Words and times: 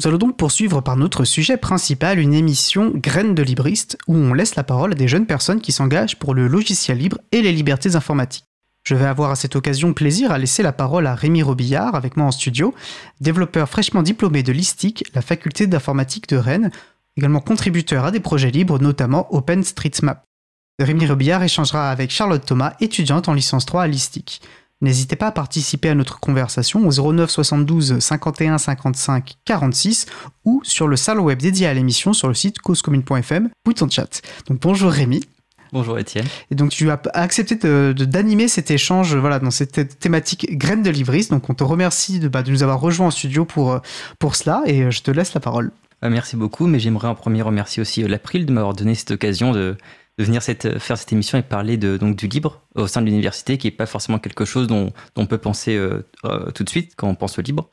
Nous 0.00 0.06
allons 0.06 0.18
donc 0.18 0.36
poursuivre 0.36 0.80
par 0.80 0.96
notre 0.96 1.24
sujet 1.24 1.56
principal, 1.56 2.20
une 2.20 2.32
émission 2.32 2.92
Graines 2.94 3.34
de 3.34 3.42
libriste, 3.42 3.98
où 4.06 4.14
on 4.14 4.32
laisse 4.32 4.54
la 4.54 4.62
parole 4.62 4.92
à 4.92 4.94
des 4.94 5.08
jeunes 5.08 5.26
personnes 5.26 5.60
qui 5.60 5.72
s'engagent 5.72 6.20
pour 6.20 6.34
le 6.34 6.46
logiciel 6.46 6.98
libre 6.98 7.18
et 7.32 7.42
les 7.42 7.50
libertés 7.50 7.96
informatiques. 7.96 8.44
Je 8.84 8.94
vais 8.94 9.06
avoir 9.06 9.32
à 9.32 9.36
cette 9.36 9.56
occasion 9.56 9.92
plaisir 9.94 10.30
à 10.30 10.38
laisser 10.38 10.62
la 10.62 10.72
parole 10.72 11.08
à 11.08 11.16
Rémi 11.16 11.42
Robillard 11.42 11.96
avec 11.96 12.16
moi 12.16 12.26
en 12.26 12.30
studio, 12.30 12.76
développeur 13.20 13.68
fraîchement 13.68 14.04
diplômé 14.04 14.44
de 14.44 14.52
l'ISTIC, 14.52 15.04
la 15.14 15.20
faculté 15.20 15.66
d'informatique 15.66 16.28
de 16.28 16.36
Rennes, 16.36 16.70
également 17.16 17.40
contributeur 17.40 18.04
à 18.04 18.12
des 18.12 18.20
projets 18.20 18.52
libres, 18.52 18.78
notamment 18.78 19.26
OpenStreetMap. 19.34 20.22
Rémi 20.78 21.08
Robillard 21.08 21.42
échangera 21.42 21.90
avec 21.90 22.12
Charlotte 22.12 22.46
Thomas, 22.46 22.74
étudiante 22.78 23.28
en 23.28 23.34
licence 23.34 23.66
3 23.66 23.82
à 23.82 23.86
l'ISTIC. 23.88 24.42
N'hésitez 24.80 25.16
pas 25.16 25.26
à 25.26 25.32
participer 25.32 25.88
à 25.88 25.94
notre 25.96 26.20
conversation 26.20 26.86
au 26.86 27.12
09 27.12 27.28
72 27.28 27.98
51 27.98 28.58
55 28.58 29.34
46 29.44 30.06
ou 30.44 30.60
sur 30.62 30.86
le 30.86 30.94
salon 30.96 31.24
web 31.24 31.40
dédié 31.40 31.66
à 31.66 31.74
l'émission 31.74 32.12
sur 32.12 32.28
le 32.28 32.34
site 32.34 32.60
causecommune.fm 32.60 33.48
ou 33.66 33.72
ton 33.72 33.88
chat. 33.90 34.22
Donc 34.46 34.60
bonjour 34.60 34.92
Rémi. 34.92 35.24
Bonjour 35.72 35.98
Étienne. 35.98 36.26
Et 36.52 36.54
donc 36.54 36.70
tu 36.70 36.90
as 36.90 37.00
accepté 37.12 37.56
d'animer 37.92 38.46
cet 38.46 38.70
échange 38.70 39.16
voilà, 39.16 39.40
dans 39.40 39.50
cette 39.50 39.98
thématique 39.98 40.56
graine 40.56 40.82
de 40.82 40.90
livris. 40.90 41.26
Donc 41.28 41.50
on 41.50 41.54
te 41.54 41.64
remercie 41.64 42.20
de, 42.20 42.28
bah, 42.28 42.42
de 42.42 42.50
nous 42.52 42.62
avoir 42.62 42.80
rejoints 42.80 43.08
en 43.08 43.10
studio 43.10 43.44
pour, 43.44 43.80
pour 44.20 44.36
cela 44.36 44.62
et 44.66 44.84
euh, 44.84 44.90
je 44.92 45.02
te 45.02 45.10
laisse 45.10 45.34
la 45.34 45.40
parole. 45.40 45.72
Euh, 46.04 46.10
merci 46.10 46.36
beaucoup, 46.36 46.66
mais 46.68 46.78
j'aimerais 46.78 47.08
en 47.08 47.16
premier 47.16 47.42
remercier 47.42 47.80
aussi 47.80 48.04
euh, 48.04 48.08
l'April 48.08 48.46
de 48.46 48.52
m'avoir 48.52 48.74
donné 48.74 48.94
cette 48.94 49.10
occasion 49.10 49.52
de, 49.52 49.76
de 50.18 50.24
venir 50.24 50.42
cette, 50.42 50.78
faire 50.78 50.98
cette 50.98 51.12
émission 51.12 51.38
et 51.38 51.42
parler 51.42 51.76
de, 51.76 51.96
donc, 51.96 52.16
du 52.16 52.26
libre 52.26 52.60
au 52.74 52.88
sein 52.88 53.00
de 53.00 53.06
l'université, 53.06 53.56
qui 53.56 53.68
n'est 53.68 53.72
pas 53.72 53.86
forcément 53.86 54.18
quelque 54.18 54.44
chose 54.44 54.66
dont, 54.66 54.92
on 55.16 55.26
peut 55.26 55.38
penser 55.38 55.76
euh, 55.76 56.04
euh, 56.24 56.50
tout 56.50 56.64
de 56.64 56.68
suite 56.68 56.94
quand 56.96 57.08
on 57.08 57.14
pense 57.14 57.38
au 57.38 57.42
libre, 57.42 57.70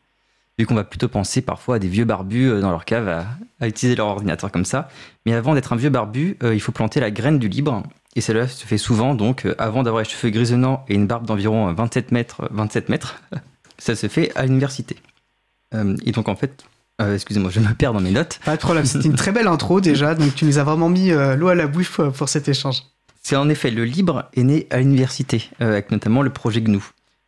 vu 0.60 0.68
qu'on 0.68 0.76
va 0.76 0.84
plutôt 0.84 1.08
penser 1.08 1.42
parfois 1.42 1.78
à 1.78 1.80
des 1.80 1.88
vieux 1.88 2.06
barbus 2.06 2.50
euh, 2.50 2.62
dans 2.62 2.70
leur 2.70 2.86
cave 2.86 3.10
à, 3.10 3.26
à 3.60 3.68
utiliser 3.68 3.96
leur 3.96 4.08
ordinateur 4.08 4.52
comme 4.52 4.64
ça. 4.64 4.90
Mais 5.26 5.34
avant 5.34 5.56
d'être 5.56 5.74
un 5.74 5.76
vieux 5.76 5.90
barbu, 5.90 6.38
il 6.44 6.62
faut 6.62 6.72
planter 6.72 7.00
la 7.00 7.10
graine 7.10 7.40
du 7.40 7.50
libre. 7.50 7.82
Et 8.16 8.22
cela 8.22 8.48
se 8.48 8.66
fait 8.66 8.78
souvent, 8.78 9.16
donc, 9.16 9.46
avant 9.58 9.84
d'avoir 9.84 10.04
les 10.04 10.10
cheveux 10.10 10.30
grisonnants 10.30 10.86
et 10.88 10.94
une 10.94 11.08
barbe 11.08 11.26
d'environ 11.26 11.74
27 11.74 12.12
mètres, 12.12 12.48
27 12.52 12.90
mètres, 12.90 13.22
ça 13.78 13.96
se 13.96 14.08
fait 14.08 14.32
à 14.36 14.46
l'université. 14.46 14.96
et 15.74 16.12
donc, 16.12 16.30
en 16.30 16.36
fait, 16.36 16.64
euh, 17.02 17.14
excusez-moi, 17.14 17.52
je 17.52 17.60
me 17.60 17.74
perds 17.74 17.94
dans 17.94 18.00
mes 18.00 18.12
notes. 18.12 18.40
Pas 18.46 18.56
de 18.56 18.62
problème, 18.62 18.86
c'était 18.86 19.08
une 19.08 19.16
très 19.16 19.32
belle 19.32 19.48
intro 19.48 19.82
déjà, 19.82 20.16
donc 20.16 20.34
tu 20.34 20.46
nous 20.46 20.60
as 20.60 20.64
vraiment 20.64 20.90
mis 20.90 21.12
euh, 21.12 21.36
l'eau 21.36 21.50
à 21.50 21.56
la 21.56 21.68
bouche 21.68 21.90
pour, 21.90 22.30
cet 22.30 22.48
échange. 22.48 22.84
C'est 23.22 23.36
en 23.36 23.50
effet, 23.50 23.72
le 23.72 23.84
libre 23.84 24.30
est 24.34 24.44
né 24.44 24.68
à 24.70 24.78
l'université, 24.78 25.50
euh, 25.62 25.72
avec 25.72 25.92
notamment 25.92 26.22
le 26.22 26.30
projet 26.30 26.62
GNU. 26.62 26.80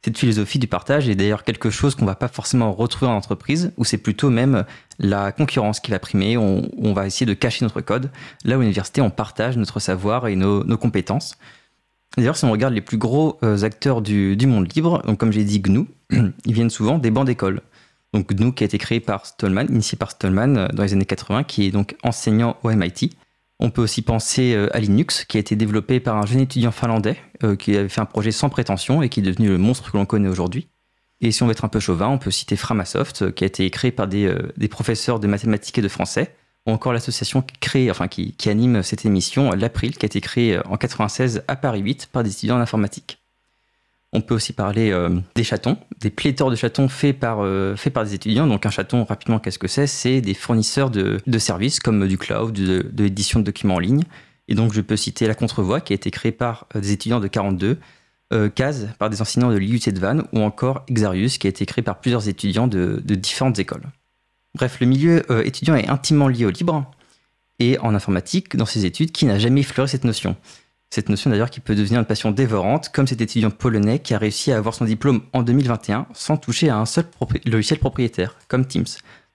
Cette 0.06 0.18
philosophie 0.18 0.60
du 0.60 0.68
partage 0.68 1.10
est 1.10 1.16
d'ailleurs 1.16 1.44
quelque 1.44 1.70
chose 1.70 1.96
qu'on 1.96 2.06
va 2.06 2.16
pas 2.16 2.30
forcément 2.30 2.72
retrouver 2.72 3.12
en 3.12 3.16
entreprise, 3.16 3.74
où 3.76 3.84
c'est 3.84 3.98
plutôt 3.98 4.30
même 4.30 4.64
la 5.00 5.34
concurrence 5.34 5.82
qui 5.82 5.92
va 5.92 6.00
primer, 6.00 6.38
on, 6.38 6.70
on, 6.78 6.94
va 6.94 7.08
essayer 7.08 7.26
de 7.26 7.34
cacher 7.34 7.66
notre 7.66 7.82
code. 7.82 8.10
Là, 8.46 8.56
à 8.56 8.60
l'université, 8.60 9.02
on 9.02 9.10
partage 9.10 9.58
notre 9.58 9.82
savoir 9.82 10.28
et 10.28 10.38
nos, 10.38 10.64
nos 10.64 10.78
compétences. 10.78 11.36
D'ailleurs, 12.16 12.38
si 12.38 12.46
on 12.46 12.52
regarde 12.52 12.74
les 12.74 12.82
plus 12.82 12.98
gros 12.98 13.38
acteurs 13.64 14.02
du, 14.02 14.38
du 14.38 14.48
monde 14.48 14.74
libre, 14.74 15.02
donc 15.06 15.18
comme 15.18 15.34
j'ai 15.34 15.44
dit 15.44 15.60
GNU, 15.60 15.88
ils 16.46 16.54
viennent 16.54 16.70
souvent 16.70 17.00
des 17.00 17.12
bancs 17.12 17.26
d'école 17.26 17.62
donc 18.14 18.34
GNU 18.34 18.54
qui 18.54 18.64
a 18.64 18.66
été 18.66 18.78
créé 18.78 19.00
par 19.00 19.26
Stallman, 19.26 19.66
initié 19.70 19.98
par 19.98 20.12
Stallman 20.12 20.58
euh, 20.58 20.68
dans 20.70 20.84
les 20.84 20.94
années 20.94 21.06
80, 21.06 21.44
qui 21.44 21.68
est 21.68 21.72
donc 21.72 21.96
enseignant 22.04 22.58
au 22.64 22.72
MIT. 22.72 23.12
On 23.60 23.70
peut 23.70 23.82
aussi 23.82 24.02
penser 24.02 24.54
euh, 24.54 24.76
à 24.76 24.80
Linux, 24.80 25.26
qui 25.26 25.38
a 25.38 25.40
été 25.40 25.56
développé 25.56 26.00
par 26.00 26.18
un 26.18 26.26
jeune 26.26 26.42
étudiant 26.42 26.72
finlandais 26.72 27.18
euh, 27.44 27.56
qui 27.56 27.76
avait 27.76 27.90
fait 27.90 28.02
un 28.02 28.06
projet 28.06 28.32
sans 28.32 28.50
prétention 28.50 29.02
et 29.02 29.10
qui 29.10 29.20
est 29.20 29.24
devenu 29.24 29.50
le 29.50 29.58
monstre 29.58 29.92
que 29.92 29.98
l'on 29.98 30.06
connaît 30.06 30.30
aujourd'hui. 30.30 30.68
Et 31.20 31.32
si 31.32 31.42
on 31.42 31.48
veut 31.48 31.54
être 31.54 31.66
un 31.66 31.70
peu 31.70 31.80
chauvin, 31.80 32.08
on 32.08 32.20
peut 32.20 32.32
citer 32.32 32.56
Framasoft, 32.56 33.34
qui 33.34 33.44
a 33.44 33.48
été 33.48 33.70
créé 33.72 33.92
par 33.92 34.08
des, 34.08 34.30
professeurs 34.70 35.20
de 35.20 35.26
mathématiques 35.26 35.80
et 35.80 35.82
de 35.82 35.88
français, 35.88 36.36
ou 36.68 36.72
encore 36.72 36.94
l'association 36.94 37.42
qui, 37.42 37.90
enfin, 37.90 38.08
qui, 38.08 38.34
qui 38.34 38.50
anime 38.50 38.84
cette 38.84 39.04
émission, 39.04 39.50
l'April, 39.52 39.98
qui 39.98 40.06
a 40.06 40.08
été 40.08 40.22
créée 40.22 40.60
en 40.68 40.78
96 40.78 41.42
à 41.48 41.56
Paris 41.56 41.82
8 41.82 42.10
par 42.12 42.22
des 42.22 42.30
étudiants 42.30 42.58
en 42.58 42.62
informatique. 42.62 43.18
On 44.18 44.22
peut 44.22 44.34
aussi 44.34 44.52
parler 44.52 44.90
euh, 44.90 45.12
des 45.36 45.44
chatons, 45.44 45.78
des 46.00 46.10
pléthores 46.10 46.50
de 46.50 46.56
chatons 46.56 46.88
faits 46.88 47.20
par, 47.20 47.42
euh, 47.42 47.76
faits 47.76 47.94
par 47.94 48.04
des 48.04 48.16
étudiants. 48.16 48.48
Donc 48.48 48.66
un 48.66 48.72
chaton, 48.72 49.04
rapidement, 49.04 49.38
qu'est-ce 49.38 49.60
que 49.60 49.68
c'est? 49.68 49.86
C'est 49.86 50.22
des 50.22 50.34
fournisseurs 50.34 50.90
de, 50.90 51.20
de, 51.28 51.38
services 51.38 51.80
comme 51.80 52.08
du 52.08 52.18
cloud, 52.18 52.52
de, 52.52 52.90
de 52.92 53.04
l'édition 53.04 53.40
de 53.40 53.46
documents 53.46 53.76
en 53.76 53.80
ligne. 53.80 54.02
Et 54.48 54.56
donc 54.56 54.74
je 54.74 54.82
peux 54.82 54.98
citer 54.98 55.28
la 55.28 55.36
Contrevoix 55.36 55.82
qui 55.82 55.94
a 55.94 55.96
été 55.96 56.10
créée 56.10 56.32
par 56.32 56.66
euh, 56.76 56.80
des 56.80 56.94
étudiants 56.94 57.20
de 57.20 57.28
42, 57.28 57.78
euh, 58.34 58.50
par 58.98 59.12
des 59.12 59.22
enseignants 59.22 59.52
de 59.52 59.58
l'IUT 59.58 59.82
de 59.86 60.00
Vannes 60.00 60.24
ou 60.34 60.40
encore 60.40 60.84
Exarius 60.88 61.38
qui 61.38 61.46
a 61.46 61.52
été 61.52 61.68
créé 61.68 61.84
par 61.84 62.00
plusieurs 62.00 62.28
étudiants 62.28 62.66
de, 62.66 63.00
de 63.06 63.14
différentes 63.14 63.60
écoles. 63.60 63.84
Bref, 64.56 64.80
le 64.80 64.88
milieu 64.88 65.46
étudiant 65.46 65.76
est 65.76 65.90
intimement 65.90 66.28
lié 66.28 66.46
au 66.46 66.50
libre 66.50 66.90
et 67.60 67.78
en 67.78 67.94
informatique, 67.94 68.56
dans 68.56 68.66
ses 68.66 68.86
études, 68.86 69.12
qui 69.12 69.28
n'a 69.28 69.38
jamais 69.38 69.62
effleuré 69.62 69.88
cette 69.88 70.06
notion 70.06 70.36
cette 70.90 71.10
notion 71.10 71.30
d'ailleurs 71.30 71.50
qui 71.50 71.60
peut 71.60 71.76
devenir 71.76 72.00
une 72.00 72.06
passion 72.06 72.32
dévorante, 72.32 72.90
comme 72.90 73.08
cet 73.08 73.22
étudiant 73.22 73.52
polonais 73.52 74.00
qui 74.00 74.14
a 74.14 74.18
réussi 74.18 74.52
à 74.52 74.58
avoir 74.58 74.74
son 74.74 74.86
diplôme 74.86 75.22
en 75.34 75.44
2021 75.44 76.08
sans 76.14 76.38
toucher 76.38 76.70
à 76.70 76.78
un 76.78 76.86
seul 76.86 77.06
logiciel 77.46 77.80
propriétaire, 77.80 78.36
comme 78.48 78.66
Teams. 78.66 78.86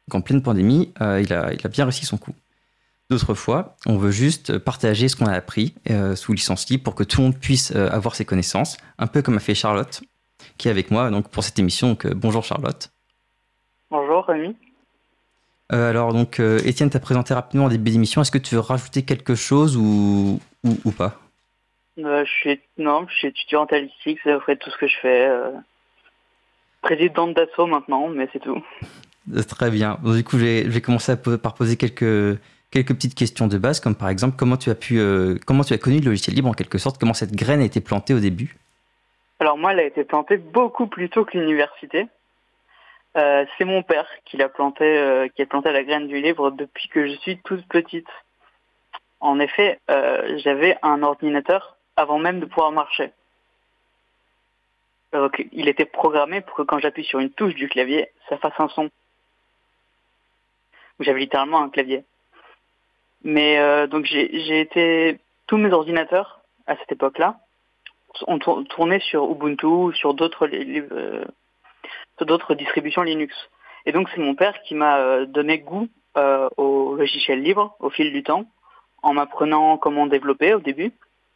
Donc 0.09 0.15
en 0.15 0.21
pleine 0.23 0.43
pandémie, 0.43 0.93
euh, 1.01 1.21
il, 1.21 1.33
a, 1.33 1.53
il, 1.53 1.61
a, 1.65 1.69
bien 1.69 1.85
réussi 1.85 2.07
son 2.07 2.17
coup. 2.17 2.35
D'autres 3.11 3.35
fois, 3.35 3.77
on 3.87 3.99
veut 3.99 4.11
juste 4.11 4.59
partager 4.59 5.09
ce 5.09 5.17
qu'on 5.17 5.27
a 5.27 5.35
appris 5.35 5.75
euh, 5.91 6.17
sous 6.17 6.33
licence 6.33 6.69
libre 6.71 6.85
pour 6.85 6.95
que 6.95 7.05
tout 7.05 7.21
le 7.21 7.27
monde 7.27 7.39
puisse 7.39 7.73
euh, 7.77 7.91
avoir 7.91 8.15
ses 8.15 8.25
connaissances, 8.25 8.79
un 8.99 9.07
peu 9.07 9.21
comme 9.21 9.37
a 9.37 9.41
fait 9.41 9.55
Charlotte, 9.55 10.03
qui 10.57 10.69
est 10.69 10.71
avec 10.71 10.91
moi 10.91 11.11
donc, 11.11 11.29
pour 11.29 11.45
cette 11.45 11.59
émission. 11.59 11.89
Donc, 11.89 12.07
bonjour 12.07 12.43
Charlotte. 12.43 12.91
Bonjour 13.91 14.25
Rémi. 14.25 14.57
alors 15.69 16.15
donc, 16.15 16.41
Étienne 16.41 16.89
t'a 16.89 17.01
présenté 17.01 17.35
rapidement 17.35 17.67
en 17.67 17.69
début 17.69 17.91
d'émission. 17.91 18.23
Est-ce 18.23 18.31
que 18.31 18.39
tu 18.39 18.55
veux 18.55 18.63
rajouter 18.63 19.03
quelque 19.03 19.35
chose 19.35 19.77
ou, 19.77 20.41
ou, 20.65 20.79
ou 20.87 20.91
pas? 20.91 21.22
Euh, 21.99 22.25
je 22.25 22.31
suis 22.31 22.61
non, 22.79 23.07
je 23.09 23.15
suis 23.15 23.29
étudiante 23.29 23.73
à 23.73 23.77
c'est 24.05 24.33
après 24.33 24.57
tout 24.57 24.71
ce 24.71 24.77
que 24.79 24.89
je 24.89 24.97
fais. 25.01 25.27
Euh, 25.27 25.51
présidente 26.83 27.35
d'assaut 27.35 27.67
maintenant, 27.67 28.09
mais 28.09 28.29
c'est 28.33 28.41
tout. 28.41 28.63
Très 29.49 29.71
bien. 29.71 29.99
Bon, 30.03 30.15
du 30.15 30.25
coup, 30.25 30.39
je 30.39 30.69
vais, 30.69 30.81
commencer 30.81 31.13
à, 31.13 31.17
par 31.17 31.55
poser 31.55 31.77
quelques, 31.77 32.39
quelques 32.71 32.95
petites 32.95 33.15
questions 33.15 33.47
de 33.47 33.57
base, 33.57 33.81
comme 33.81 33.95
par 33.95 34.09
exemple, 34.09 34.35
comment 34.37 34.57
tu 34.57 34.69
as 34.71 34.75
pu, 34.75 34.99
euh, 34.99 35.37
comment 35.47 35.63
tu 35.63 35.73
as 35.73 35.79
connu 35.79 36.01
le 36.01 36.07
logiciel 36.07 36.35
libre 36.35 36.49
en 36.49 36.55
quelque 36.55 36.79
sorte? 36.79 36.99
Comment 36.99 37.15
cette 37.15 37.35
graine 37.35 37.61
a 37.61 37.65
été 37.65 37.81
plantée 37.81 38.15
au 38.15 38.21
début? 38.21 38.57
Alors 39.39 39.57
moi, 39.57 39.73
elle 39.73 39.81
a 39.81 39.85
été 39.85 40.05
plantée 40.05 40.37
beaucoup 40.37 40.87
plus 40.87 41.09
tôt 41.09 41.25
que 41.25 41.39
l'université. 41.39 42.09
Euh, 43.17 43.45
c'est 43.57 43.65
mon 43.65 43.83
père 43.83 44.09
qui 44.25 44.37
l'a 44.37 44.49
planté, 44.49 44.85
euh, 44.85 45.29
qui 45.29 45.43
a 45.43 45.47
planté 45.47 45.71
la 45.71 45.85
graine 45.85 46.09
du 46.09 46.21
livre 46.21 46.51
depuis 46.51 46.89
que 46.89 47.07
je 47.07 47.15
suis 47.19 47.39
toute 47.39 47.67
petite. 47.69 48.09
En 49.21 49.39
effet, 49.39 49.79
j'avais 50.43 50.77
un 50.83 51.05
ordinateur 51.05 51.77
avant 52.03 52.19
même 52.19 52.41
de 52.41 52.47
pouvoir 52.47 52.73
marcher. 52.73 53.11
Donc, 55.13 55.47
il 55.53 55.69
était 55.69 55.85
programmé 55.85 56.41
pour 56.41 56.57
que 56.57 56.63
quand 56.63 56.79
j'appuie 56.79 57.05
sur 57.05 57.19
une 57.19 57.31
touche 57.31 57.55
du 57.55 57.69
clavier, 57.69 58.09
ça 58.29 58.39
fasse 58.39 58.59
un 58.59 58.69
son. 58.69 58.91
J'avais 61.01 61.21
littéralement 61.21 61.63
un 61.63 61.69
clavier. 61.69 62.05
Mais 63.25 63.59
euh, 63.59 63.87
donc 63.87 64.05
j'ai 64.05 64.61
été 64.61 65.21
tous 65.47 65.57
mes 65.57 65.73
ordinateurs 65.73 66.41
à 66.67 66.77
cette 66.77 66.93
époque-là 66.93 67.39
ont 68.27 68.39
tourné 68.39 69.01
sur 69.01 69.31
Ubuntu, 69.31 69.95
sur 69.95 70.15
d'autres 70.15 70.49
euh, 70.53 71.25
d'autres 72.21 72.55
distributions 72.55 73.03
Linux. 73.03 73.35
Et 73.87 73.93
donc 73.93 74.09
c'est 74.15 74.21
mon 74.21 74.35
père 74.35 74.61
qui 74.63 74.75
m'a 74.75 74.99
euh, 74.99 75.27
donné 75.27 75.59
goût 75.59 75.89
euh, 76.17 76.49
au 76.57 76.95
logiciel 76.97 77.43
libre 77.43 77.75
au 77.81 77.91
fil 77.91 78.13
du 78.13 78.23
temps, 78.23 78.45
en 79.03 79.15
m'apprenant 79.15 79.77
comment 79.79 80.07
développer 80.07 80.55
au 80.55 80.61
début, 80.61 80.93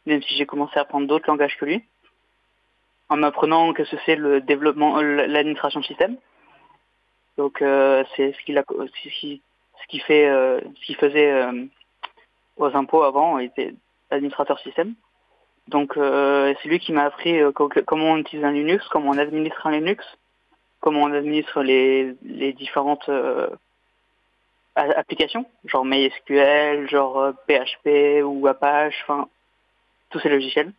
même 0.07 0.23
si 0.23 0.35
j'ai 0.35 0.45
commencé 0.45 0.77
à 0.77 0.81
apprendre 0.81 1.05
d'autres 1.05 1.29
langages 1.29 1.57
que 1.57 1.65
lui, 1.65 1.83
en 3.09 3.21
apprenant 3.23 3.73
que 3.73 3.83
ce 3.83 3.97
c'est 4.05 4.15
le 4.15 4.41
développement, 4.41 4.97
euh, 4.99 5.27
l'administration 5.27 5.83
système. 5.83 6.17
Donc 7.37 7.61
euh, 7.61 8.03
c'est 8.15 8.33
ce 8.33 8.39
qu'il 8.43 8.57
a, 8.57 8.63
ce 8.67 9.09
qui, 9.09 9.41
ce 9.91 10.05
fait, 10.05 10.27
euh, 10.27 10.61
ce 10.61 10.85
qu'il 10.85 10.95
faisait 10.95 11.31
euh, 11.31 11.65
aux 12.55 12.75
impôts 12.75 13.03
avant, 13.03 13.37
il 13.37 13.47
était 13.47 13.75
administrateur 14.09 14.59
système. 14.59 14.95
Donc 15.67 15.97
euh, 15.97 16.53
c'est 16.61 16.69
lui 16.69 16.79
qui 16.79 16.93
m'a 16.93 17.03
appris 17.03 17.39
euh, 17.39 17.51
comment 17.51 18.11
on 18.11 18.17
utilise 18.17 18.45
un 18.45 18.51
Linux, 18.51 18.87
comment 18.87 19.11
on 19.11 19.17
administre 19.17 19.67
un 19.67 19.71
Linux, 19.71 20.05
comment 20.79 21.03
on 21.03 21.11
administre 21.11 21.61
les, 21.61 22.15
les 22.23 22.53
différentes 22.53 23.09
applications, 24.75 25.45
genre 25.65 25.83
MySQL, 25.83 26.87
genre 26.89 27.33
PHP 27.47 28.23
ou 28.23 28.47
Apache, 28.47 28.95
enfin 29.03 29.27
tous 30.09 30.19
ces 30.19 30.29
logiciels. 30.29 30.71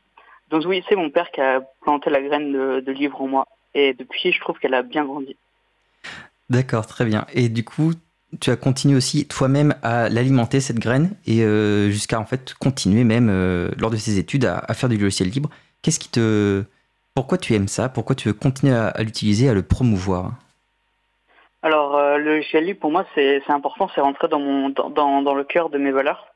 Donc 0.51 0.65
oui, 0.67 0.83
c'est 0.89 0.97
mon 0.97 1.11
père 1.11 1.31
qui 1.31 1.41
a 1.41 1.61
planté 1.83 2.11
la 2.11 2.23
graine 2.23 2.53
de, 2.53 2.81
de 2.81 2.93
livre 2.93 3.21
en 3.21 3.29
moi. 3.29 3.47
Et 3.75 3.93
depuis, 3.95 4.33
je 4.33 4.41
trouve 4.41 4.59
qu'elle 4.59 4.75
a 4.75 4.83
bien 4.83 5.05
grandi. 5.05 5.37
D'accord, 6.49 6.87
très 6.87 7.05
bien. 7.05 7.27
Et 7.35 7.49
du 7.49 7.65
coup, 7.65 7.93
tu 8.41 8.51
as 8.51 8.57
continué 8.57 8.97
aussi 8.97 9.27
toi-même 9.27 9.75
à 9.83 10.09
l'alimenter, 10.09 10.61
cette 10.61 10.79
graine, 10.79 11.13
et 11.27 11.43
euh, 11.43 11.91
jusqu'à 11.91 12.19
en 12.19 12.25
fait 12.25 12.55
continuer 12.55 13.05
même 13.05 13.29
euh, 13.31 13.71
lors 13.79 13.91
de 13.91 13.97
tes 13.97 14.19
études 14.19 14.47
à, 14.47 14.59
à, 14.59 14.75
faire 14.75 14.89
du 14.89 14.97
logiciel 14.97 15.29
libre. 15.29 15.51
Qu'est-ce 15.83 15.99
qui 15.99 16.11
te... 16.11 16.63
Pourquoi 17.15 17.39
tu 17.39 17.55
aimes 17.55 17.69
ça? 17.69 17.89
Pourquoi 17.89 18.15
tu 18.15 18.29
veux 18.29 18.35
continuer 18.35 18.75
à, 18.75 18.89
à 18.89 19.03
l'utiliser, 19.03 19.49
à 19.49 19.55
le 19.55 19.63
promouvoir? 19.63 20.33
Alors, 21.63 21.97
euh, 21.97 22.19
le 22.19 22.37
logiciel 22.37 22.65
libre, 22.65 22.81
pour 22.81 22.93
moi, 22.93 23.05
c'est 23.15 23.43
important, 23.49 23.91
c'est 23.95 24.01
rentrer 24.01 24.29
dans, 24.29 24.39
mon, 24.39 24.69
dans, 24.71 25.23
dans, 25.23 25.35
le 25.35 25.45
cœur 25.45 25.71
de 25.71 25.79
mes 25.79 25.91
valeurs. 25.91 26.27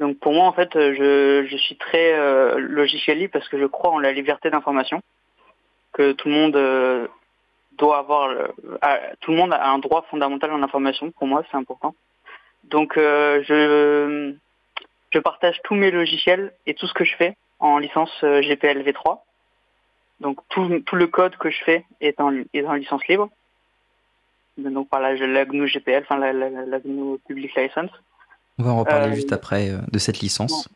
Donc 0.00 0.18
pour 0.18 0.32
moi, 0.32 0.46
en 0.46 0.52
fait, 0.52 0.70
je, 0.74 1.46
je 1.46 1.56
suis 1.58 1.76
très 1.76 2.14
euh, 2.14 2.58
logiciel 2.58 3.18
libre 3.18 3.34
parce 3.34 3.48
que 3.48 3.58
je 3.58 3.66
crois 3.66 3.90
en 3.90 3.98
la 3.98 4.12
liberté 4.12 4.48
d'information, 4.50 5.02
que 5.92 6.12
tout 6.12 6.28
le 6.28 6.34
monde 6.34 6.56
euh, 6.56 7.06
doit 7.72 7.98
avoir, 7.98 8.28
le, 8.28 8.48
tout 9.20 9.30
le 9.30 9.36
monde 9.36 9.52
a 9.52 9.68
un 9.68 9.78
droit 9.78 10.06
fondamental 10.10 10.52
en 10.52 10.62
information. 10.62 11.10
Pour 11.10 11.26
moi, 11.26 11.44
c'est 11.50 11.56
important. 11.58 11.94
Donc 12.64 12.96
euh, 12.96 13.42
je, 13.46 14.34
je 15.12 15.18
partage 15.18 15.60
tous 15.64 15.74
mes 15.74 15.90
logiciels 15.90 16.54
et 16.66 16.72
tout 16.72 16.86
ce 16.86 16.94
que 16.94 17.04
je 17.04 17.14
fais 17.16 17.36
en 17.58 17.76
licence 17.76 18.12
GPL 18.22 18.82
V3. 18.82 19.20
Donc 20.20 20.38
tout, 20.48 20.80
tout 20.86 20.96
le 20.96 21.08
code 21.08 21.36
que 21.36 21.50
je 21.50 21.62
fais 21.62 21.84
est 22.00 22.18
en, 22.22 22.34
est 22.54 22.64
en 22.64 22.72
licence 22.72 23.06
libre 23.06 23.28
donc 24.68 24.88
par 24.88 25.00
la, 25.00 25.14
la 25.14 25.44
GNU 25.44 25.66
GPL, 25.66 26.02
enfin 26.02 26.18
la, 26.18 26.32
la, 26.32 26.80
GNU 26.80 27.18
Public 27.26 27.54
License. 27.54 27.90
On 28.60 28.62
va 28.62 28.72
en 28.72 28.80
reparler 28.80 29.12
euh, 29.12 29.14
juste 29.14 29.32
après 29.32 29.70
euh, 29.70 29.78
de 29.90 29.98
cette 29.98 30.20
licence. 30.20 30.68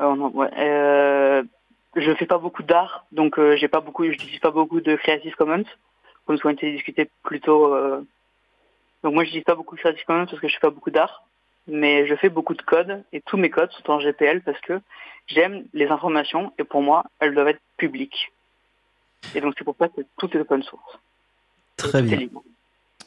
Non. 0.00 0.16
non, 0.16 0.30
ouais. 0.34 0.50
euh, 0.58 1.44
je 1.94 2.12
fais 2.14 2.26
pas 2.26 2.38
beaucoup 2.38 2.64
d'art, 2.64 3.06
donc 3.12 3.38
j'ai 3.54 3.68
pas 3.68 3.80
beaucoup, 3.80 4.04
j'utilise 4.04 4.40
pas 4.40 4.50
beaucoup 4.50 4.80
de 4.80 4.96
Creative 4.96 5.36
Commons, 5.36 5.64
comme 6.26 6.36
ce 6.36 6.42
qu'on 6.42 6.48
a 6.48 6.52
été 6.52 6.72
discuté 6.72 7.08
plus 7.22 7.40
tôt. 7.40 7.70
Donc 9.02 9.14
moi, 9.14 9.22
je 9.22 9.28
n'utilise 9.28 9.44
pas 9.44 9.54
beaucoup 9.54 9.76
de 9.76 9.80
Creative 9.80 10.04
Commons 10.04 10.26
parce 10.26 10.40
que 10.40 10.48
je 10.48 10.54
fais 10.54 10.60
pas 10.60 10.70
beaucoup 10.70 10.90
d'art, 10.90 11.22
mais 11.68 12.06
je 12.06 12.16
fais 12.16 12.28
beaucoup 12.28 12.54
de 12.54 12.62
code 12.62 13.04
et 13.12 13.20
tous 13.20 13.36
mes 13.36 13.48
codes 13.48 13.70
sont 13.70 13.92
en 13.92 14.00
GPL 14.00 14.42
parce 14.42 14.60
que 14.60 14.80
j'aime 15.28 15.64
les 15.72 15.86
informations 15.86 16.52
et 16.58 16.64
pour 16.64 16.82
moi, 16.82 17.04
elles 17.20 17.32
doivent 17.32 17.48
être 17.48 17.62
publiques. 17.76 18.32
Et 19.36 19.40
donc 19.40 19.54
c'est 19.56 19.64
pour 19.64 19.76
ça 19.78 19.88
que 19.88 20.00
tout 20.18 20.36
est 20.36 20.40
open 20.40 20.64
source. 20.64 20.98
Très 21.76 22.02
bien. 22.02 22.28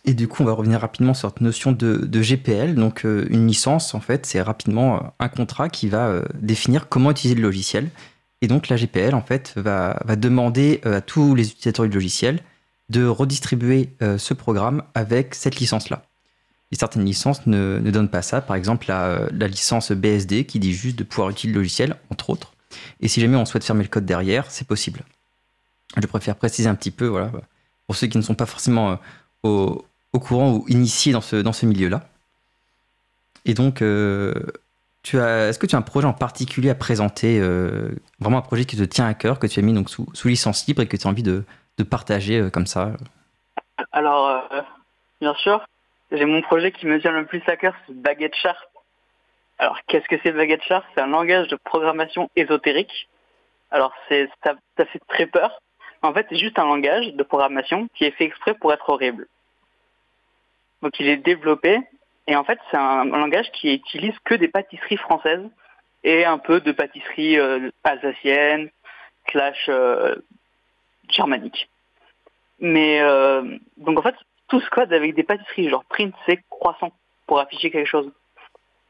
Et 0.05 0.13
du 0.13 0.27
coup, 0.27 0.43
on 0.43 0.45
va 0.45 0.53
revenir 0.53 0.79
rapidement 0.79 1.13
sur 1.13 1.29
cette 1.29 1.41
notion 1.41 1.71
de, 1.71 2.21
GPL. 2.21 2.75
Donc, 2.75 3.05
euh, 3.05 3.27
une 3.29 3.47
licence, 3.47 3.93
en 3.93 3.99
fait, 3.99 4.25
c'est 4.25 4.41
rapidement 4.41 4.95
euh, 4.95 4.99
un 5.19 5.29
contrat 5.29 5.69
qui 5.69 5.89
va 5.89 6.07
euh, 6.07 6.23
définir 6.35 6.87
comment 6.89 7.11
utiliser 7.11 7.35
le 7.35 7.41
logiciel. 7.41 7.89
Et 8.41 8.47
donc, 8.47 8.69
la 8.69 8.77
GPL, 8.77 9.13
en 9.13 9.21
fait, 9.21 9.53
va, 9.57 9.99
demander 10.15 10.79
à 10.85 11.01
tous 11.01 11.35
les 11.35 11.49
utilisateurs 11.49 11.85
du 11.85 11.91
logiciel 11.91 12.41
de 12.89 13.05
redistribuer 13.05 13.93
ce 14.17 14.33
programme 14.33 14.81
avec 14.95 15.35
cette 15.35 15.57
licence-là. 15.57 16.01
Et 16.71 16.75
certaines 16.75 17.05
licences 17.05 17.45
ne, 17.45 17.79
donnent 17.91 18.09
pas 18.09 18.21
ça. 18.21 18.39
Par 18.39 18.55
exemple, 18.55 18.85
la, 18.87 19.27
la, 19.31 19.47
licence 19.47 19.91
BSD 19.91 20.45
qui 20.45 20.57
dit 20.57 20.73
juste 20.73 20.97
de 20.97 21.03
pouvoir 21.03 21.29
utiliser 21.29 21.53
le 21.53 21.59
logiciel, 21.59 21.97
entre 22.09 22.29
autres. 22.29 22.53
Et 23.01 23.09
si 23.09 23.19
jamais 23.19 23.35
on 23.35 23.45
souhaite 23.45 23.65
fermer 23.65 23.83
le 23.83 23.89
code 23.89 24.05
derrière, 24.05 24.49
c'est 24.49 24.65
possible. 24.65 25.01
Je 26.01 26.07
préfère 26.07 26.35
préciser 26.35 26.69
un 26.69 26.75
petit 26.75 26.91
peu, 26.91 27.05
voilà, 27.07 27.31
pour 27.85 27.95
ceux 27.97 28.07
qui 28.07 28.17
ne 28.17 28.23
sont 28.23 28.35
pas 28.35 28.45
forcément 28.47 28.97
au, 29.43 29.85
au 30.13 30.19
courant 30.19 30.51
ou 30.53 30.65
initié 30.67 31.13
dans 31.13 31.21
ce, 31.21 31.35
dans 31.35 31.53
ce 31.53 31.65
milieu-là. 31.65 32.01
Et 33.45 33.53
donc, 33.53 33.81
euh, 33.81 34.33
tu 35.03 35.19
as, 35.19 35.49
est-ce 35.49 35.59
que 35.59 35.65
tu 35.65 35.75
as 35.75 35.79
un 35.79 35.83
projet 35.83 36.07
en 36.07 36.13
particulier 36.13 36.69
à 36.69 36.75
présenter, 36.75 37.39
euh, 37.39 37.89
vraiment 38.19 38.37
un 38.37 38.41
projet 38.41 38.65
qui 38.65 38.77
te 38.77 38.83
tient 38.83 39.05
à 39.05 39.13
cœur, 39.13 39.39
que 39.39 39.47
tu 39.47 39.59
as 39.59 39.63
mis 39.63 39.73
donc 39.73 39.89
sous, 39.89 40.07
sous 40.13 40.27
licence 40.27 40.67
libre 40.67 40.81
et 40.81 40.87
que 40.87 40.97
tu 40.97 41.07
as 41.07 41.09
envie 41.09 41.23
de, 41.23 41.43
de 41.77 41.83
partager 41.83 42.39
euh, 42.39 42.49
comme 42.49 42.67
ça? 42.67 42.91
Alors, 43.91 44.43
bien 45.21 45.33
sûr, 45.35 45.65
j'ai 46.11 46.25
mon 46.25 46.41
projet 46.41 46.71
qui 46.71 46.85
me 46.85 46.99
tient 46.99 47.11
le 47.11 47.25
plus 47.25 47.41
à 47.47 47.55
cœur, 47.55 47.73
c'est 47.87 47.95
Baguette 47.95 48.35
Sharp. 48.35 48.57
Alors, 49.57 49.77
qu'est-ce 49.87 50.07
que 50.07 50.15
c'est 50.21 50.31
Baguette 50.31 50.63
Sharp 50.63 50.85
C'est 50.93 51.01
un 51.01 51.07
langage 51.07 51.47
de 51.47 51.55
programmation 51.55 52.29
ésotérique. 52.35 53.07
Alors, 53.71 53.93
c'est, 54.07 54.29
ça, 54.43 54.55
ça 54.77 54.85
fait 54.85 55.01
très 55.07 55.27
peur. 55.27 55.61
En 56.01 56.13
fait, 56.13 56.25
c'est 56.29 56.37
juste 56.37 56.59
un 56.59 56.65
langage 56.65 57.13
de 57.13 57.23
programmation 57.23 57.87
qui 57.95 58.05
est 58.05 58.11
fait 58.11 58.25
exprès 58.25 58.53
pour 58.53 58.73
être 58.73 58.89
horrible. 58.89 59.27
Donc 60.81 60.99
il 60.99 61.07
est 61.07 61.17
développé 61.17 61.79
et 62.27 62.35
en 62.35 62.43
fait 62.43 62.59
c'est 62.71 62.77
un 62.77 63.05
langage 63.05 63.51
qui 63.51 63.73
utilise 63.73 64.17
que 64.23 64.35
des 64.35 64.47
pâtisseries 64.47 64.97
françaises 64.97 65.45
et 66.03 66.25
un 66.25 66.37
peu 66.37 66.61
de 66.61 66.71
pâtisseries 66.71 67.37
euh, 67.37 67.69
alsaciennes, 67.83 68.69
slash 69.29 69.65
euh, 69.69 70.15
germaniques. 71.09 71.69
Mais 72.59 73.01
euh, 73.01 73.57
donc 73.77 73.99
en 73.99 74.01
fait 74.01 74.15
tout 74.47 74.59
ce 74.61 74.69
code 74.69 74.93
avec 74.93 75.15
des 75.15 75.23
pâtisseries 75.23 75.69
genre 75.69 75.83
print 75.85 76.15
c'est 76.25 76.39
croissant 76.49 76.91
pour 77.27 77.39
afficher 77.39 77.71
quelque 77.71 77.87
chose. 77.87 78.11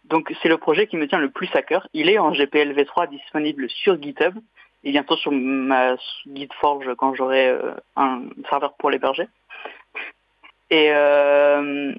Donc 0.06 0.33
c'est 0.41 0.50
le 0.50 0.57
projet 0.57 0.88
qui 0.88 0.97
me 0.97 1.07
tient 1.07 1.19
le 1.19 1.30
plus 1.30 1.50
à 1.53 1.62
cœur. 1.62 1.88
Il 1.94 2.09
est 2.09 2.19
en 2.19 2.31
GPL 2.31 2.74
v3 2.74 3.09
disponible 3.09 3.69
sur 3.69 4.01
GitHub 4.01 4.38
et 4.83 4.91
bientôt 4.91 5.18
sur 5.18 5.31
ma 5.31 5.95
GitForge 6.33 6.95
quand 6.97 7.13
j'aurai 7.15 7.53
un 7.95 8.21
serveur 8.50 8.74
pour 8.74 8.89
l'héberger. 8.89 9.27
Et 10.69 10.92
euh, 10.92 11.94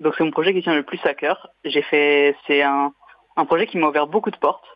donc 0.00 0.14
c'est 0.16 0.24
mon 0.24 0.30
projet 0.30 0.52
qui 0.52 0.62
tient 0.62 0.74
le 0.74 0.82
plus 0.82 1.00
à 1.04 1.14
cœur. 1.14 1.50
J'ai 1.64 1.82
fait, 1.82 2.36
c'est 2.46 2.62
un, 2.62 2.92
un 3.36 3.44
projet 3.44 3.66
qui 3.66 3.78
m'a 3.78 3.88
ouvert 3.88 4.06
beaucoup 4.06 4.30
de 4.30 4.36
portes. 4.36 4.66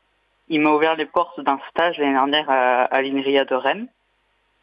Il 0.48 0.60
m'a 0.60 0.70
ouvert 0.70 0.96
les 0.96 1.06
portes 1.06 1.40
d'un 1.40 1.58
stage 1.70 1.98
l'année 1.98 2.12
dernière 2.12 2.50
à, 2.50 2.84
à 2.84 3.02
l'INRIA 3.02 3.44
de 3.44 3.54
Rennes. 3.54 3.88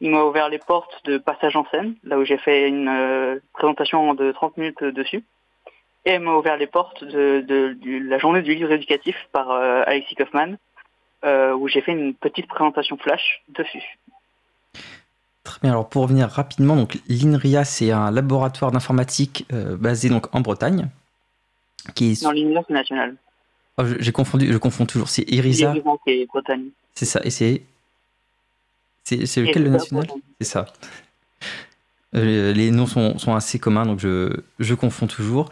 Il 0.01 0.11
m'a 0.11 0.23
ouvert 0.23 0.49
les 0.49 0.59
portes 0.59 1.03
de 1.05 1.17
Passage 1.17 1.55
en 1.55 1.65
scène, 1.71 1.95
là 2.03 2.17
où 2.17 2.23
j'ai 2.23 2.37
fait 2.37 2.67
une 2.67 2.87
euh, 2.87 3.39
présentation 3.53 4.13
de 4.13 4.31
30 4.31 4.57
minutes 4.57 4.83
dessus. 4.83 5.23
Et 6.05 6.13
il 6.13 6.21
m'a 6.21 6.33
ouvert 6.33 6.55
les 6.55 6.67
portes 6.67 7.03
de, 7.03 7.41
de, 7.41 7.77
la 8.07 8.17
journée 8.17 8.41
du 8.41 8.55
livre 8.55 8.71
éducatif 8.71 9.15
par 9.33 9.51
euh, 9.51 9.83
Alexis 9.85 10.15
Kaufman, 10.15 10.55
euh, 11.25 11.53
où 11.53 11.67
j'ai 11.67 11.81
fait 11.81 11.91
une 11.91 12.13
petite 12.13 12.47
présentation 12.47 12.97
flash 12.97 13.43
dessus. 13.49 13.83
Très 15.49 15.61
bien. 15.63 15.71
Alors 15.71 15.89
pour 15.89 16.03
revenir 16.03 16.29
rapidement, 16.29 16.75
donc 16.75 16.99
l'INRIA 17.07 17.65
c'est 17.65 17.89
un 17.89 18.11
laboratoire 18.11 18.71
d'informatique 18.71 19.47
euh, 19.51 19.75
basé 19.75 20.07
donc 20.07 20.27
en 20.35 20.41
Bretagne, 20.41 20.89
qui 21.95 22.11
est. 22.11 22.21
Non, 22.21 22.29
l'INRIA 22.29 22.61
c'est 22.67 22.73
national. 22.75 23.15
Oh, 23.79 23.83
j'ai 23.97 24.11
confondu, 24.11 24.53
je 24.53 24.57
confonds 24.59 24.85
toujours. 24.85 25.09
C'est 25.09 25.27
IRISA. 25.27 25.73
C'est 26.05 26.25
Bretagne. 26.27 26.65
C'est 26.93 27.05
ça. 27.05 27.19
Et 27.23 27.31
c'est 27.31 27.63
c'est 29.03 29.41
lequel 29.41 29.63
le 29.63 29.69
national 29.71 30.05
C'est 30.39 30.47
ça. 30.47 30.67
Euh, 32.15 32.53
les 32.53 32.69
noms 32.69 32.85
sont, 32.85 33.17
sont, 33.17 33.33
assez 33.33 33.57
communs, 33.57 33.87
donc 33.87 33.99
je, 33.99 34.41
je, 34.59 34.75
confonds 34.75 35.07
toujours. 35.07 35.49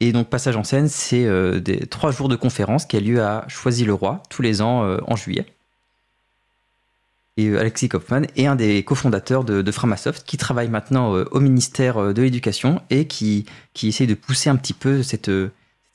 Et 0.00 0.12
donc, 0.12 0.28
Passage 0.28 0.56
en 0.56 0.64
scène, 0.64 0.88
c'est 0.88 1.24
euh, 1.24 1.58
des 1.58 1.86
trois 1.86 2.10
jours 2.10 2.28
de 2.28 2.36
conférence 2.36 2.84
qui 2.84 2.98
a 2.98 3.00
lieu 3.00 3.22
à 3.22 3.46
Choisy-le-Roi 3.48 4.22
tous 4.28 4.42
les 4.42 4.60
ans 4.60 4.98
en 5.06 5.16
juillet 5.16 5.46
et 7.38 7.46
euh, 7.48 7.60
Alexis 7.60 7.88
Kaufman 7.88 8.22
est 8.36 8.46
un 8.46 8.56
des 8.56 8.82
cofondateurs 8.82 9.44
de, 9.44 9.70
Framasoft 9.70 10.26
qui 10.26 10.36
travaille 10.36 10.68
maintenant 10.68 11.14
euh, 11.14 11.24
au 11.30 11.40
ministère 11.40 11.96
euh, 11.96 12.12
de 12.12 12.20
l'Éducation 12.20 12.82
et 12.90 13.06
qui, 13.06 13.46
qui 13.72 13.88
essaie 13.88 14.06
de 14.06 14.14
pousser 14.14 14.50
un 14.50 14.56
petit 14.56 14.74
peu 14.74 15.02
cette, 15.02 15.30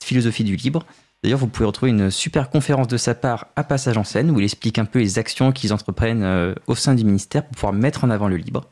philosophie 0.02 0.44
du 0.44 0.56
libre. 0.56 0.84
D'ailleurs, 1.22 1.38
vous 1.38 1.46
pouvez 1.46 1.64
retrouver 1.64 1.90
une 1.90 2.10
super 2.10 2.50
conférence 2.50 2.88
de 2.88 2.98
sa 2.98 3.14
part 3.14 3.46
à 3.56 3.64
Passage 3.64 3.96
en 3.96 4.04
scène 4.04 4.30
où 4.30 4.38
il 4.38 4.44
explique 4.44 4.78
un 4.78 4.84
peu 4.84 4.98
les 4.98 5.18
actions 5.18 5.50
qu'ils 5.50 5.72
entreprennent 5.72 6.54
au 6.66 6.74
sein 6.74 6.94
du 6.94 7.06
ministère 7.06 7.46
pour 7.46 7.52
pouvoir 7.52 7.72
mettre 7.72 8.04
en 8.04 8.10
avant 8.10 8.28
le 8.28 8.36
libre. 8.36 8.68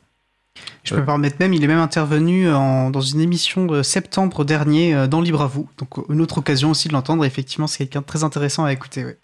Je 0.85 0.95
peux 0.95 1.01
me 1.01 1.07
permettre 1.07 1.37
même, 1.41 1.55
il 1.55 1.65
est 1.65 1.69
même 1.69 1.79
intervenu 1.79 2.45
dans 2.45 3.01
une 3.01 3.21
émission 3.21 3.65
de 3.65 3.83
septembre 3.83 4.45
dernier 4.45 5.09
dans 5.09 5.23
Libre 5.23 5.41
à 5.41 5.47
vous. 5.47 5.71
Donc 5.79 6.07
une 6.11 6.21
autre 6.21 6.37
occasion 6.37 6.71
aussi 6.71 6.89
de 6.89 6.93
l'entendre. 6.93 7.25
Effectivement, 7.25 7.67
c'est 7.67 7.79
quelqu'un 7.79 8.03
de 8.03 8.07
très 8.07 8.25
intéressant 8.25 8.65
à 8.65 8.73
écouter. 8.75 9.17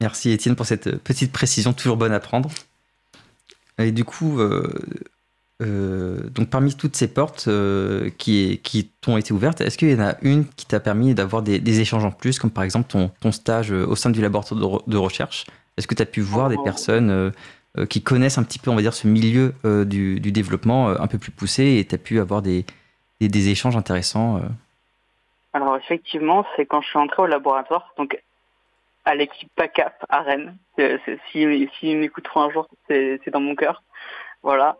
Merci 0.00 0.30
Étienne 0.30 0.54
pour 0.54 0.66
cette 0.66 1.02
petite 1.02 1.32
précision 1.32 1.72
toujours 1.72 1.96
bonne 1.96 2.12
à 2.12 2.20
prendre. 2.20 2.50
Et 3.78 3.92
du 3.92 4.04
coup, 4.04 4.40
euh, 4.40 4.72
euh, 5.62 6.28
donc 6.30 6.50
parmi 6.50 6.74
toutes 6.74 6.96
ces 6.96 7.08
portes 7.08 7.46
euh, 7.48 8.10
qui, 8.18 8.60
qui 8.62 8.90
t'ont 9.00 9.16
été 9.16 9.32
ouvertes, 9.32 9.60
est-ce 9.60 9.78
qu'il 9.78 9.90
y 9.90 9.94
en 9.94 10.04
a 10.04 10.14
une 10.22 10.46
qui 10.46 10.66
t'a 10.66 10.80
permis 10.80 11.14
d'avoir 11.14 11.42
des, 11.42 11.80
échanges 11.80 12.04
en 12.04 12.10
plus, 12.10 12.38
comme 12.38 12.50
par 12.50 12.64
exemple 12.64 12.88
ton, 12.88 13.10
ton 13.20 13.32
stage 13.32 13.70
au 13.72 13.96
sein 13.96 14.10
du 14.10 14.20
laboratoire 14.20 14.82
de, 14.86 14.96
recherche? 14.96 15.46
Est-ce 15.76 15.86
que 15.86 15.94
tu 15.94 16.02
as 16.02 16.06
pu 16.06 16.20
voir 16.20 16.48
des 16.48 16.56
oh. 16.58 16.64
personnes 16.64 17.32
qui 17.88 18.02
connaissent 18.02 18.38
un 18.38 18.42
petit 18.42 18.58
peu, 18.58 18.70
on 18.70 18.74
va 18.74 18.82
dire, 18.82 18.94
ce 18.94 19.06
milieu 19.06 19.54
du, 19.84 20.18
du, 20.18 20.32
développement 20.32 20.88
un 20.88 21.06
peu 21.06 21.18
plus 21.18 21.30
poussé 21.30 21.76
et 21.78 21.84
tu 21.84 21.94
as 21.94 21.98
pu 21.98 22.18
avoir 22.18 22.42
des, 22.42 22.64
des, 23.20 23.48
échanges 23.48 23.76
intéressants 23.76 24.40
Alors 25.52 25.76
effectivement, 25.76 26.44
c'est 26.56 26.66
quand 26.66 26.80
je 26.80 26.88
suis 26.88 26.98
entré 26.98 27.22
au 27.22 27.26
laboratoire, 27.26 27.94
donc 27.96 28.20
à 29.08 29.14
l'équipe 29.14 29.48
PACAP 29.56 30.04
à 30.10 30.20
Rennes. 30.20 30.54
S'ils 30.76 31.70
si, 31.80 31.94
m'écouteront 31.94 32.42
un 32.42 32.50
jour, 32.50 32.68
c'est 32.88 33.30
dans 33.30 33.40
mon 33.40 33.54
cœur. 33.54 33.82
Voilà. 34.42 34.76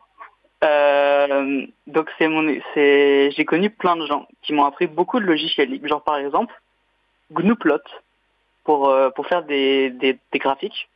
Euh, 0.65 1.67
donc 1.87 2.11
c'est 2.19 2.29
mon, 2.29 2.47
c'est, 2.75 3.31
j'ai 3.31 3.45
connu 3.47 3.71
plein 3.71 3.97
de 3.97 4.05
gens 4.05 4.29
qui 4.43 4.53
m'ont 4.53 4.67
appris 4.67 4.87
beaucoup 4.87 5.19
de 5.19 5.25
logiciels 5.25 5.71
libres. 5.71 5.89
Genre 5.89 6.05
par 6.05 6.19
exemple, 6.19 6.53
GNUplot 7.31 7.81
pour 8.65 8.91
euh, 8.91 9.09
pour 9.11 9.27
faire 9.27 9.45
des, 9.45 9.89
des, 9.91 10.19
graphiques 10.35 10.91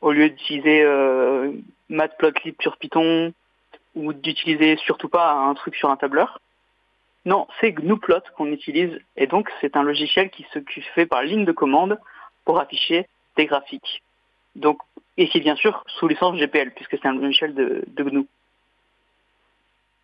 au 0.00 0.10
lieu 0.10 0.30
d'utiliser 0.30 0.82
euh, 0.82 1.52
Matplotlib 1.88 2.56
sur 2.60 2.78
Python 2.78 3.32
ou 3.94 4.12
d'utiliser 4.12 4.76
surtout 4.78 5.08
pas 5.08 5.30
un 5.30 5.54
truc 5.54 5.76
sur 5.76 5.90
un 5.90 5.96
tableur. 5.96 6.40
Non, 7.26 7.46
c'est 7.60 7.70
GNUplot 7.70 8.22
qu'on 8.36 8.46
utilise 8.46 8.98
et 9.16 9.28
donc 9.28 9.52
c'est 9.60 9.76
un 9.76 9.84
logiciel 9.84 10.30
qui 10.30 10.44
se 10.52 10.58
fait 10.96 11.06
par 11.06 11.22
ligne 11.22 11.44
de 11.44 11.52
commande 11.52 12.00
pour 12.44 12.58
afficher 12.58 13.06
des 13.36 13.46
graphiques. 13.46 14.02
Donc, 14.56 14.78
et 15.16 15.28
c'est 15.32 15.40
bien 15.40 15.56
sûr 15.56 15.82
sous 15.86 16.08
licence 16.08 16.36
GPL, 16.36 16.72
puisque 16.72 16.96
c'est 16.98 17.06
un 17.06 17.14
logiciel 17.14 17.54
de, 17.54 17.84
GNU. 17.96 18.26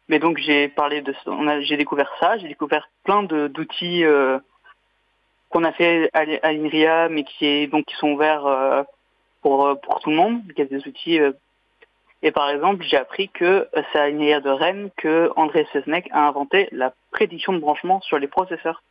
Mais 0.09 0.19
donc 0.19 0.39
j'ai 0.39 0.69
parlé 0.69 1.03
de, 1.03 1.15
j'ai 1.61 1.77
découvert 1.77 2.11
ça, 2.19 2.39
j'ai 2.39 2.49
découvert 2.49 2.89
plein 3.05 3.23
d'outils 3.25 4.05
qu'on 5.51 5.65
a 5.65 5.73
fait 5.73 6.09
à, 6.15 6.25
l'INRIA, 6.25 7.11
mais 7.11 7.25
qui 7.25 7.45
est 7.45 7.67
donc 7.67 7.85
qui 7.85 7.95
sont 7.97 8.13
ouverts 8.13 8.87
pour 9.43 9.79
pour 9.83 10.01
tout 10.01 10.09
le 10.09 10.17
monde. 10.17 10.41
Il 10.57 10.63
a 10.63 10.65
des 10.65 10.87
outils 10.89 11.21
et 12.23 12.33
par 12.33 12.51
exemple, 12.51 12.85
j'ai 12.85 12.97
appris 12.97 13.29
que 13.29 13.69
c'est 13.93 13.99
à 13.99 14.09
l'INRIA 14.09 14.41
de 14.41 14.51
Rennes 14.51 14.91
que 14.97 15.31
André 15.37 15.67
Sesnek 15.73 16.09
a 16.13 16.27
inventé 16.27 16.69
la 16.73 16.93
prédiction 17.13 17.53
de 17.53 17.59
branchement 17.59 18.01
sur 18.01 18.19
les 18.19 18.27
processeurs. 18.27 18.83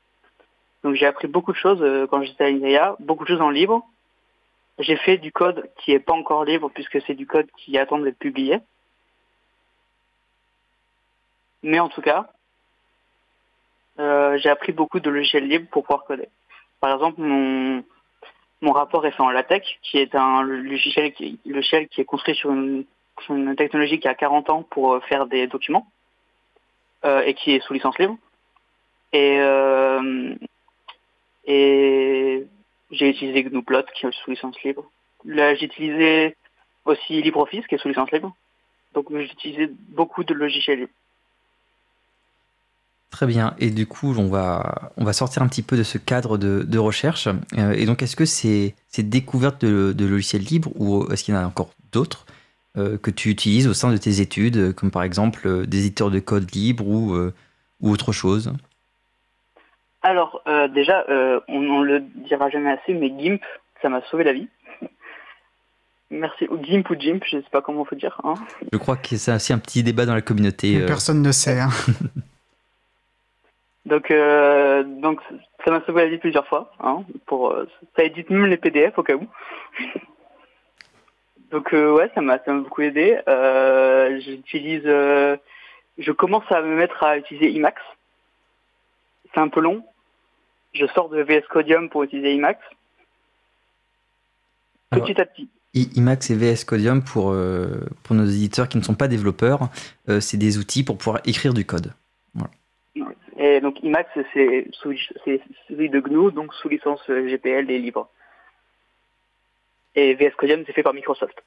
Donc 0.83 0.95
j'ai 0.95 1.05
appris 1.05 1.27
beaucoup 1.27 1.51
de 1.51 1.57
choses 1.57 1.81
euh, 1.81 2.07
quand 2.07 2.21
j'étais 2.23 2.45
à 2.45 2.49
l'INRIA, 2.49 2.95
beaucoup 2.99 3.23
de 3.23 3.29
choses 3.29 3.41
en 3.41 3.49
libre. 3.49 3.85
J'ai 4.79 4.95
fait 4.97 5.17
du 5.17 5.31
code 5.31 5.69
qui 5.77 5.91
n'est 5.91 5.99
pas 5.99 6.13
encore 6.13 6.45
libre 6.45 6.69
puisque 6.73 7.01
c'est 7.01 7.15
du 7.15 7.25
code 7.25 7.47
qui 7.57 7.77
attend 7.77 7.97
d'être 7.99 8.19
publié. 8.19 8.59
Mais 11.63 11.79
en 11.79 11.89
tout 11.89 12.01
cas, 12.01 12.29
euh, 13.99 14.37
j'ai 14.37 14.49
appris 14.49 14.71
beaucoup 14.71 14.99
de 14.99 15.09
logiciels 15.09 15.47
libres 15.47 15.67
pour 15.71 15.83
pouvoir 15.83 16.05
coder. 16.05 16.29
Par 16.79 16.93
exemple, 16.93 17.19
mon, 17.19 17.83
mon 18.61 18.71
rapport 18.71 19.05
est 19.07 19.11
fait 19.11 19.23
en 19.23 19.31
LaTeX, 19.31 19.67
qui 19.81 19.97
est 19.97 20.13
un 20.13 20.43
logiciel 20.43 21.11
qui, 21.13 21.39
qui 21.43 22.01
est 22.01 22.05
construit 22.05 22.35
sur 22.35 22.51
une 22.51 22.85
une 23.29 23.55
technologie 23.55 23.99
qui 23.99 24.07
a 24.07 24.15
40 24.15 24.49
ans 24.49 24.63
pour 24.63 24.93
euh, 24.93 24.99
faire 25.01 25.27
des 25.27 25.47
documents 25.47 25.87
euh, 27.05 27.21
et 27.21 27.33
qui 27.33 27.51
est 27.51 27.59
sous 27.61 27.73
licence 27.73 27.97
libre. 27.97 28.17
Et, 29.13 29.39
euh, 29.39 30.35
et 31.47 32.45
j'ai 32.91 33.09
utilisé 33.09 33.43
GNUplot 33.43 33.83
qui 33.95 34.05
est 34.05 34.11
sous 34.11 34.31
licence 34.31 34.61
libre. 34.63 34.89
Là, 35.25 35.55
j'ai 35.55 35.65
utilisé 35.65 36.35
aussi 36.85 37.21
LibreOffice 37.21 37.65
qui 37.67 37.75
est 37.75 37.77
sous 37.77 37.87
licence 37.87 38.11
libre. 38.11 38.35
Donc 38.93 39.07
j'ai 39.11 39.23
utilisé 39.23 39.71
beaucoup 39.89 40.23
de 40.23 40.33
logiciels 40.33 40.79
libres. 40.79 40.93
Très 43.09 43.25
bien. 43.25 43.55
Et 43.57 43.69
du 43.69 43.87
coup, 43.87 44.13
on 44.17 44.27
va, 44.27 44.91
on 44.97 45.05
va 45.05 45.13
sortir 45.13 45.41
un 45.41 45.47
petit 45.47 45.63
peu 45.63 45.77
de 45.77 45.83
ce 45.83 45.97
cadre 45.97 46.37
de, 46.37 46.77
recherche. 46.77 47.29
et 47.55 47.85
donc, 47.85 48.03
est-ce 48.03 48.15
que 48.15 48.25
c'est 48.25 48.75
ces 48.89 49.01
découvertes 49.03 49.63
de, 49.63 50.05
logiciels 50.05 50.43
libres 50.43 50.71
ou 50.75 51.09
est-ce 51.11 51.23
qu'il 51.23 51.33
y 51.33 51.37
en 51.37 51.41
a 51.41 51.45
encore 51.45 51.71
d'autres 51.91 52.25
euh, 52.77 52.97
que 52.97 53.09
tu 53.09 53.29
utilises 53.29 53.67
au 53.67 53.73
sein 53.73 53.91
de 53.91 53.97
tes 53.97 54.19
études, 54.19 54.73
comme 54.73 54.91
par 54.91 55.03
exemple 55.03 55.47
euh, 55.47 55.65
des 55.65 55.79
éditeurs 55.79 56.11
de 56.11 56.19
code 56.19 56.53
libre 56.53 57.15
euh, 57.15 57.33
ou 57.79 57.89
autre 57.89 58.11
chose? 58.11 58.53
Alors, 60.09 60.41
déjà, 60.73 61.05
on 61.47 61.59
ne 61.59 61.83
le 61.83 61.99
dira 61.99 62.49
jamais 62.49 62.71
assez, 62.71 62.93
mais 62.93 63.09
GIMP, 63.09 63.41
ça 63.81 63.89
m'a 63.89 64.01
sauvé 64.03 64.23
la 64.23 64.33
vie. 64.33 64.47
Merci. 66.11 66.47
GIMP 66.61 66.89
ou 66.89 66.95
GIMP, 66.95 67.23
je 67.25 67.37
ne 67.37 67.41
sais 67.41 67.49
pas 67.49 67.61
comment 67.61 67.81
on 67.81 67.85
peut 67.85 67.95
dire. 67.95 68.19
Hein. 68.23 68.35
Je 68.71 68.77
crois 68.77 68.95
que 68.95 69.17
c'est 69.17 69.33
aussi 69.33 69.53
un 69.53 69.59
petit 69.59 69.83
débat 69.83 70.05
dans 70.05 70.15
la 70.15 70.21
communauté. 70.21 70.85
Personne 70.85 71.21
ne 71.21 71.31
sait. 71.31 71.59
Hein. 71.59 71.69
donc, 73.85 74.13
donc, 75.01 75.21
ça 75.65 75.71
m'a 75.71 75.81
sauvé 75.85 76.03
la 76.03 76.09
vie 76.09 76.17
plusieurs 76.17 76.47
fois. 76.47 76.71
Hein, 76.79 77.03
pour, 77.25 77.55
ça 77.95 78.03
édite 78.03 78.29
même 78.29 78.45
les 78.45 78.57
PDF 78.57 78.97
au 78.97 79.03
cas 79.03 79.15
où. 79.15 79.27
Donc 81.51 81.73
euh, 81.73 81.93
ouais, 81.93 82.09
ça 82.13 82.21
m'a 82.21 82.37
beaucoup 82.37 82.81
aidé. 82.81 83.19
Euh, 83.27 84.19
j'utilise, 84.19 84.83
euh, 84.85 85.37
je 85.97 86.11
commence 86.11 86.49
à 86.51 86.61
me 86.61 86.75
mettre 86.75 87.03
à 87.03 87.17
utiliser 87.17 87.55
Emacs. 87.55 87.75
C'est 89.33 89.39
un 89.39 89.47
peu 89.47 89.61
long. 89.61 89.83
Je 90.73 90.85
sors 90.87 91.09
de 91.09 91.21
VS 91.21 91.47
Codium 91.49 91.89
pour 91.89 92.03
utiliser 92.03 92.33
Emacs. 92.33 92.59
Petit 94.91 95.19
à 95.19 95.25
petit. 95.25 95.49
Emacs 95.95 96.29
et 96.31 96.35
VS 96.35 96.65
Codium 96.65 97.03
pour, 97.03 97.35
pour 98.03 98.15
nos 98.15 98.25
éditeurs 98.25 98.69
qui 98.69 98.77
ne 98.77 98.83
sont 98.83 98.95
pas 98.95 99.07
développeurs, 99.07 99.69
c'est 100.19 100.37
des 100.37 100.57
outils 100.57 100.83
pour 100.83 100.97
pouvoir 100.97 101.21
écrire 101.25 101.53
du 101.53 101.65
code. 101.65 101.93
Et 103.37 103.61
donc 103.61 103.83
Emacs, 103.83 104.07
c'est 104.33 104.67
celui 104.81 105.89
de 105.89 105.99
GNU, 105.99 106.31
donc 106.31 106.53
sous 106.55 106.69
licence 106.69 107.01
GPL 107.07 107.69
et 107.69 107.79
libre. 107.79 108.09
Et 109.95 110.15
VS 110.15 110.35
Codium, 110.37 110.63
c'est 110.65 110.73
fait 110.73 110.83
par 110.83 110.93
Microsoft. 110.93 111.43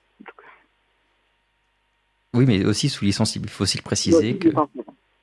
Oui, 2.35 2.45
mais 2.47 2.65
aussi 2.65 2.89
sous 2.89 3.05
licence 3.05 3.37
Il 3.37 3.49
faut 3.49 3.65
aussi 3.65 3.79
le 3.79 3.83
préciser 3.83 4.39
que, 4.39 4.49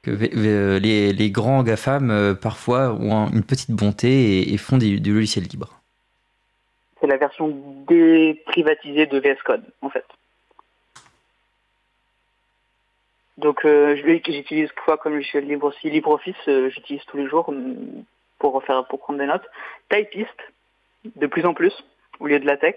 euh, 0.08 0.80
les, 0.80 1.32
grands 1.32 1.64
GAFAM, 1.64 2.12
euh, 2.12 2.34
parfois, 2.34 2.94
ont 2.94 3.30
une 3.30 3.44
petite 3.44 3.72
bonté 3.72 4.54
et, 4.54 4.58
font 4.58 4.78
du, 4.78 4.98
logiciel 4.98 5.46
libre. 5.46 5.82
C'est 7.00 7.08
la 7.08 7.18
version 7.18 7.56
déprivatisée 7.88 9.06
de 9.06 9.20
VS 9.20 9.42
Code, 9.46 9.64
en 9.82 9.90
fait. 9.90 10.06
Donc, 13.38 13.66
euh, 13.66 13.96
j'utilise 13.96 14.72
quoi 14.86 14.98
comme 14.98 15.14
logiciel 15.14 15.46
libre 15.46 15.68
aussi? 15.68 15.90
LibreOffice, 15.90 16.36
j'utilise 16.46 17.04
tous 17.06 17.18
les 17.18 17.28
jours 17.28 17.52
mm, 17.52 18.04
pour, 18.40 18.64
faire, 18.64 18.86
pour 18.88 19.00
prendre 19.00 19.20
des 19.20 19.28
notes. 19.28 19.46
Typist, 19.90 20.38
de 21.16 21.28
plus 21.28 21.46
en 21.46 21.54
plus, 21.54 21.74
au 22.20 22.28
lieu 22.28 22.40
de 22.40 22.46
la 22.46 22.58
tech. 22.58 22.76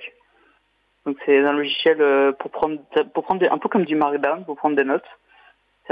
Donc 1.07 1.17
c'est 1.25 1.39
un 1.39 1.53
logiciel 1.53 2.01
euh, 2.01 2.33
pour 2.33 2.51
prendre, 2.51 2.79
pour 3.15 3.25
prendre 3.25 3.51
un 3.51 3.59
peu 3.59 3.69
comme 3.69 3.85
du 3.85 3.97
Markdown, 3.97 4.45
pour 4.45 4.57
prendre 4.57 4.77
des 4.77 4.85
notes. 4.85 5.07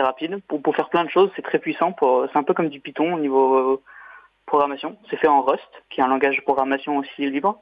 Rapide. 0.02 0.40
Pour, 0.48 0.74
faire 0.74 0.88
plein 0.88 1.04
de 1.04 1.10
choses, 1.10 1.30
c'est 1.36 1.42
très 1.42 1.58
puissant. 1.58 1.94
C'est 2.00 2.38
un 2.38 2.42
peu 2.42 2.54
comme 2.54 2.68
du 2.68 2.80
Python 2.80 3.14
au 3.14 3.18
niveau 3.18 3.54
euh, 3.56 3.82
programmation. 4.46 4.96
C'est 5.10 5.16
fait 5.16 5.28
en 5.28 5.42
Rust, 5.42 5.68
qui 5.90 6.00
est 6.00 6.04
un 6.04 6.08
langage 6.08 6.36
de 6.36 6.42
programmation 6.42 6.96
aussi 6.98 7.30
libre. 7.30 7.60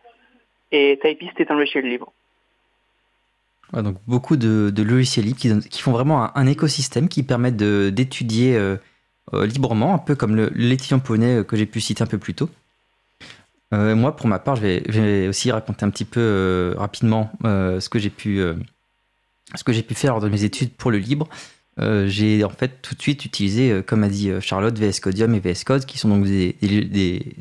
Et 0.73 0.99
Typist 1.03 1.39
est 1.39 1.51
un 1.51 1.55
logiciel 1.55 1.85
libre. 1.85 2.13
donc 3.73 3.97
beaucoup 4.07 4.37
de, 4.37 4.73
logiciels 4.77 5.27
libres 5.27 5.39
qui, 5.39 5.83
font 5.83 5.93
vraiment 5.93 6.37
un, 6.37 6.47
écosystème 6.47 7.09
qui 7.09 7.23
permettent 7.23 7.57
d'étudier 7.57 8.57
euh, 8.57 8.77
librement, 9.33 9.95
un 9.95 9.99
peu 9.99 10.17
comme 10.17 10.35
l'étudiant 10.55 10.99
poney 10.99 11.45
que 11.45 11.57
j'ai 11.57 11.67
pu 11.67 11.81
citer 11.81 12.03
un 12.03 12.07
peu 12.07 12.19
plus 12.19 12.35
tôt. 12.35 12.49
Euh, 13.75 13.97
moi, 13.97 14.15
pour 14.15 14.27
ma 14.27 14.39
part, 14.39 14.57
je 14.57 14.63
vais, 14.63 15.29
aussi 15.29 15.51
raconter 15.51 15.85
un 15.85 15.91
petit 15.91 16.05
peu 16.05 16.21
euh, 16.21 16.75
rapidement 16.77 17.31
euh, 17.45 17.81
ce 17.81 17.89
que 17.89 17.99
j'ai 17.99 18.11
pu, 18.11 18.41
ce 19.55 19.65
que 19.65 19.73
j'ai 19.73 19.83
pu 19.83 19.95
faire 19.95 20.13
lors 20.13 20.23
de 20.23 20.29
mes 20.29 20.45
études 20.45 20.73
pour 20.73 20.91
le 20.91 20.99
libre. 20.99 21.29
J'ai 21.79 22.43
en 22.45 22.51
fait 22.51 22.81
tout 22.83 22.95
de 22.95 23.03
suite 23.03 23.25
utilisé, 23.25 23.83
comme 23.87 24.03
a 24.03 24.09
dit 24.09 24.31
Charlotte, 24.41 24.79
VS 24.79 25.01
Codium 25.01 25.35
et 25.35 25.41
VS 25.41 25.65
Code, 25.65 25.85
qui 25.85 25.99
sont 25.99 26.09
donc 26.09 26.25
des, 26.25 26.57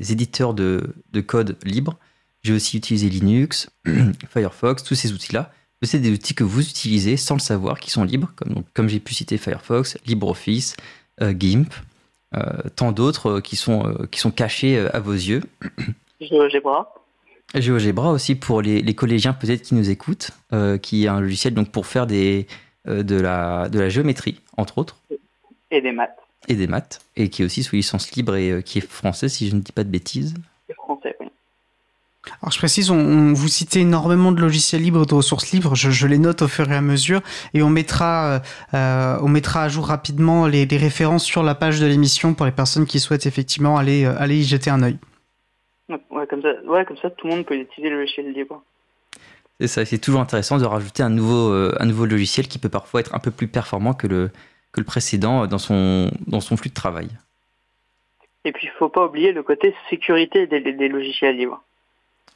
éditeurs 0.10 0.54
de, 0.54 0.94
code 1.26 1.58
libre. 1.64 1.98
J'ai 2.44 2.54
aussi 2.54 2.78
utilisé 2.78 3.10
Linux, 3.10 3.70
Firefox, 4.30 4.84
tous 4.84 4.96
ces 4.96 5.14
outils-là. 5.14 5.52
C'est 5.82 6.00
des 6.00 6.12
outils 6.12 6.34
que 6.34 6.44
vous 6.44 6.62
utilisez 6.68 7.16
sans 7.16 7.36
le 7.36 7.40
savoir, 7.40 7.80
qui 7.80 7.92
sont 7.92 8.04
libres, 8.04 8.32
comme, 8.36 8.64
comme 8.74 8.90
j'ai 8.90 9.00
pu 9.00 9.14
citer 9.14 9.38
Firefox, 9.38 9.98
LibreOffice, 10.06 10.76
GIMP, 11.22 11.74
tant 12.76 12.92
d'autres 12.92 13.40
qui, 13.40 13.56
sont, 13.56 13.96
qui 14.12 14.20
sont 14.20 14.32
cachés 14.32 14.80
à 14.80 15.00
vos 15.00 15.14
yeux. 15.14 15.44
GeoGebra. 16.20 16.94
GeoGebra 17.54 18.12
aussi 18.12 18.36
pour 18.36 18.62
les, 18.62 18.96
collégiens 18.96 19.34
peut-être 19.34 19.62
qui 19.62 19.76
nous 19.76 19.90
écoutent, 19.90 20.32
euh, 20.54 20.78
qui 20.78 21.06
est 21.06 21.08
un 21.08 21.20
logiciel 21.20 21.54
donc 21.54 21.72
pour 21.72 21.86
faire 21.86 22.08
des, 22.08 22.48
euh, 22.50 22.52
de, 22.88 23.20
la, 23.20 23.70
de 23.70 23.80
la 23.80 23.90
géométrie, 23.90 24.42
entre 24.58 24.78
autres. 24.78 24.98
Et 25.72 25.82
des 25.82 25.92
maths. 25.92 26.18
Et 26.48 26.56
des 26.56 26.68
maths, 26.68 27.02
et 27.16 27.30
qui 27.30 27.42
est 27.42 27.46
aussi 27.46 27.64
sous 27.64 27.76
licence 27.76 28.12
libre 28.12 28.36
et 28.36 28.52
euh, 28.52 28.62
qui 28.62 28.78
est 28.78 28.88
français, 28.88 29.30
si 29.30 29.50
je 29.50 29.56
ne 29.56 29.62
dis 29.62 29.72
pas 29.72 29.84
de 29.84 29.90
bêtises. 29.90 30.36
Français, 30.76 31.16
oui. 31.20 31.28
Alors 32.42 32.52
je 32.52 32.58
précise, 32.58 32.92
on, 32.92 33.34
vous 33.34 33.48
citez 33.48 33.82
énormément 33.82 34.32
de 34.32 34.40
logiciels 34.42 34.82
libres, 34.82 35.06
de 35.06 35.14
ressources 35.14 35.52
libres, 35.52 35.76
je, 35.76 36.08
les 36.08 36.18
note 36.18 36.42
au 36.42 36.48
fur 36.48 36.72
et 36.72 36.76
à 36.76 36.82
mesure, 36.82 37.22
et 37.54 37.62
on 37.62 37.70
mettra, 37.70 38.42
on 38.74 39.28
mettra 39.28 39.64
à 39.64 39.70
jour 39.70 39.86
rapidement 39.86 40.48
les, 40.48 40.66
les, 40.66 40.78
références 40.78 41.24
sur 41.24 41.44
la 41.44 41.54
page 41.54 41.80
de 41.80 41.86
l'émission 41.86 42.34
pour 42.34 42.48
les 42.48 42.52
personnes 42.52 42.88
qui 42.88 43.00
souhaitent 43.00 43.28
effectivement 43.28 43.78
aller, 43.78 44.06
aller 44.06 44.38
y 44.40 44.44
jeter 44.44 44.72
un 44.72 44.82
œil. 44.82 44.98
Ouais, 45.90 46.26
comme 46.28 46.42
ça, 46.42 46.50
ouais, 46.66 46.86
comme 46.86 46.98
ça, 46.98 47.12
tout 47.12 47.28
le 47.28 47.36
monde 47.36 47.46
peut 47.46 47.56
utiliser 47.56 47.92
le 47.92 48.00
logiciel 48.00 48.32
libre. 48.34 48.64
C'est 49.60 49.68
ça, 49.68 49.86
c'est 49.86 49.98
toujours 49.98 50.22
intéressant 50.22 50.58
de 50.58 50.66
rajouter 50.66 51.02
un 51.02 51.10
nouveau, 51.10 51.52
euh, 51.52 51.76
un 51.80 51.86
nouveau 51.86 52.06
logiciel 52.06 52.48
qui 52.48 52.60
peut 52.60 52.70
parfois 52.70 53.00
être 53.00 53.16
un 53.16 53.20
peu 53.20 53.32
plus 53.32 53.48
performant 53.48 53.94
que 53.94 54.08
le, 54.08 54.30
que 54.74 54.82
le 54.82 54.86
précédent 54.86 55.48
dans 55.48 55.58
son, 55.58 56.12
dans 56.28 56.42
son 56.42 56.58
flux 56.58 56.70
de 56.70 56.76
travail. 56.76 57.08
Et 58.44 58.52
puis, 58.52 58.68
il 58.68 58.70
ne 58.70 58.76
faut 58.76 58.90
pas 58.90 59.06
oublier 59.06 59.32
le 59.32 59.44
côté 59.44 59.74
sécurité 59.90 60.46
des, 60.46 60.60
des, 60.60 60.88
logiciels 60.88 61.38
libres. 61.38 61.64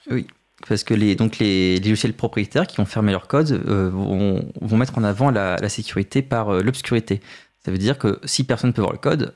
Oui, 0.10 0.26
parce 0.68 0.84
que 0.84 0.94
les, 0.94 1.16
donc 1.16 1.38
les, 1.38 1.78
logiciels 1.80 2.14
propriétaires 2.14 2.66
qui 2.66 2.78
vont 2.78 2.86
fermer 2.86 3.12
leur 3.12 3.28
code 3.28 3.52
euh, 3.52 3.90
vont, 3.90 4.44
vont, 4.62 4.78
mettre 4.78 4.98
en 4.98 5.04
avant 5.04 5.30
la, 5.30 5.58
la 5.58 5.70
sécurité 5.70 6.22
par 6.22 6.50
euh, 6.50 6.64
l'obscurité. 6.64 7.22
Ça 7.64 7.72
veut 7.72 7.78
dire 7.78 8.00
que 8.00 8.20
si 8.24 8.46
personne 8.46 8.70
ne 8.70 8.74
peut 8.74 8.82
voir 8.82 8.94
le 8.94 9.00
code, 9.00 9.36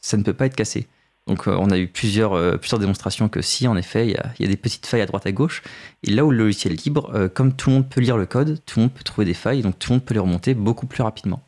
ça 0.00 0.16
ne 0.16 0.22
peut 0.22 0.34
pas 0.34 0.46
être 0.46 0.54
cassé. 0.54 0.86
Donc 1.26 1.46
euh, 1.46 1.56
on 1.58 1.70
a 1.70 1.78
eu 1.78 1.86
plusieurs, 1.86 2.32
euh, 2.32 2.56
plusieurs 2.56 2.80
démonstrations 2.80 3.28
que 3.28 3.42
si, 3.42 3.68
en 3.68 3.76
effet, 3.76 4.06
il 4.06 4.12
y, 4.12 4.16
a, 4.44 4.48
des 4.48 4.56
petites 4.56 4.86
failles 4.86 5.02
à 5.02 5.06
droite 5.06 5.26
à 5.26 5.32
gauche. 5.32 5.62
Et 6.02 6.10
là 6.10 6.24
où 6.24 6.30
le 6.30 6.38
logiciel 6.38 6.72
est 6.72 6.84
libre, 6.84 7.14
euh, 7.14 7.28
comme 7.28 7.54
tout 7.54 7.70
le 7.70 7.76
monde 7.76 7.88
peut 7.88 8.00
lire 8.00 8.16
le 8.16 8.26
code, 8.26 8.58
tout 8.66 8.80
le 8.80 8.84
monde 8.84 8.94
peut 8.94 9.04
trouver 9.04 9.24
des 9.24 9.34
failles, 9.34 9.62
donc 9.62 9.78
tout 9.78 9.92
le 9.92 9.96
monde 9.96 10.04
peut 10.04 10.14
les 10.14 10.20
remonter 10.20 10.54
beaucoup 10.54 10.86
plus 10.86 11.02
rapidement. 11.02 11.40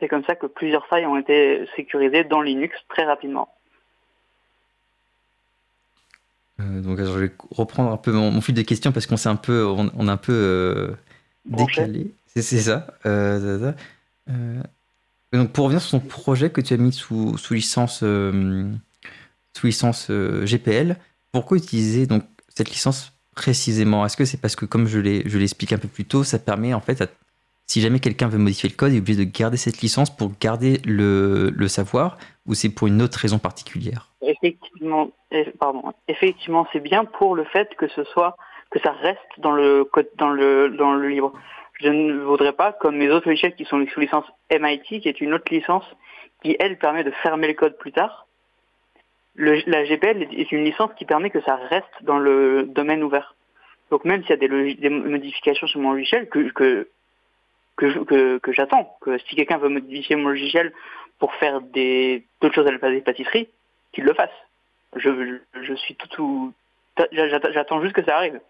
C'est 0.00 0.08
comme 0.08 0.24
ça 0.24 0.34
que 0.34 0.46
plusieurs 0.46 0.86
failles 0.88 1.06
ont 1.06 1.16
été 1.16 1.66
sécurisées 1.76 2.24
dans 2.24 2.42
Linux 2.42 2.76
très 2.88 3.04
rapidement. 3.04 3.48
donc 6.58 6.98
je 6.98 7.18
vais 7.18 7.32
reprendre 7.50 7.92
un 7.92 7.96
peu 7.96 8.12
mon, 8.12 8.40
fil 8.40 8.54
de 8.54 8.62
questions 8.62 8.90
parce 8.92 9.06
qu'on 9.06 9.16
s'est 9.16 9.28
un 9.28 9.36
peu, 9.36 9.64
on, 9.64 10.08
a 10.08 10.12
un 10.12 10.16
peu 10.16 10.94
décalé. 11.46 12.10
C'est 12.34 12.42
ça. 12.42 12.86
Donc 15.32 15.52
pour 15.52 15.64
revenir 15.64 15.82
sur 15.82 16.00
ton 16.00 16.06
projet 16.06 16.50
que 16.50 16.60
tu 16.60 16.74
as 16.74 16.76
mis 16.76 16.92
sous, 16.92 17.36
sous 17.36 17.54
licence, 17.54 17.98
sous 18.00 19.66
licence 19.66 20.10
GPL, 20.10 20.96
pourquoi 21.32 21.56
utiliser 21.58 22.06
donc 22.06 22.24
cette 22.48 22.70
licence 22.70 23.12
précisément? 23.34 24.06
Est-ce 24.06 24.16
que 24.16 24.24
c'est 24.24 24.40
parce 24.40 24.56
que, 24.56 24.64
comme 24.64 24.86
je 24.86 24.98
l'explique 24.98 25.72
un 25.72 25.78
peu 25.78 25.88
plus 25.88 26.04
tôt, 26.04 26.24
ça 26.24 26.38
permet 26.38 26.72
en 26.72 26.80
fait, 26.80 27.12
si 27.66 27.80
jamais 27.80 28.00
quelqu'un 28.00 28.28
veut 28.28 28.38
modifier 28.38 28.68
le 28.68 28.76
code, 28.76 28.92
il 28.92 28.96
est 28.96 29.00
obligé 29.00 29.24
de 29.24 29.30
garder 29.30 29.56
cette 29.56 29.82
licence 29.82 30.14
pour 30.16 30.32
garder 30.40 30.80
le, 30.84 31.50
le 31.50 31.68
savoir, 31.68 32.16
ou 32.46 32.54
c'est 32.54 32.68
pour 32.68 32.86
une 32.86 33.02
autre 33.02 33.18
raison 33.18 33.38
particulière? 33.38 34.08
Effectivement, 34.22 35.10
pardon. 35.58 35.92
Effectivement, 36.08 36.66
c'est 36.72 36.80
bien 36.80 37.04
pour 37.04 37.34
le 37.34 37.44
fait 37.44 37.68
que 37.76 37.88
ce 37.88 38.04
soit 38.04 38.36
que 38.70 38.78
ça 38.80 38.92
reste 38.92 39.18
dans 39.38 39.52
le 39.52 39.84
code, 39.84 40.08
dans 40.16 40.30
le 40.30 40.70
dans 40.70 40.94
le 40.94 41.08
livre. 41.08 41.32
Je 41.80 41.88
ne 41.88 42.18
voudrais 42.20 42.52
pas, 42.52 42.72
comme 42.72 42.96
mes 42.96 43.10
autres 43.10 43.28
logiciels 43.28 43.54
qui 43.54 43.64
sont 43.64 43.84
sous 43.86 44.00
licence 44.00 44.26
MIT, 44.50 45.00
qui 45.00 45.08
est 45.08 45.20
une 45.20 45.34
autre 45.34 45.52
licence 45.52 45.84
qui 46.42 46.56
elle 46.58 46.78
permet 46.78 47.04
de 47.04 47.10
fermer 47.10 47.48
le 47.48 47.54
code 47.54 47.76
plus 47.78 47.92
tard 47.92 48.26
la 49.36 49.84
GPL 49.84 50.22
est 50.22 50.52
une 50.52 50.64
licence 50.64 50.90
qui 50.96 51.04
permet 51.04 51.30
que 51.30 51.40
ça 51.42 51.56
reste 51.56 52.02
dans 52.02 52.18
le 52.18 52.64
domaine 52.64 53.02
ouvert. 53.02 53.34
Donc 53.90 54.04
même 54.04 54.22
s'il 54.22 54.30
y 54.30 54.32
a 54.32 54.36
des, 54.36 54.90
modifications 54.90 55.66
sur 55.66 55.80
mon 55.80 55.92
logiciel 55.92 56.28
que, 56.28 56.50
que, 56.50 56.88
que, 57.76 58.38
que, 58.38 58.52
j'attends, 58.52 58.96
que 59.00 59.18
si 59.18 59.36
quelqu'un 59.36 59.58
veut 59.58 59.68
modifier 59.68 60.16
mon 60.16 60.28
logiciel 60.28 60.72
pour 61.18 61.34
faire 61.34 61.60
d'autres 61.60 62.54
choses 62.54 62.66
à 62.66 62.72
la 62.72 63.00
pâtisserie, 63.00 63.48
qu'il 63.92 64.04
le 64.04 64.14
fasse. 64.14 64.30
Je, 64.96 65.38
je, 65.62 65.74
suis 65.74 65.94
tout, 65.94 66.08
tout 66.08 66.52
j'attends 67.12 67.82
juste 67.82 67.94
que 67.94 68.04
ça 68.04 68.16
arrive. 68.16 68.40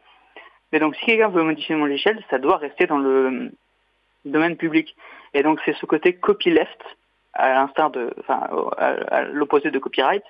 Mais 0.72 0.80
donc 0.80 0.96
si 0.96 1.06
quelqu'un 1.06 1.28
veut 1.28 1.42
modifier 1.42 1.74
mon 1.74 1.86
logiciel, 1.86 2.22
ça 2.30 2.38
doit 2.38 2.56
rester 2.56 2.86
dans 2.86 2.98
le 2.98 3.52
domaine 4.24 4.56
public. 4.56 4.96
Et 5.34 5.42
donc 5.42 5.60
c'est 5.64 5.76
ce 5.76 5.86
côté 5.86 6.14
copyleft, 6.14 6.82
à 7.34 7.52
l'instar 7.54 7.90
de, 7.90 8.12
enfin, 8.20 8.48
l'opposé 9.32 9.70
de 9.70 9.78
copyright, 9.78 10.24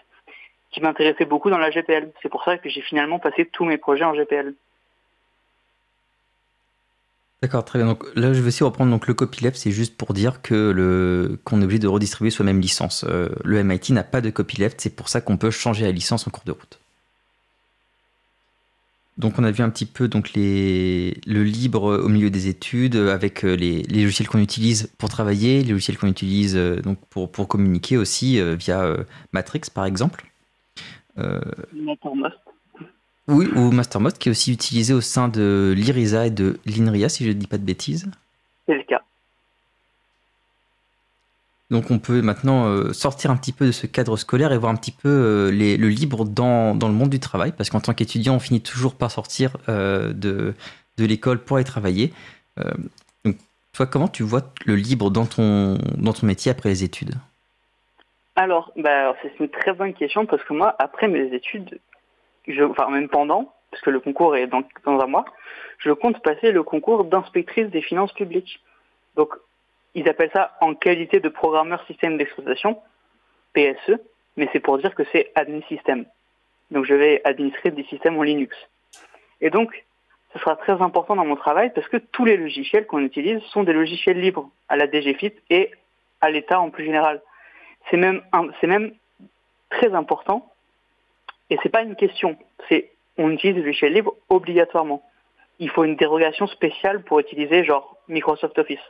qui 0.71 0.81
m'intéressait 0.81 1.25
beaucoup 1.25 1.51
dans 1.51 1.59
la 1.59 1.71
GPL. 1.71 2.11
C'est 2.23 2.29
pour 2.29 2.45
ça 2.45 2.59
que 2.59 2.69
j'ai 2.69 2.83
finalement 2.83 3.19
passé 3.19 3.47
tous 3.47 3.65
mes 3.65 3.79
projets 3.79 4.05
en 4.05 4.15
GPL. 4.15 4.55
D'accord, 7.43 7.65
très 7.65 7.79
bien. 7.79 7.87
Donc 7.87 8.05
là, 8.15 8.33
je 8.33 8.41
vais 8.41 8.49
aussi 8.49 8.65
reprendre 8.65 8.91
donc 8.91 9.07
le 9.07 9.15
copyleft, 9.15 9.57
c'est 9.57 9.71
juste 9.71 9.97
pour 9.97 10.15
dire 10.15 10.41
que 10.41 10.55
le 10.55 11.39
qu'on 11.45 11.61
est 11.61 11.65
obligé 11.65 11.79
de 11.79 11.87
redistribuer 11.87 12.31
soi 12.31 12.45
même 12.45 12.61
licence. 12.61 13.05
Euh, 13.09 13.29
le 13.45 13.63
MIT 13.63 13.93
n'a 13.93 14.05
pas 14.05 14.21
de 14.21 14.31
copyleft, 14.31 14.81
c'est 14.81 14.97
pour 14.97 15.09
ça 15.09 15.21
qu'on 15.21 15.37
peut 15.37 15.51
changer 15.51 15.85
la 15.85 15.93
licence 15.93 16.27
en 16.27 16.31
cours 16.31 16.45
de 16.45 16.53
route. 16.53 16.81
Donc 19.19 19.39
on 19.39 19.45
a 19.45 19.51
vu 19.51 19.63
un 19.63 19.71
petit 19.71 19.87
peu 19.87 20.09
donc 20.09 20.35
les, 20.35 21.19
le 21.27 21.43
libre 21.43 21.99
au 22.05 22.09
milieu 22.09 22.29
des 22.29 22.49
études 22.49 22.97
avec 22.97 23.45
euh, 23.45 23.57
les, 23.57 23.83
les 23.85 24.03
logiciels 24.03 24.29
qu'on 24.29 24.41
utilise 24.41 24.93
pour 24.99 25.09
travailler, 25.09 25.63
les 25.63 25.71
logiciels 25.73 25.97
qu'on 25.97 26.09
utilise 26.09 26.55
euh, 26.55 26.83
donc 26.83 26.99
pour, 27.09 27.33
pour 27.33 27.49
communiquer 27.49 27.97
aussi 27.97 28.39
via 28.57 28.95
Matrix 29.33 29.63
par 29.75 29.87
exemple. 29.87 30.27
Euh, 31.19 31.41
Mastermost. 31.73 32.37
Oui, 33.29 33.49
ou 33.57 33.73
Mastermost, 33.73 34.19
qui 34.19 34.29
est 34.29 34.31
aussi 34.31 34.53
utilisé 34.53 34.95
au 34.95 35.01
sein 35.01 35.29
de 35.29 35.75
l'IRISA 35.77 36.27
et 36.27 36.31
de 36.31 36.61
l'INRIA, 36.65 37.09
si 37.09 37.25
je 37.25 37.31
ne 37.31 37.35
dis 37.35 37.49
pas 37.49 37.59
de 37.59 37.65
bêtises. 37.65 38.09
C'est 38.67 38.75
le 38.75 38.85
cas. 38.85 39.03
Donc 41.71 41.91
on 41.91 41.99
peut 41.99 42.23
maintenant 42.23 42.67
euh, 42.67 42.93
sortir 42.93 43.31
un 43.31 43.37
petit 43.37 43.53
peu 43.53 43.67
de 43.67 43.73
ce 43.73 43.87
cadre 43.87 44.17
scolaire 44.17 44.53
et 44.53 44.59
voir 44.59 44.71
un 44.71 44.77
petit 44.77 44.93
peu 44.93 45.09
euh, 45.09 45.51
le 45.51 45.89
libre 45.89 46.25
dans, 46.25 46.75
dans, 46.75 46.89
le 46.89 46.95
monde 46.95 47.11
du 47.11 47.19
travail, 47.19 47.53
parce 47.57 47.71
qu'en 47.71 47.81
tant 47.81 47.93
qu'étudiant, 47.93 48.37
on 48.37 48.41
finit 48.41 48.61
toujours 48.61 48.95
par 48.95 49.11
sortir 49.11 49.57
de, 49.67 50.13
de 50.13 51.05
l'école 51.05 51.41
pour 51.41 51.57
aller 51.57 51.65
travailler. 51.65 52.13
donc 53.25 53.37
toi, 53.73 53.87
comment 53.87 54.09
tu 54.09 54.23
vois 54.23 54.43
le 54.65 54.77
libre 54.77 55.11
dans 55.11 55.27
ton, 55.27 55.79
dans 55.97 56.13
ton 56.13 56.27
métier 56.27 56.53
après 56.53 56.69
les 56.69 56.85
études? 56.85 57.15
Alors, 58.37 58.71
bah, 58.77 59.17
c'est 59.23 59.33
une 59.41 59.49
très 59.49 59.73
bonne 59.73 59.95
question 59.95 60.27
parce 60.27 60.45
que 60.45 60.53
moi, 60.53 60.77
après 60.79 61.09
mes 61.09 61.35
études, 61.35 61.81
enfin 62.61 62.91
même 62.91 63.09
pendant, 63.09 63.53
parce 63.71 63.83
que 63.83 63.91
le 63.91 63.99
concours 63.99 64.37
est 64.37 64.47
dans, 64.47 64.63
dans 64.85 65.01
un 65.01 65.07
mois, 65.07 65.25
je 65.79 65.91
compte 65.91 66.23
passer 66.23 66.53
le 66.53 66.63
concours 66.63 67.05
d'inspectrice 67.05 67.69
des 67.71 67.81
finances 67.81 68.13
publiques. 68.13 68.61
Donc, 69.17 69.31
ils 69.97 70.09
appellent 70.11 70.31
ça 70.33 70.57
en 70.61 70.75
qualité 70.75 71.21
de 71.21 71.29
programmeur 71.31 71.85
système 71.87 72.19
d'exploitation, 72.19 72.79
PSE, 73.55 73.99
mais 74.37 74.49
c'est 74.53 74.61
pour 74.61 74.77
dire 74.79 74.95
que 74.95 75.05
c'est 75.11 75.33
admin 75.35 75.63
système. 75.69 76.05
Donc, 76.71 76.85
je 76.85 76.95
vais 76.95 77.23
administrer 77.25 77.71
des 77.71 77.85
systèmes 77.85 78.19
en 78.19 78.23
Linux. 78.23 78.55
Et 79.41 79.49
donc, 79.49 79.85
ce 80.35 80.39
sera 80.39 80.55
très 80.57 80.83
important 80.83 81.17
dans 81.17 81.25
mon 81.25 81.37
travail 81.37 81.73
parce 81.75 81.89
que 81.89 81.97
tous 81.97 82.27
les 82.27 82.37
logiciels 82.37 82.87
qu'on 82.87 82.99
utilise 82.99 83.41
sont 83.45 83.63
des 83.63 83.73
logiciels 83.73 84.21
libres 84.21 84.51
à 84.69 84.77
la 84.77 84.87
DGFIP 84.87 85.41
et 85.49 85.71
à 86.21 86.29
l'État 86.29 86.61
en 86.61 86.69
plus 86.69 86.85
général. 86.85 87.23
C'est 87.91 87.97
même, 87.97 88.23
très 89.71 89.95
important. 89.95 90.53
Et 91.49 91.59
c'est 91.63 91.71
pas 91.71 91.83
une 91.83 91.97
question. 91.97 92.37
C'est, 92.69 92.91
on 93.17 93.31
utilise 93.31 93.57
le 93.57 93.63
logiciel 93.63 93.95
libre 93.95 94.15
obligatoirement. 94.29 95.03
Il 95.59 95.71
faut 95.71 95.85
une 95.85 95.97
dérogation 95.97 96.47
spéciale 96.49 97.03
pour 97.03 97.19
utiliser 97.19 97.65
genre 97.65 97.97
Microsoft 98.09 98.59
Office. 98.59 98.81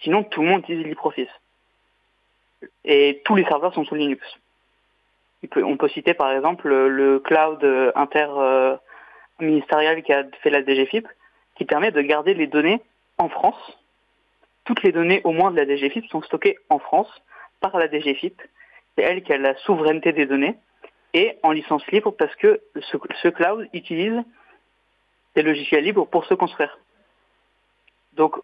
Sinon, 0.00 0.24
tout 0.24 0.42
le 0.42 0.48
monde 0.48 0.60
utilise 0.60 0.86
LibreOffice. 0.86 1.28
Et 2.84 3.22
tous 3.24 3.36
les 3.36 3.44
serveurs 3.44 3.72
sont 3.74 3.84
sous 3.84 3.94
Linux. 3.94 4.26
On 5.56 5.76
peut 5.76 5.88
citer 5.88 6.14
par 6.14 6.32
exemple 6.32 6.68
le 6.68 7.18
cloud 7.18 7.62
interministériel 7.94 10.02
qui 10.02 10.12
a 10.12 10.24
fait 10.42 10.50
la 10.50 10.64
DGFIP, 10.64 11.06
qui 11.56 11.66
permet 11.66 11.90
de 11.90 12.00
garder 12.00 12.34
les 12.34 12.46
données 12.46 12.80
en 13.18 13.28
France. 13.28 13.78
Toutes 14.64 14.82
les 14.82 14.92
données 14.92 15.20
au 15.24 15.32
moins 15.32 15.50
de 15.50 15.56
la 15.56 15.66
DGFIP 15.66 16.06
sont 16.06 16.22
stockées 16.22 16.56
en 16.70 16.78
France 16.78 17.10
par 17.60 17.76
la 17.78 17.88
DGFIP. 17.88 18.40
C'est 18.96 19.04
elle 19.04 19.22
qui 19.22 19.32
a 19.32 19.38
la 19.38 19.56
souveraineté 19.56 20.12
des 20.12 20.26
données 20.26 20.56
et 21.14 21.38
en 21.42 21.52
licence 21.52 21.86
libre 21.88 22.12
parce 22.12 22.34
que 22.36 22.60
ce, 22.80 23.28
cloud 23.28 23.68
utilise 23.72 24.22
des 25.34 25.42
logiciels 25.42 25.84
libres 25.84 26.06
pour 26.06 26.26
se 26.26 26.34
construire. 26.34 26.78
Donc 28.14 28.36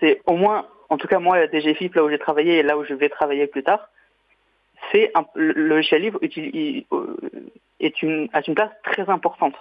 c'est 0.00 0.20
au 0.26 0.36
moins, 0.36 0.66
en 0.90 0.98
tout 0.98 1.06
cas 1.06 1.20
moi, 1.20 1.38
la 1.38 1.48
DGFIP, 1.48 1.94
là 1.94 2.04
où 2.04 2.10
j'ai 2.10 2.18
travaillé 2.18 2.58
et 2.58 2.62
là 2.62 2.76
où 2.76 2.84
je 2.84 2.94
vais 2.94 3.08
travailler 3.08 3.46
plus 3.46 3.62
tard, 3.62 3.88
c'est 4.92 5.12
le 5.34 5.52
logiciel 5.52 6.02
libre 6.02 6.18
euh, 6.22 7.16
est 7.78 8.02
une, 8.02 8.28
a 8.32 8.40
une 8.46 8.54
place 8.54 8.72
très 8.82 9.08
importante, 9.08 9.54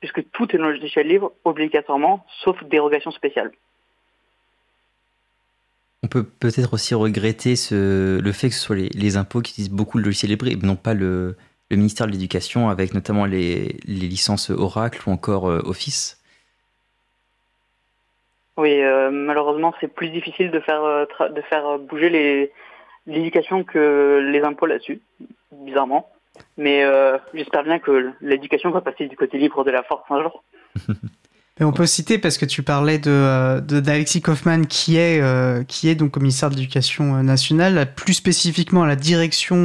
puisque 0.00 0.30
tout 0.30 0.54
est 0.54 0.58
dans 0.58 0.68
le 0.68 0.74
logiciel 0.74 1.08
libre 1.08 1.32
obligatoirement, 1.44 2.24
sauf 2.44 2.62
dérogation 2.64 3.10
spéciale. 3.10 3.50
On 6.02 6.08
peut 6.08 6.22
peut-être 6.22 6.74
aussi 6.74 6.94
regretter 6.94 7.54
le 7.72 8.32
fait 8.32 8.48
que 8.50 8.54
ce 8.54 8.60
soit 8.60 8.76
les, 8.76 9.16
impôts 9.16 9.40
qui 9.40 9.52
utilisent 9.52 9.70
beaucoup 9.70 9.98
le 9.98 10.04
logiciel 10.04 10.30
libre 10.30 10.46
et 10.46 10.54
non 10.54 10.76
pas 10.76 10.94
le, 10.94 11.36
ministère 11.72 12.06
de 12.06 12.12
l'Éducation 12.12 12.68
avec 12.68 12.94
notamment 12.94 13.24
les, 13.24 13.80
licences 13.86 14.50
Oracle 14.50 15.02
ou 15.08 15.10
encore 15.10 15.50
euh, 15.50 15.60
Office. 15.64 16.15
Oui, 18.56 18.80
euh, 18.82 19.10
malheureusement, 19.10 19.74
c'est 19.80 19.92
plus 19.92 20.08
difficile 20.08 20.50
de 20.50 20.60
faire, 20.60 20.82
euh, 20.82 21.04
de 21.28 21.40
faire 21.42 21.78
bouger 21.78 22.50
l'éducation 23.06 23.64
que 23.64 24.20
les 24.32 24.40
impôts 24.42 24.66
là-dessus, 24.66 25.00
bizarrement. 25.52 26.10
Mais 26.58 26.84
j'espère 27.32 27.64
bien 27.64 27.78
que 27.78 28.12
l'éducation 28.20 28.70
va 28.70 28.82
passer 28.82 29.06
du 29.06 29.16
côté 29.16 29.38
libre 29.38 29.64
de 29.64 29.70
la 29.70 29.82
force 29.82 30.04
un 30.10 30.22
jour. 30.22 30.42
on 31.64 31.72
peut 31.72 31.86
citer 31.86 32.18
parce 32.18 32.36
que 32.36 32.44
tu 32.44 32.62
parlais 32.62 32.98
de, 32.98 33.10
euh, 33.10 33.60
d'Alexis 33.62 34.20
Kaufmann 34.20 34.66
qui 34.66 34.98
est 34.98 35.22
euh, 35.22 35.64
qui 35.64 35.88
est 35.88 35.94
donc 35.94 36.10
commissaire 36.10 36.50
de 36.50 36.54
l'éducation 36.54 37.16
euh, 37.16 37.22
nationale, 37.22 37.94
plus 37.96 38.12
spécifiquement 38.12 38.82
à 38.82 38.86
la 38.86 38.96
direction 38.96 39.56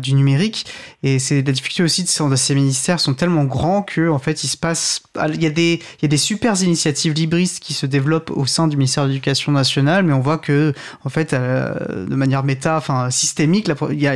du 0.00 0.14
numérique. 0.14 0.66
Et 1.02 1.18
c'est 1.18 1.42
la 1.42 1.52
difficulté 1.52 1.82
aussi 1.82 2.04
de, 2.04 2.36
ces 2.36 2.54
ministères 2.54 3.00
sont 3.00 3.14
tellement 3.14 3.44
grands 3.44 3.82
que 3.82 4.08
en 4.08 4.20
fait 4.20 4.44
il 4.44 4.48
se 4.48 4.56
passe 4.56 5.02
il 5.34 5.42
y 5.42 5.46
a 5.46 5.50
des 5.50 5.80
il 5.98 6.02
y 6.02 6.04
a 6.04 6.08
des 6.08 6.16
super 6.16 6.60
initiatives 6.62 7.14
libristes 7.14 7.60
qui 7.60 7.74
se 7.74 7.86
développent 7.86 8.30
au 8.30 8.46
sein 8.46 8.68
du 8.68 8.76
ministère 8.76 9.04
de 9.04 9.08
l'éducation 9.08 9.50
nationale, 9.50 10.04
mais 10.04 10.12
on 10.12 10.20
voit 10.20 10.38
que 10.38 10.72
en 11.04 11.08
fait 11.08 11.34
de 11.34 12.14
manière 12.14 12.44
méta, 12.44 12.76
enfin 12.76 13.10
systémique, 13.10 13.68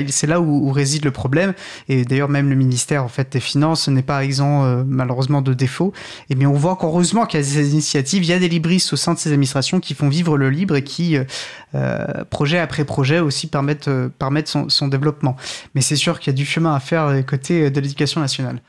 c'est 0.09 0.26
là 0.28 0.40
où, 0.40 0.68
où, 0.68 0.72
réside 0.72 1.04
le 1.04 1.11
problème. 1.11 1.52
Et 1.88 2.04
d'ailleurs 2.04 2.28
même 2.28 2.48
le 2.48 2.54
ministère 2.54 3.02
en 3.02 3.09
fait 3.09 3.33
des 3.33 3.40
finances 3.40 3.88
n'est 3.88 4.02
pas 4.02 4.22
exempt 4.24 4.85
malheureusement 4.87 5.42
de 5.42 5.52
défauts. 5.52 5.92
Et 6.28 6.37
bien 6.37 6.48
voit 6.61 6.77
qu'heureusement 6.77 7.27
qu'il 7.27 7.40
y 7.40 7.42
a 7.42 7.46
des 7.46 7.73
initiatives, 7.73 8.23
il 8.23 8.31
y 8.31 8.33
a 8.33 8.38
des 8.38 8.49
libristes 8.49 8.92
au 8.92 8.96
sein 8.96 9.14
de 9.14 9.18
ces 9.18 9.31
administrations 9.31 9.81
qui 9.81 9.94
font 9.94 10.09
vivre 10.09 10.37
le 10.37 10.51
libre 10.51 10.77
et 10.77 10.85
qui, 10.85 11.16
euh, 11.16 11.25
euh, 11.75 12.25
projet 12.31 12.59
après 12.59 12.85
projet, 12.85 13.18
aussi 13.18 13.51
permettent, 13.51 13.88
euh, 13.88 14.09
permettent 14.09 14.49
son, 14.49 14.88
développement. 14.88 15.37
Mais 15.75 15.81
c'est 15.81 15.96
sûr 15.96 16.20
qu'il 16.20 16.33
y 16.33 16.35
a 16.35 16.37
du 16.37 16.44
chemin 16.44 16.75
à 16.75 16.81
faire 16.81 17.25
côté 17.27 17.70
de 17.70 17.81
l'éducation 17.81 18.20
nationale. 18.20 18.61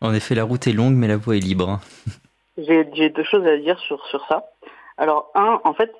En 0.00 0.14
effet, 0.14 0.34
la 0.34 0.44
route 0.44 0.66
est 0.66 0.72
longue, 0.72 0.94
mais 0.94 1.08
la 1.08 1.16
voie 1.16 1.36
est 1.36 1.40
libre. 1.40 1.80
J'ai 2.58 2.84
deux 3.10 3.24
choses 3.24 3.46
à 3.46 3.56
dire 3.56 3.78
sur, 3.80 4.04
sur 4.06 4.26
ça. 4.26 4.44
Alors, 4.98 5.30
un, 5.34 5.60
en 5.64 5.74
fait, 5.74 5.92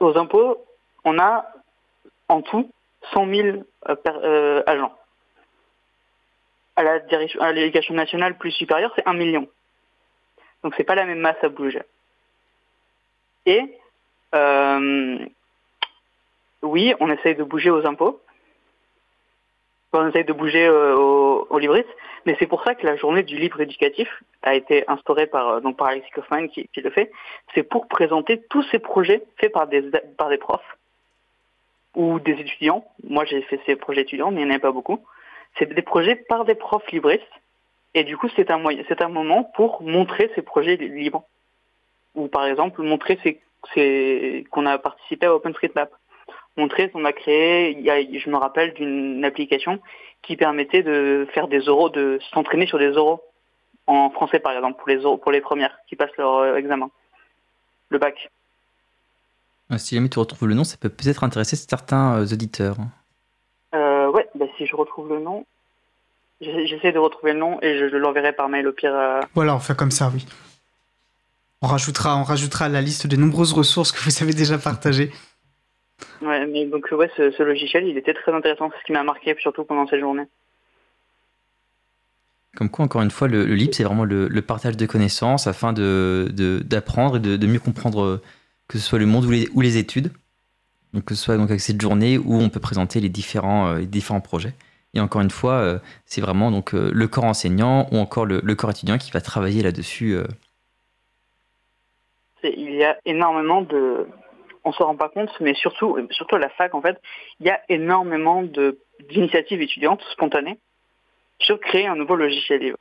aux 0.00 0.16
impôts, 0.18 0.58
on 1.04 1.18
a 1.18 1.46
en 2.28 2.42
tout 2.42 2.70
100 3.14 3.26
000 3.28 3.58
agents. 4.66 4.92
À 6.76 7.52
l'éducation 7.52 7.94
nationale 7.94 8.36
plus 8.36 8.50
supérieure, 8.50 8.92
c'est 8.96 9.06
1 9.06 9.14
million. 9.14 9.48
Donc 10.62 10.74
c'est 10.76 10.84
pas 10.84 10.94
la 10.94 11.04
même 11.04 11.20
masse 11.20 11.42
à 11.42 11.48
bouger. 11.48 11.82
Et 13.46 13.62
euh, 14.34 15.18
oui, 16.62 16.94
on 17.00 17.10
essaye 17.10 17.36
de 17.36 17.44
bouger 17.44 17.70
aux 17.70 17.86
impôts, 17.86 18.20
on 19.92 20.08
essaye 20.08 20.24
de 20.24 20.32
bouger 20.32 20.68
aux, 20.68 21.46
aux 21.48 21.58
libristes, 21.58 21.88
mais 22.26 22.36
c'est 22.38 22.46
pour 22.46 22.62
ça 22.64 22.74
que 22.74 22.84
la 22.84 22.96
journée 22.96 23.22
du 23.22 23.36
livre 23.36 23.60
éducatif 23.60 24.08
a 24.42 24.54
été 24.54 24.84
instaurée 24.88 25.26
par, 25.26 25.60
donc 25.60 25.76
par 25.76 25.88
Alexis 25.88 26.10
Kaufman 26.10 26.48
qui, 26.48 26.68
qui 26.68 26.80
le 26.80 26.90
fait. 26.90 27.10
C'est 27.54 27.62
pour 27.62 27.88
présenter 27.88 28.42
tous 28.50 28.62
ces 28.70 28.78
projets 28.78 29.22
faits 29.38 29.52
par 29.52 29.66
des, 29.68 29.82
par 30.18 30.28
des 30.28 30.38
profs 30.38 30.76
ou 31.94 32.20
des 32.20 32.32
étudiants. 32.32 32.84
Moi, 33.08 33.24
j'ai 33.24 33.42
fait 33.42 33.60
ces 33.66 33.76
projets 33.76 34.02
étudiants, 34.02 34.30
mais 34.30 34.42
il 34.42 34.48
n'y 34.48 34.52
en 34.52 34.56
a 34.56 34.60
pas 34.60 34.72
beaucoup. 34.72 35.00
C'est 35.58 35.72
des 35.72 35.82
projets 35.82 36.16
par 36.16 36.44
des 36.44 36.54
profs 36.54 36.90
libristes. 36.92 37.22
Et 37.96 38.04
du 38.04 38.18
coup, 38.18 38.28
c'est 38.36 38.50
un, 38.50 38.58
moyen, 38.58 38.84
c'est 38.88 39.00
un 39.00 39.08
moment 39.08 39.42
pour 39.42 39.80
montrer 39.82 40.30
ces 40.34 40.42
projets 40.42 40.76
libres. 40.76 41.24
Ou 42.14 42.28
par 42.28 42.44
exemple, 42.44 42.82
montrer 42.82 43.18
qu'on 44.50 44.66
a 44.66 44.76
participé 44.76 45.24
à 45.24 45.34
OpenStreetMap. 45.34 45.90
Montrer 46.58 46.90
qu'on 46.90 47.06
a 47.06 47.14
créé, 47.14 47.70
il 47.70 47.80
y 47.80 47.90
a, 47.90 47.96
je 48.02 48.28
me 48.28 48.36
rappelle 48.36 48.74
d'une 48.74 49.24
application 49.24 49.80
qui 50.20 50.36
permettait 50.36 50.82
de 50.82 51.26
faire 51.32 51.48
des 51.48 51.60
euros, 51.60 51.88
de 51.88 52.18
s'entraîner 52.34 52.66
sur 52.66 52.78
des 52.78 52.90
euros. 52.90 53.22
En 53.86 54.10
français, 54.10 54.40
par 54.40 54.52
exemple, 54.52 54.78
pour 54.78 54.88
les, 54.88 54.98
pour 54.98 55.32
les 55.32 55.40
premières 55.40 55.78
qui 55.88 55.96
passent 55.96 56.16
leur 56.18 56.36
euh, 56.36 56.56
examen. 56.56 56.90
Le 57.88 57.98
bac. 57.98 58.30
Si 59.78 59.94
jamais 59.94 60.10
tu 60.10 60.18
retrouves 60.18 60.48
le 60.48 60.54
nom, 60.54 60.64
ça 60.64 60.76
peut 60.76 60.90
peut-être 60.90 61.24
intéresser 61.24 61.56
certains 61.56 62.18
euh, 62.18 62.26
auditeurs. 62.26 62.76
Euh, 63.74 64.10
ouais, 64.10 64.28
bah, 64.34 64.46
si 64.58 64.66
je 64.66 64.76
retrouve 64.76 65.08
le 65.08 65.20
nom, 65.20 65.46
j'essaie 66.40 66.92
de 66.92 66.98
retrouver 66.98 67.32
le 67.32 67.38
nom 67.38 67.58
et 67.62 67.78
je, 67.78 67.96
l'enverrai 67.96 68.32
par 68.32 68.48
mail 68.48 68.66
au 68.66 68.72
pire. 68.72 68.94
Euh. 68.94 69.20
Voilà, 69.34 69.54
on 69.54 69.60
fait 69.60 69.76
comme 69.76 69.90
ça, 69.90 70.10
oui. 70.14 70.26
On 71.62 71.66
rajoutera, 71.66 72.16
on 72.16 72.22
rajoutera 72.22 72.68
la 72.68 72.82
liste 72.82 73.06
des 73.06 73.16
nombreuses 73.16 73.52
ressources 73.52 73.92
que 73.92 73.98
vous 73.98 74.22
avez 74.22 74.34
déjà 74.34 74.58
partagées. 74.58 75.10
Ouais, 76.20 76.46
mais 76.46 76.66
donc 76.66 76.88
ouais, 76.92 77.10
ce, 77.16 77.42
logiciel, 77.42 77.86
il 77.86 77.96
était 77.96 78.14
très 78.14 78.32
intéressant, 78.32 78.70
c'est 78.70 78.78
ce 78.80 78.84
qui 78.84 78.92
m'a 78.92 79.02
marqué, 79.02 79.34
surtout 79.40 79.64
pendant 79.64 79.86
cette 79.86 80.00
journée. 80.00 80.24
Comme 82.54 82.70
quoi, 82.70 82.84
encore 82.84 83.02
une 83.02 83.10
fois, 83.10 83.28
le, 83.28 83.44
le 83.44 83.72
c'est 83.72 83.84
vraiment 83.84 84.04
le, 84.04 84.28
partage 84.42 84.76
de 84.76 84.86
connaissances 84.86 85.46
afin 85.46 85.72
d'apprendre 85.72 86.30
de, 86.30 86.62
d'apprendre 86.64 87.16
et 87.16 87.20
de, 87.20 87.46
mieux 87.46 87.58
comprendre 87.58 88.02
euh, 88.02 88.22
que 88.68 88.78
ce 88.78 88.84
soit 88.84 88.98
le 88.98 89.06
monde 89.06 89.24
ou 89.24 89.30
les, 89.30 89.48
ou 89.54 89.60
les 89.60 89.76
études. 89.76 90.10
Donc, 90.92 91.04
que 91.04 91.14
ce 91.14 91.22
soit 91.22 91.36
donc 91.36 91.50
avec 91.50 91.60
cette 91.60 91.80
journée 91.80 92.16
où 92.16 92.34
on 92.34 92.48
peut 92.48 92.60
présenter 92.60 93.00
les 93.00 93.10
différents, 93.10 93.68
euh, 93.68 93.78
les 93.78 93.86
différents 93.86 94.22
projets. 94.22 94.54
Et 94.96 95.00
encore 95.00 95.20
une 95.20 95.30
fois, 95.30 95.52
euh, 95.54 95.78
c'est 96.06 96.20
vraiment 96.20 96.50
donc 96.50 96.72
le 96.72 97.06
corps 97.06 97.24
enseignant 97.24 97.86
ou 97.92 97.98
encore 97.98 98.24
le, 98.24 98.40
corps 98.54 98.70
étudiant 98.70 98.98
qui 98.98 99.10
va 99.10 99.20
travailler 99.20 99.62
là-dessus. 99.62 100.18
Il 102.42 102.74
y 102.74 102.84
a 102.84 102.96
énormément 103.04 103.62
de, 103.62 104.06
on 104.66 104.72
se 104.72 104.82
rend 104.82 104.96
pas 104.96 105.08
compte, 105.08 105.30
mais 105.40 105.54
surtout, 105.54 105.96
surtout 106.10 106.34
à 106.34 106.38
la 106.40 106.48
fac, 106.48 106.74
en 106.74 106.82
fait, 106.82 107.00
il 107.38 107.46
y 107.46 107.50
a 107.50 107.60
énormément 107.68 108.42
d'initiatives 109.08 109.62
étudiantes 109.62 110.02
spontanées 110.12 110.58
sur 111.38 111.60
créer 111.60 111.86
un 111.86 111.94
nouveau 111.94 112.16
logiciel 112.16 112.60
libre. 112.60 112.78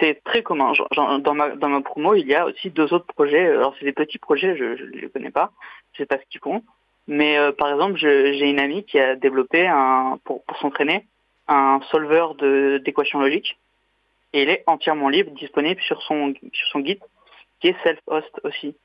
C'est 0.00 0.22
très 0.24 0.42
commun. 0.42 0.72
dans, 0.96 1.34
ma, 1.34 1.50
dans 1.50 1.68
ma 1.68 1.82
promo, 1.82 2.14
il 2.14 2.26
y 2.26 2.34
a 2.34 2.46
aussi 2.46 2.70
deux 2.70 2.92
autres 2.94 3.06
projets. 3.06 3.48
Alors, 3.48 3.74
c'est 3.78 3.84
des 3.84 3.92
petits 3.92 4.18
projets, 4.18 4.56
je 4.56 4.64
ne 4.64 4.90
les 4.92 5.10
connais 5.10 5.30
pas, 5.30 5.52
je 5.92 5.98
sais 5.98 6.06
pas 6.06 6.16
ce 6.18 6.24
qu'ils 6.30 6.40
font. 6.40 6.62
Mais 7.08 7.38
euh, 7.38 7.52
par 7.52 7.72
exemple, 7.72 7.96
j'ai 7.96 8.48
une 8.48 8.60
amie 8.60 8.84
qui 8.84 8.98
a 8.98 9.16
développé, 9.16 9.66
un, 9.66 10.20
pour, 10.24 10.44
pour 10.44 10.58
s'entraîner, 10.58 11.06
un 11.48 11.80
solveur 11.90 12.34
d'équations 12.34 13.18
logiques. 13.18 13.58
Et 14.34 14.42
il 14.42 14.50
est 14.50 14.62
entièrement 14.66 15.08
libre, 15.08 15.32
disponible 15.32 15.80
sur 15.80 16.02
son, 16.02 16.34
sur 16.52 16.68
son 16.68 16.80
guide, 16.80 17.00
qui 17.60 17.68
est 17.68 17.82
self-host 17.82 18.30
aussi. 18.44 18.76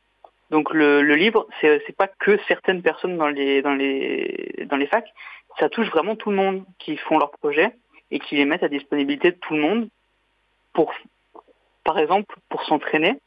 Donc 0.52 0.74
le, 0.74 1.02
le 1.02 1.16
livre, 1.16 1.48
c'est 1.60 1.82
c'est 1.86 1.96
pas 1.96 2.08
que 2.08 2.40
certaines 2.48 2.82
personnes 2.82 3.18
dans 3.18 3.28
les 3.28 3.62
dans 3.62 3.74
les 3.74 4.66
dans 4.70 4.78
les 4.78 4.88
facs, 4.88 5.12
ça 5.60 5.68
touche 5.68 5.90
vraiment 5.90 6.16
tout 6.16 6.30
le 6.30 6.36
monde 6.36 6.64
qui 6.80 6.96
font 6.96 7.18
leurs 7.18 7.32
projets 7.32 7.72
et 8.12 8.20
qui 8.20 8.36
les 8.36 8.46
mettent 8.46 8.64
à 8.64 8.70
disponibilité 8.70 9.32
de 9.32 9.38
tout 9.38 9.56
le 9.56 9.62
monde 9.62 9.90
pour 10.74 10.94
par 11.84 11.98
exemple 11.98 12.36
pour 12.50 12.64
s'entraîner 12.64 13.20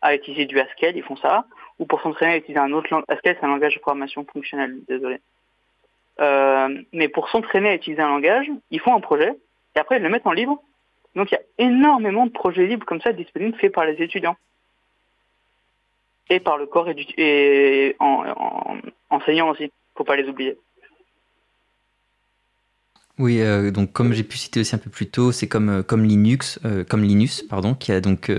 à 0.00 0.14
utiliser 0.14 0.44
du 0.44 0.60
Haskell, 0.60 0.96
ils 0.96 1.02
font 1.02 1.16
ça, 1.16 1.44
ou 1.78 1.86
pour 1.86 2.00
s'entraîner 2.02 2.34
à 2.34 2.36
utiliser 2.36 2.60
un 2.60 2.72
autre 2.72 2.88
langage. 2.90 3.06
Haskell, 3.08 3.36
c'est 3.38 3.46
un 3.46 3.50
langage 3.50 3.74
de 3.74 3.80
programmation 3.80 4.24
fonctionnelle, 4.32 4.78
désolé. 4.88 5.20
Euh, 6.20 6.68
mais 6.92 7.08
pour 7.08 7.28
s'entraîner 7.28 7.70
à 7.70 7.74
utiliser 7.74 8.02
un 8.02 8.08
langage, 8.08 8.46
ils 8.70 8.80
font 8.80 8.94
un 8.94 9.00
projet 9.00 9.32
et 9.74 9.78
après 9.78 9.96
ils 9.96 10.02
le 10.02 10.08
mettent 10.08 10.26
en 10.26 10.32
libre. 10.32 10.62
Donc 11.16 11.30
il 11.30 11.34
y 11.34 11.36
a 11.36 11.66
énormément 11.66 12.26
de 12.26 12.30
projets 12.30 12.66
libres 12.66 12.86
comme 12.86 13.00
ça 13.00 13.12
disponibles 13.12 13.58
faits 13.58 13.72
par 13.72 13.84
les 13.84 14.00
étudiants 14.02 14.36
et 16.30 16.40
par 16.40 16.56
le 16.56 16.66
corps 16.66 16.88
et, 16.88 17.96
en, 17.98 18.24
enseignant 19.10 19.50
aussi. 19.50 19.72
Faut 19.96 20.04
pas 20.04 20.16
les 20.16 20.28
oublier. 20.28 20.56
Oui, 23.18 23.40
euh, 23.40 23.70
donc 23.70 23.92
comme 23.92 24.12
j'ai 24.12 24.24
pu 24.24 24.36
citer 24.36 24.60
aussi 24.60 24.74
un 24.74 24.78
peu 24.78 24.90
plus 24.90 25.08
tôt, 25.08 25.30
c'est 25.30 25.46
comme, 25.46 25.68
euh, 25.68 25.82
comme 25.82 26.04
Linux, 26.04 26.58
comme 26.88 27.02
Linus, 27.02 27.42
pardon, 27.42 27.74
qui 27.74 27.92
a 27.92 28.00
donc 28.00 28.30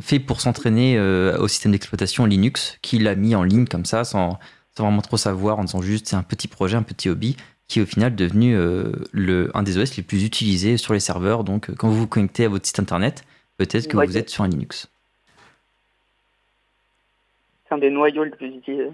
fait 0.00 0.18
pour 0.18 0.40
s'entraîner 0.40 1.00
au 1.00 1.48
système 1.48 1.72
d'exploitation 1.72 2.26
Linux, 2.26 2.78
qui 2.82 2.98
l'a 2.98 3.14
mis 3.14 3.34
en 3.34 3.42
ligne 3.42 3.66
comme 3.66 3.84
ça, 3.84 4.04
sans, 4.04 4.38
sans 4.76 4.84
vraiment 4.84 5.02
trop 5.02 5.16
savoir, 5.16 5.58
en 5.58 5.64
disant 5.64 5.82
juste 5.82 6.08
c'est 6.08 6.16
un 6.16 6.22
petit 6.22 6.48
projet, 6.48 6.76
un 6.76 6.82
petit 6.82 7.08
hobby, 7.08 7.36
qui 7.68 7.78
est 7.78 7.82
au 7.82 7.86
final 7.86 8.14
devenu 8.14 8.54
le, 9.12 9.50
un 9.54 9.62
des 9.62 9.78
OS 9.78 9.96
les 9.96 10.02
plus 10.02 10.24
utilisés 10.24 10.76
sur 10.76 10.92
les 10.92 11.00
serveurs. 11.00 11.44
Donc 11.44 11.74
quand 11.76 11.88
vous 11.88 12.00
vous 12.00 12.06
connectez 12.06 12.44
à 12.44 12.48
votre 12.48 12.66
site 12.66 12.80
internet, 12.80 13.24
peut-être 13.56 13.88
que 13.88 13.96
vous 13.96 14.16
êtes 14.18 14.28
sur 14.28 14.44
un 14.44 14.48
Linux 14.48 14.88
un 17.70 17.78
des 17.78 17.90
noyaux 17.90 18.24
les 18.24 18.30
plus 18.30 18.48
utilisés. 18.48 18.90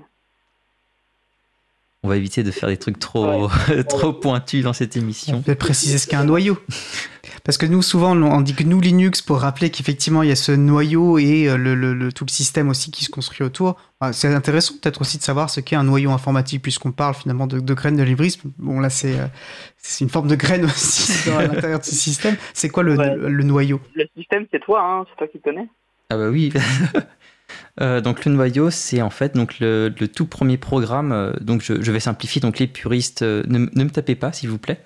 On 2.06 2.08
va 2.08 2.16
éviter 2.18 2.44
de 2.44 2.52
faire 2.52 2.68
des 2.68 2.76
trucs 2.76 3.00
trop, 3.00 3.48
trop 3.88 4.12
pointus 4.12 4.62
dans 4.62 4.72
cette 4.72 4.96
émission. 4.96 5.38
On 5.38 5.42
peut 5.42 5.56
préciser 5.56 5.98
ce 5.98 6.06
qu'est 6.06 6.14
un 6.14 6.24
noyau. 6.24 6.56
Parce 7.42 7.58
que 7.58 7.66
nous, 7.66 7.82
souvent, 7.82 8.16
on 8.16 8.40
dit 8.42 8.54
que 8.54 8.62
nous 8.62 8.80
Linux 8.80 9.22
pour 9.22 9.40
rappeler 9.40 9.70
qu'effectivement, 9.70 10.22
il 10.22 10.28
y 10.28 10.32
a 10.32 10.36
ce 10.36 10.52
noyau 10.52 11.18
et 11.18 11.48
euh, 11.48 11.56
le, 11.56 12.12
tout 12.12 12.24
le 12.24 12.30
système 12.30 12.68
aussi 12.68 12.92
qui 12.92 13.04
se 13.04 13.10
construit 13.10 13.44
autour. 13.44 13.74
C'est 14.12 14.32
intéressant 14.32 14.74
peut-être 14.80 15.00
aussi 15.00 15.18
de 15.18 15.24
savoir 15.24 15.50
ce 15.50 15.58
qu'est 15.58 15.74
un 15.74 15.82
noyau 15.82 16.12
informatique, 16.12 16.62
puisqu'on 16.62 16.92
parle 16.92 17.14
finalement 17.14 17.48
de, 17.48 17.74
graines 17.74 17.96
de 17.96 18.04
librisme. 18.04 18.52
Bon, 18.58 18.78
là, 18.78 18.88
c'est 18.88 19.18
euh, 19.18 19.26
une 20.00 20.08
forme 20.08 20.28
de 20.28 20.36
graine 20.36 20.64
aussi 20.66 21.28
à 21.28 21.44
l'intérieur 21.44 21.80
de 21.80 21.84
ce 21.84 21.96
système. 21.96 22.36
C'est 22.54 22.68
quoi 22.68 22.84
le, 22.84 22.94
le, 22.94 23.42
noyau? 23.42 23.80
Le 23.96 24.06
système, 24.16 24.46
c'est 24.52 24.60
toi, 24.60 24.80
hein, 24.80 25.04
c'est 25.10 25.16
toi 25.16 25.26
qui 25.26 25.40
connais. 25.40 25.66
Ah 26.10 26.16
bah 26.16 26.28
oui. 26.28 26.52
Euh, 27.80 28.00
donc 28.00 28.24
le 28.24 28.32
noyau, 28.32 28.70
c'est 28.70 29.02
en 29.02 29.10
fait 29.10 29.34
donc 29.34 29.58
le, 29.60 29.90
tout 29.90 30.26
premier 30.26 30.56
programme. 30.56 31.12
Euh, 31.12 31.32
donc 31.40 31.62
je, 31.62 31.92
vais 31.92 32.00
simplifier. 32.00 32.40
Donc 32.40 32.58
les 32.58 32.66
puristes, 32.66 33.22
euh, 33.22 33.42
ne, 33.48 33.58
me 33.58 33.90
tapez 33.90 34.14
pas, 34.14 34.32
s'il 34.32 34.48
vous 34.48 34.58
plaît. 34.58 34.80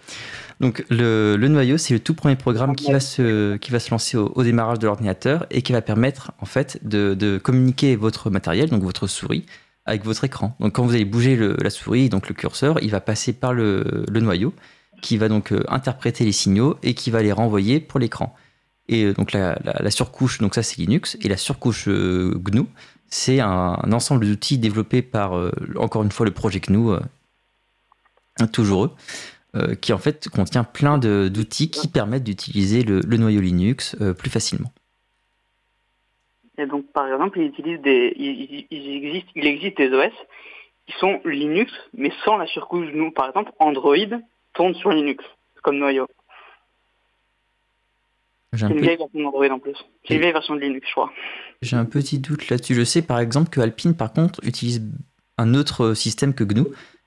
Donc 0.61 0.85
le, 0.91 1.37
noyau, 1.37 1.79
c'est 1.79 1.95
le 1.95 2.01
tout 2.01 2.15
premier 2.15 2.37
programme 2.37 2.77
qui 2.77 2.93
va 2.93 3.01
se, 3.01 3.57
qui 3.57 3.71
va 3.71 3.81
se 3.81 3.91
lancer 3.91 4.17
au, 4.17 4.43
démarrage 4.43 4.79
de 4.79 4.87
l'ordinateur 4.87 5.47
et 5.51 5.63
qui 5.63 5.73
va 5.73 5.81
permettre 5.81 6.33
en 6.39 6.47
fait 6.47 6.79
de, 6.83 7.39
communiquer 7.43 7.97
votre 7.97 8.29
matériel, 8.29 8.69
donc 8.69 8.83
votre 8.83 9.07
souris, 9.07 9.47
avec 9.87 10.05
votre 10.05 10.25
écran. 10.25 10.55
Donc 10.61 10.75
quand 10.75 10.85
vous 10.85 10.95
allez 10.95 11.07
bouger 11.07 11.39
la 11.59 11.71
souris, 11.71 12.11
donc 12.11 12.29
le 12.29 12.35
curseur, 12.35 12.79
il 12.83 12.91
va 12.91 13.01
passer 13.01 13.33
par 13.33 13.55
le, 13.55 14.05
noyau 14.13 14.53
qui 15.01 15.17
va 15.17 15.29
donc 15.29 15.55
interpréter 15.69 16.27
les 16.27 16.33
signaux 16.33 16.77
et 16.83 16.93
qui 16.93 17.11
va 17.11 17.23
les 17.23 17.33
renvoyer 17.33 17.81
pour 17.81 17.99
l'écran. 17.99 18.37
Et 18.91 19.05
euh, 19.05 19.15
donc 19.15 19.33
la, 19.33 19.91
surcouche, 19.91 20.39
donc 20.39 20.55
ça 20.55 20.63
c'est 20.63 20.77
Linux, 20.79 21.17
et 21.23 21.29
la 21.29 21.37
surcouche 21.37 21.89
euh, 21.89 22.35
GNU, 22.35 22.67
c'est 23.07 23.41
un, 23.41 23.77
ensemble 23.93 24.27
d'outils 24.27 24.59
développés 24.59 25.01
par, 25.01 25.39
euh, 25.39 25.53
encore 25.77 26.03
une 26.03 26.11
fois, 26.11 26.27
le 26.27 26.33
projet 26.33 26.61
GNU, 26.61 26.97
toujours 28.53 28.87
eux, 29.55 29.75
qui 29.81 29.93
en 29.93 29.99
fait 29.99 30.29
contient 30.29 30.65
plein 30.65 30.99
d'outils 30.99 31.71
qui 31.71 31.89
permettent 31.89 32.25
d'utiliser 32.25 32.83
le, 32.83 33.01
noyau 33.17 33.41
Linux 33.41 33.97
plus 34.19 34.31
facilement. 34.31 34.73
Et 36.59 36.67
donc, 36.67 36.87
par 36.93 37.07
exemple, 37.07 37.39
il, 37.39 37.47
utilise 37.47 37.81
des, 37.81 38.15
il, 38.17 39.05
existe, 39.05 39.27
il 39.35 39.47
existe 39.47 39.77
des 39.77 39.91
OS 39.93 40.13
qui 40.87 40.95
sont 40.99 41.21
Linux, 41.25 41.73
mais 41.97 42.13
sans 42.25 42.37
la 42.37 42.47
surcouche 42.47 42.87
GNU. 42.93 43.13
Par 43.13 43.29
exemple, 43.29 43.53
Android 43.59 43.97
tourne 44.55 44.75
sur 44.75 44.91
Linux 44.91 45.25
comme 45.63 45.79
noyau. 45.79 46.07
C'est 48.53 48.67
une 48.69 48.81
vieille 48.81 48.97
version 48.97 49.21
d'Android 49.21 49.49
en 49.51 49.59
plus. 49.61 49.77
C'est 50.05 50.15
une 50.15 50.21
vieille 50.21 50.33
version 50.33 50.57
de 50.57 50.61
Linux, 50.61 50.87
je 50.89 50.93
crois. 50.93 51.13
J'ai 51.63 51.77
un 51.77 51.85
petit 51.85 52.19
doute 52.19 52.49
là-dessus. 52.49 52.75
Je 52.75 52.83
sais 52.83 53.03
par 53.03 53.21
exemple 53.21 53.49
que 53.49 53.61
Alpine, 53.61 53.97
par 53.97 54.13
contre, 54.13 54.41
utilise 54.43 54.83
un 55.39 55.55
autre 55.55 55.95
système 55.95 56.35
que 56.35 56.43
GNU, 56.43 56.67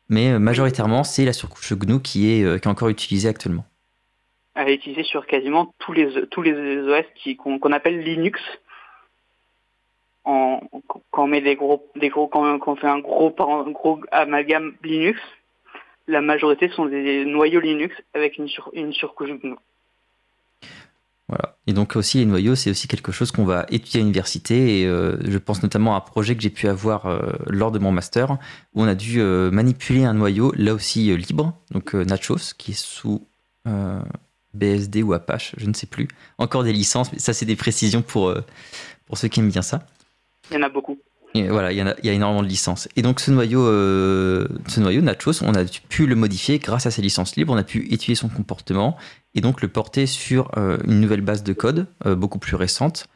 mais 0.10 0.32
euh, 0.32 0.40
majoritairement, 0.40 1.04
c'est 1.04 1.26
la 1.26 1.34
surcouche 1.34 1.74
GNU 1.74 2.02
qui 2.02 2.32
est, 2.32 2.44
euh, 2.44 2.58
qui 2.58 2.68
est 2.68 2.72
encore 2.72 2.90
utilisée 2.90 3.28
actuellement. 3.28 3.66
Elle 4.56 4.70
est 4.70 4.76
utilisée 4.76 5.04
sur 5.04 5.26
quasiment 5.26 5.74
tous 5.80 5.94
les, 5.94 6.28
tous 6.28 6.42
les 6.42 6.54
OS 6.54 7.06
qu'on 7.38 7.72
appelle 7.72 8.00
Linux. 8.02 8.40
En, 10.26 10.62
quand 11.12 11.24
on 11.24 11.28
met 11.28 11.42
des 11.42 11.56
gros, 11.56 11.90
des 11.98 12.10
gros, 12.10 12.28
quand, 12.28 12.60
on 12.66 12.76
fait 12.76 12.88
un 12.88 13.00
gros, 13.00 13.32
gros 13.32 14.00
amalgame 14.12 14.76
Linux, 14.84 15.20
la 16.08 16.22
majorité 16.22 16.70
sont 16.70 16.86
des 16.86 17.26
noyaux 17.26 17.60
Linux 17.60 17.96
avec 18.14 18.38
une, 18.38 18.48
sur, 18.48 18.70
une 18.74 18.94
surcouche 18.94 19.32
GNU. 19.32 19.56
Voilà. 21.34 21.58
Et 21.66 21.74
donc 21.74 21.96
aussi 21.96 22.20
les 22.20 22.26
noyaux, 22.26 22.54
c'est 22.54 22.70
aussi 22.70 22.88
quelque 22.88 23.12
chose 23.12 23.32
qu'on 23.32 23.44
va 23.44 23.66
étudier 23.70 24.00
à 24.00 24.04
l'université. 24.04 24.82
Et 24.82 24.86
euh, 24.86 25.18
je 25.28 25.38
pense 25.40 25.64
notamment 25.64 25.96
à 25.96 25.98
un 25.98 26.02
projet 26.02 26.36
que 26.36 26.44
j'ai 26.44 26.52
pu 26.52 26.68
avoir 26.68 27.08
euh, 27.08 27.32
lors 27.48 27.72
de 27.72 27.80
mon 27.80 27.92
master, 27.92 28.38
où 28.76 28.84
on 28.84 28.88
a 28.88 28.94
dû 28.94 29.20
euh, 29.20 29.50
manipuler 29.50 30.04
un 30.04 30.14
noyau, 30.14 30.54
là 30.56 30.76
aussi 30.76 31.16
libre, 31.18 31.60
donc 31.72 31.96
Nachos, 31.96 32.54
qui 32.56 32.72
est 32.72 32.80
sous 32.80 33.28
BSD 34.54 35.02
ou 35.02 35.14
Apache, 35.14 35.56
je 35.58 35.66
ne 35.66 35.74
sais 35.74 35.88
plus. 35.88 36.08
Encore 36.38 36.64
des 36.64 36.74
licences, 36.74 37.12
mais 37.12 37.18
ça 37.18 37.34
c'est 37.34 37.48
des 37.48 37.56
précisions 37.56 38.04
pour, 38.04 38.32
pour 39.08 39.18
ceux 39.18 39.28
qui 39.28 39.40
aiment 39.40 39.50
bien 39.50 39.64
ça. 39.64 39.88
Il 40.52 40.56
y 40.56 40.58
en 40.58 40.64
a 40.64 40.70
beaucoup. 40.70 41.00
Et 41.36 41.48
voilà, 41.48 41.72
il 41.72 41.78
y, 41.78 41.82
a, 41.82 41.96
il 42.04 42.06
y, 42.06 42.10
a, 42.10 42.14
énormément 42.14 42.44
de 42.44 42.48
licences. 42.48 42.88
Et 42.96 43.02
donc 43.02 43.20
ce 43.20 43.32
noyau, 43.32 43.66
ce 43.66 44.80
noyau 44.80 45.02
Nachos, 45.02 45.42
on 45.42 45.56
a 45.56 45.64
pu 45.90 46.06
le 46.06 46.16
modifier 46.16 46.60
grâce 46.60 46.86
à 46.86 46.92
ces 46.92 47.02
licences 47.02 47.36
libres. 47.36 47.54
On 47.54 47.58
a 47.58 47.64
pu 47.64 47.92
étudier 47.92 48.14
son 48.14 48.30
comportement 48.30 48.98
et 49.36 49.42
donc 49.42 49.62
le 49.62 49.68
porter 49.68 50.06
sur 50.06 50.52
euh, 50.58 50.78
une 50.86 51.00
nouvelle 51.00 51.22
base 51.22 51.44
de 51.44 51.54
code 51.54 51.88
euh, 52.06 52.16
beaucoup 52.16 52.40
plus 52.40 52.56
récente, 52.56 53.08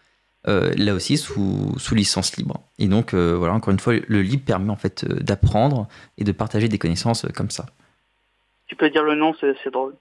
euh, 0.48 0.74
là 0.76 0.94
aussi 0.94 1.18
sous, 1.18 1.74
sous, 1.78 1.96
licence 1.96 2.38
libre. 2.38 2.62
Et 2.80 2.88
donc 2.88 3.14
voilà, 3.14 3.54
encore 3.54 3.72
une 3.72 3.80
fois, 3.80 3.94
le 4.08 4.22
libre 4.22 4.44
permet 4.46 4.72
en 4.72 4.76
fait 4.76 5.06
d'apprendre 5.06 5.88
et 6.18 6.24
de 6.24 6.32
partager 6.32 6.68
des 6.68 6.78
connaissances 6.78 7.26
comme 7.36 7.50
ça. 7.50 7.66
Tu 8.68 8.76
peux 8.76 8.90
dire 8.90 9.04
le 9.04 9.16
nom, 9.16 9.34
c'est 9.40 9.72
drôle. 9.72 9.96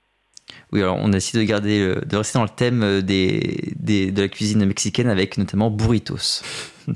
Oui, 0.73 0.81
alors 0.81 0.99
on 1.01 1.13
a 1.13 1.17
essayé 1.17 1.45
de 1.45 1.49
garder, 1.49 1.95
de 2.07 2.17
rester 2.17 2.39
dans 2.39 2.45
le 2.45 2.49
thème 2.49 3.03
des, 3.03 3.73
des, 3.77 4.13
de 4.13 4.23
la 4.23 4.29
cuisine 4.29 4.65
mexicaine 4.65 5.09
avec 5.09 5.39
notamment 5.39 5.71
burritos. 5.71 6.43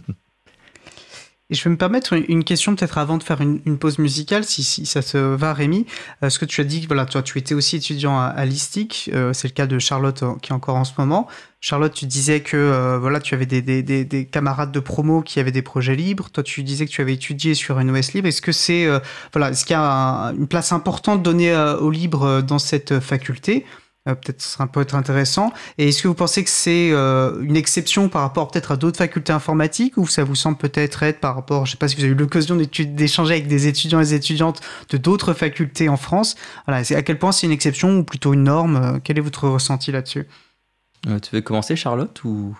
Et 1.51 1.55
je 1.57 1.65
vais 1.65 1.71
me 1.71 1.77
permettre 1.77 2.15
une 2.15 2.45
question 2.45 2.77
peut-être 2.77 2.97
avant 2.97 3.19
de 3.19 3.25
faire 3.25 3.41
une, 3.41 3.79
pause 3.79 3.99
musicale, 3.99 4.45
si, 4.45 4.63
si, 4.63 4.87
ça 4.87 5.03
te 5.03 5.19
va, 5.19 5.53
Rémi. 5.53 5.85
Euh, 6.23 6.31
ce 6.31 6.39
que 6.39 6.45
tu 6.45 6.61
as 6.61 6.65
dit, 6.65 6.87
voilà, 6.87 7.07
toi, 7.07 7.23
tu 7.23 7.39
étais 7.39 7.55
aussi 7.55 7.77
étudiant 7.77 8.19
à, 8.19 8.27
à 8.27 8.45
l'ISTIC. 8.45 9.11
Euh, 9.13 9.33
c'est 9.33 9.49
le 9.49 9.53
cas 9.53 9.67
de 9.67 9.79
Charlotte 9.81 10.23
euh, 10.23 10.35
qui 10.41 10.53
est 10.53 10.55
encore 10.55 10.77
en 10.77 10.85
ce 10.85 10.93
moment. 10.97 11.27
Charlotte, 11.61 11.93
tu 11.93 12.07
disais 12.07 12.41
que 12.41 12.97
voilà, 12.99 13.21
tu 13.21 13.35
avais 13.35 13.45
des, 13.45 13.61
des, 13.61 13.83
des, 13.83 14.25
camarades 14.25 14.73
de 14.73 14.81
promo 14.81 15.21
qui 15.21 15.41
avaient 15.41 15.53
des 15.53 15.61
projets 15.61 15.95
libres. 15.95 16.31
Toi, 16.31 16.43
tu 16.43 16.63
disais 16.63 16.87
que 16.87 16.91
tu 16.91 17.03
avais 17.03 17.13
étudié 17.13 17.55
sur 17.55 17.79
une 17.81 17.91
OS 17.91 18.15
libre. 18.15 18.29
Est-ce 18.29 18.41
que 18.41 18.53
c'est 18.53 18.89
voilà, 19.35 19.51
est-ce 19.51 19.67
qu'il 19.67 19.75
y 19.75 19.79
a 19.79 20.33
une 20.39 20.47
place 20.47 20.73
importante 20.73 21.23
donnée 21.23 21.55
au 21.55 21.91
libre 21.91 22.41
dans 22.41 22.59
cette 22.59 22.99
faculté? 23.01 23.67
Euh, 24.09 24.15
peut-être 24.15 24.41
ce 24.41 24.49
sera 24.51 24.67
peut 24.67 24.81
être 24.81 24.95
intéressant. 24.95 25.53
Et 25.77 25.89
est-ce 25.89 26.03
que 26.03 26.09
vous 26.09 26.15
pensez 26.15 26.43
que 26.43 26.51
c'est 26.51 26.91
euh, 26.93 27.43
une 27.43 27.57
exception 27.57 28.09
par 28.09 28.23
rapport 28.23 28.51
peut-être 28.51 28.73
à 28.73 28.77
d'autres 28.77 28.97
facultés 28.97 29.33
informatiques 29.33 29.97
ou 29.99 30.07
ça 30.07 30.25
vous 30.25 30.35
semble 30.35 30.57
peut-être 30.57 31.03
être 31.03 31.21
par 31.21 31.35
rapport, 31.35 31.67
je 31.67 31.71
ne 31.71 31.73
sais 31.73 31.79
pas 31.79 31.89
si 31.89 31.97
vous 31.97 32.05
avez 32.05 32.13
eu 32.13 32.17
l'occasion 32.17 32.57
d'échanger 32.57 33.35
avec 33.35 33.47
des 33.47 33.67
étudiants 33.67 34.01
et 34.01 34.05
des 34.05 34.15
étudiantes 34.15 34.61
de 34.89 34.97
d'autres 34.97 35.35
facultés 35.35 35.91
en 35.91 35.99
France? 35.99 36.37
Voilà, 36.67 36.83
à 36.91 37.03
quel 37.03 37.19
point 37.19 37.33
c'est 37.33 37.47
une 37.47 37.53
exception 37.53 37.99
ou 37.99 38.05
plutôt 38.05 38.33
une 38.33 38.45
norme? 38.45 38.77
Euh, 38.77 38.99
Quel 39.05 39.19
est 39.19 39.23
votre 39.23 39.49
ressenti 39.49 39.93
là-dessus? 39.93 40.27
Tu 41.05 41.35
veux 41.35 41.41
commencer, 41.41 41.77
Charlotte 41.77 42.25
ou? 42.25 42.57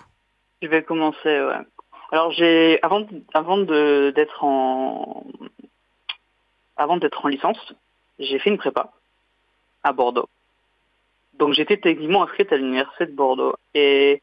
Je 0.61 0.67
vais 0.67 0.83
commencer. 0.83 1.17
Ouais. 1.25 1.65
Alors 2.11 2.31
j'ai 2.31 2.79
avant 2.83 3.05
avant 3.33 3.57
d'être 3.57 4.43
en 4.43 5.25
avant 6.77 6.97
d'être 6.97 7.25
en 7.25 7.29
licence, 7.29 7.73
j'ai 8.19 8.37
fait 8.39 8.49
une 8.49 8.57
prépa 8.57 8.91
à 9.83 9.93
Bordeaux. 9.93 10.27
Donc 11.33 11.53
j'étais 11.53 11.77
techniquement 11.77 12.23
inscrite 12.23 12.51
à 12.51 12.57
l'université 12.57 13.05
de 13.05 13.11
Bordeaux. 13.11 13.55
Et 13.73 14.21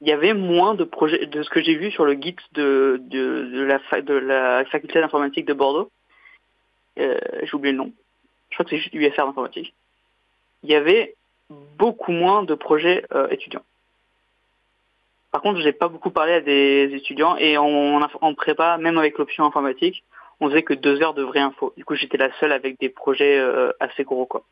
il 0.00 0.08
y 0.08 0.12
avait 0.12 0.34
moins 0.34 0.74
de 0.74 0.84
projets, 0.84 1.26
de 1.26 1.42
ce 1.42 1.50
que 1.50 1.62
j'ai 1.62 1.76
vu 1.76 1.90
sur 1.90 2.04
le 2.04 2.14
guide 2.14 2.40
de, 2.52 3.00
de, 3.04 3.62
la, 3.62 4.00
de 4.00 4.14
la 4.14 4.64
faculté 4.66 5.00
d'informatique 5.00 5.46
de 5.46 5.54
Bordeaux. 5.54 5.90
Euh, 6.98 7.18
j'ai 7.42 7.54
oublié 7.54 7.72
le 7.72 7.78
nom. 7.78 7.92
Je 8.50 8.56
crois 8.56 8.64
que 8.64 8.70
c'est 8.70 8.78
juste 8.78 8.94
UFR 8.94 9.26
d'informatique. 9.26 9.72
Il 10.62 10.70
y 10.70 10.74
avait 10.74 11.14
beaucoup 11.50 12.12
moins 12.12 12.42
de 12.42 12.54
projets 12.54 13.04
euh, 13.12 13.28
étudiants. 13.30 13.64
Par 15.30 15.40
contre, 15.40 15.60
j'ai 15.60 15.72
pas 15.72 15.88
beaucoup 15.88 16.10
parlé 16.10 16.34
à 16.34 16.40
des 16.40 16.90
étudiants 16.92 17.36
et 17.36 17.56
en, 17.56 18.02
en 18.02 18.34
prépa, 18.34 18.76
même 18.76 18.98
avec 18.98 19.16
l'option 19.18 19.44
informatique, 19.44 20.04
on 20.40 20.50
faisait 20.50 20.62
que 20.62 20.74
deux 20.74 21.00
heures 21.02 21.14
de 21.14 21.22
vraie 21.22 21.40
info. 21.40 21.72
Du 21.76 21.84
coup, 21.84 21.94
j'étais 21.94 22.18
la 22.18 22.32
seule 22.38 22.52
avec 22.52 22.78
des 22.80 22.88
projets 22.88 23.38
euh, 23.38 23.72
assez 23.80 24.04
gros, 24.04 24.26
quoi. 24.26 24.44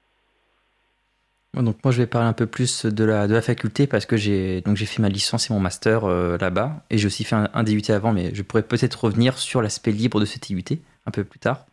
Donc 1.55 1.79
moi 1.83 1.91
je 1.91 1.99
vais 1.99 2.07
parler 2.07 2.29
un 2.29 2.33
peu 2.33 2.47
plus 2.47 2.87
de 2.87 3.03
la, 3.03 3.43
faculté 3.43 3.89
parce 3.89 4.07
que 4.07 4.17
j'ai 4.17 4.61
donc 4.61 4.77
j'ai 4.77 4.87
fait 4.87 5.03
ma 5.03 5.09
licence 5.09 5.51
et 5.51 5.53
mon 5.53 5.59
master 5.59 6.05
euh, 6.05 6.39
là-bas 6.39 6.85
et 6.91 6.99
j'ai 6.99 7.07
aussi 7.07 7.25
fait 7.25 7.35
un, 7.35 7.63
DUT 7.65 7.83
avant 7.89 8.13
mais 8.13 8.33
je 8.35 8.43
pourrais 8.43 8.63
peut-être 8.63 9.05
revenir 9.05 9.37
sur 9.37 9.61
l'aspect 9.61 9.91
libre 9.91 10.21
de 10.21 10.27
ce 10.27 10.39
DUT 10.39 10.79
un 11.07 11.11
peu 11.11 11.25
plus 11.25 11.41
tard. 11.41 11.67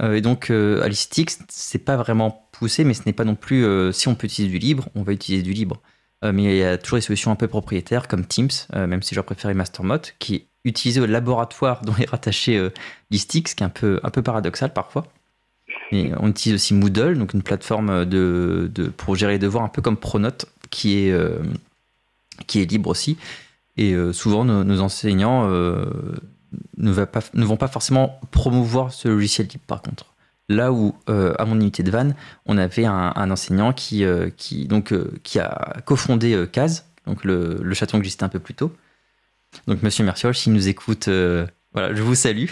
Euh, 0.00 0.14
et 0.14 0.20
donc 0.20 0.50
euh, 0.50 0.80
à 0.82 0.88
l'ISTIX 0.88 1.38
c'est 1.48 1.78
pas 1.78 1.96
vraiment 1.96 2.48
poussé 2.52 2.84
mais 2.84 2.94
ce 2.94 3.02
n'est 3.04 3.12
pas 3.12 3.24
non 3.24 3.34
plus 3.34 3.66
si 3.92 4.06
on 4.06 4.14
peut 4.14 4.26
utiliser 4.26 4.52
du 4.52 4.58
libre 4.64 4.88
on 4.94 5.02
va 5.02 5.12
utiliser 5.12 5.42
du 5.42 5.52
libre. 5.52 5.82
mais 6.22 6.44
il 6.44 6.56
y 6.58 6.62
a 6.62 6.78
toujours 6.78 6.98
des 6.98 7.02
solutions 7.02 7.32
un 7.32 7.36
peu 7.36 7.48
propriétaires 7.48 8.06
comme 8.06 8.24
Teams 8.24 8.50
même 8.74 9.02
si 9.02 9.16
j'aurais 9.16 9.26
préféré 9.26 9.54
Mastermod 9.54 10.06
qui 10.20 10.36
est 10.36 10.46
utilisé 10.64 11.00
au 11.00 11.06
laboratoire 11.06 11.82
dont 11.82 11.96
est 11.96 12.08
rattaché 12.08 12.68
l'ISTIX 13.10 13.54
qui 13.54 13.64
est 13.64 13.66
un 13.66 13.70
peu, 13.70 13.98
un 14.04 14.10
peu 14.10 14.22
paradoxal 14.22 14.72
parfois 14.72 15.04
on 15.92 16.28
utilise 16.28 16.54
aussi 16.56 16.74
Moodle, 16.74 17.18
donc 17.18 17.34
une 17.34 17.42
plateforme 17.42 18.04
de, 18.04 18.70
pour 18.96 19.14
gérer 19.14 19.32
les 19.32 19.38
devoirs 19.38 19.64
un 19.64 19.68
peu 19.68 19.82
comme 19.82 19.96
Pronote, 19.96 20.46
qui 20.70 21.06
est, 21.06 21.12
euh, 21.12 21.38
qui 22.46 22.60
est 22.60 22.70
libre 22.70 22.90
aussi. 22.90 23.16
Et 23.76 23.92
euh, 23.92 24.12
souvent, 24.12 24.44
nos, 24.44 24.80
enseignants 24.80 25.48
euh, 25.50 25.84
ne, 26.76 26.92
vont 26.92 27.56
pas 27.56 27.68
forcément 27.68 28.20
promouvoir 28.30 28.92
ce 28.92 29.08
logiciel 29.08 29.46
libre, 29.46 29.64
par 29.66 29.82
contre. 29.82 30.06
Là 30.48 30.72
où, 30.72 30.94
à 31.08 31.44
mon 31.44 31.56
unité 31.56 31.82
de 31.82 31.90
Vannes, 31.90 32.14
on 32.46 32.56
avait 32.56 32.84
un, 32.84 33.30
enseignant 33.30 33.72
qui, 33.72 34.04
a 34.04 35.80
cofondé 35.84 36.46
CAS, 36.52 36.84
donc 37.04 37.24
le, 37.24 37.58
le 37.60 37.74
chaton 37.74 37.98
que 37.98 38.04
j'étais 38.04 38.22
un 38.22 38.28
peu 38.28 38.38
plus 38.38 38.54
tôt. 38.54 38.72
Donc, 39.66 39.82
monsieur 39.82 40.04
Merciol, 40.04 40.36
s'il 40.36 40.52
nous 40.52 40.68
écoute, 40.68 41.08
voilà, 41.72 41.92
je 41.94 42.00
vous 42.00 42.14
salue. 42.14 42.46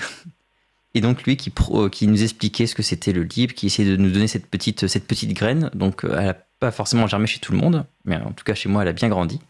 Et 0.95 1.01
donc 1.01 1.25
lui 1.25 1.37
qui, 1.37 1.53
euh, 1.73 1.89
qui 1.89 2.07
nous 2.07 2.23
expliquait 2.23 2.67
ce 2.67 2.75
que 2.75 2.83
c'était 2.83 3.13
le 3.13 3.23
libre, 3.23 3.53
qui 3.53 3.67
essayait 3.67 3.91
de 3.91 3.97
nous 3.97 4.11
donner 4.11 4.29
cette 4.29 4.47
petite, 4.47 4.87
cette 4.87 5.07
petite 5.07 5.33
graine. 5.33 5.71
Donc 5.75 6.05
euh, 6.05 6.17
elle 6.17 6.27
n'a 6.27 6.37
pas 6.61 6.71
forcément 6.71 7.07
germé 7.09 7.27
chez 7.27 7.41
tout 7.41 7.53
le 7.53 7.59
monde, 7.59 7.85
mais 8.05 8.17
en 8.17 8.31
tout 8.31 8.45
cas 8.45 8.55
chez 8.55 8.69
moi 8.69 8.83
elle 8.83 8.89
a 8.89 8.93
bien 8.93 9.09
grandi. 9.09 9.41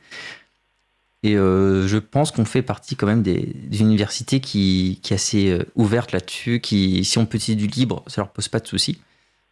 Et 1.22 1.36
euh, 1.36 1.86
je 1.86 1.98
pense 1.98 2.32
qu'on 2.32 2.44
fait 2.44 2.62
partie 2.62 2.96
quand 2.96 3.06
même 3.06 3.22
des, 3.22 3.54
universités 3.80 4.40
qui, 4.40 5.00
qui 5.02 5.12
est 5.12 5.16
assez 5.16 5.58
ouverte 5.74 6.12
là-dessus, 6.12 6.60
qui 6.60 7.04
si 7.04 7.18
on 7.18 7.26
peut 7.26 7.36
utiliser 7.36 7.66
du 7.66 7.72
libre, 7.72 8.02
ça 8.06 8.22
leur 8.22 8.30
pose 8.30 8.48
pas 8.48 8.60
de 8.60 8.66
soucis. 8.66 8.98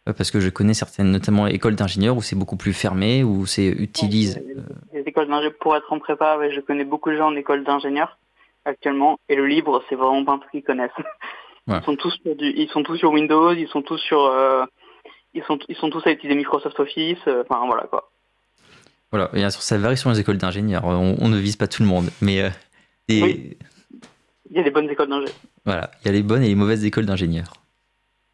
Parce 0.05 0.31
que 0.31 0.41
je 0.41 0.49
connais 0.49 0.73
certaines, 0.73 1.11
notamment 1.11 1.47
écoles 1.47 1.75
d'ingénieurs 1.75 2.17
où 2.17 2.21
c'est 2.21 2.35
beaucoup 2.35 2.57
plus 2.57 2.73
fermé, 2.73 3.23
où 3.23 3.45
c'est 3.45 3.67
utilise. 3.67 4.43
Les 4.93 4.99
écoles 5.01 5.29
d'ingénieurs, 5.29 5.57
pour 5.61 5.77
être 5.77 5.91
en 5.93 5.99
prépa, 5.99 6.37
je 6.49 6.59
connais 6.59 6.83
beaucoup 6.83 7.09
de 7.09 7.15
gens 7.15 7.27
en 7.27 7.35
école 7.35 7.63
d'ingénieurs 7.63 8.17
actuellement, 8.65 9.17
et 9.29 9.35
le 9.35 9.45
libre, 9.47 9.83
c'est 9.89 9.95
vraiment 9.95 10.23
pas 10.25 10.33
un 10.33 10.37
truc 10.39 10.51
qu'ils 10.51 10.63
connaissent. 10.63 10.91
Ils 11.67 11.83
sont 11.83 11.95
tous 11.95 12.11
sur 12.11 12.35
ils 12.39 12.69
sont 12.69 12.83
tous 12.83 12.97
sur 12.97 13.11
Windows, 13.11 13.53
ils 13.53 13.67
sont 13.67 13.81
tous 13.81 13.97
sur, 13.97 14.25
euh, 14.25 14.65
ils 15.33 15.43
sont, 15.43 15.59
ils 15.69 15.75
sont 15.75 15.89
tous 15.89 16.05
à 16.05 16.11
utiliser 16.11 16.35
Microsoft 16.35 16.79
Office. 16.79 17.19
Euh, 17.27 17.43
enfin 17.47 17.65
voilà 17.65 17.83
quoi. 17.83 18.09
Voilà, 19.11 19.29
bien 19.31 19.49
sûr, 19.49 19.61
ça 19.61 19.77
varie 19.77 19.95
sur 19.95 20.09
les 20.09 20.19
écoles 20.19 20.37
d'ingénieurs. 20.37 20.85
On, 20.85 21.29
ne 21.29 21.37
vise 21.37 21.55
pas 21.55 21.67
tout 21.67 21.83
le 21.83 21.87
monde, 21.87 22.09
mais 22.19 22.41
euh, 22.41 22.49
il 23.07 23.55
y 24.49 24.59
a 24.59 24.63
des 24.63 24.71
bonnes 24.71 24.89
écoles 24.89 25.07
d'ingénieurs. 25.07 25.35
Voilà, 25.65 25.91
il 26.01 26.07
y 26.07 26.09
a 26.09 26.13
les 26.13 26.23
bonnes 26.23 26.43
et 26.43 26.47
les 26.47 26.55
mauvaises 26.55 26.83
écoles 26.83 27.05
d'ingénieurs. 27.05 27.53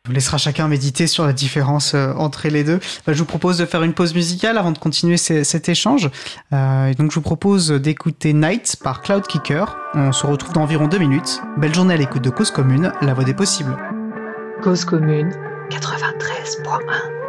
On 0.10 0.12
laissera 0.12 0.38
chacun 0.38 0.67
méditer 0.67 1.06
sur 1.06 1.26
la 1.26 1.34
différence 1.34 1.93
euh, 1.93 2.13
entre 2.17 2.48
les 2.48 2.63
deux. 2.63 2.80
Bah, 3.06 3.13
je 3.13 3.19
vous 3.19 3.26
propose 3.26 3.60
de 3.60 3.65
faire 3.65 3.84
une 3.84 3.93
pause 3.93 4.15
musicale 4.15 4.58
avant 4.58 4.72
de 4.72 4.80
continuer 4.80 5.17
cet 5.17 5.69
échange. 5.69 6.10
Euh, 6.52 6.93
donc 6.95 7.12
je 7.12 7.15
vous 7.15 7.22
propose 7.22 7.69
d'écouter 7.69 8.34
Night 8.34 8.78
par 8.84 9.02
Cloud 9.02 9.28
Kicker. 9.28 9.78
On 9.93 10.12
se 10.12 10.26
retrouve 10.26 10.54
dans 10.54 10.63
environ 10.63 10.88
deux 10.88 10.98
minutes. 10.98 11.41
Belle 11.58 11.76
journée 11.76 11.93
à 11.93 11.98
l'écoute 11.98 12.24
de 12.24 12.32
Cause 12.32 12.50
Commune, 12.50 12.91
la 13.02 13.13
voix 13.13 13.24
des 13.24 13.36
possibles. 13.36 13.78
Cause 14.63 14.84
Commune 14.84 15.32
93.1 15.69 17.29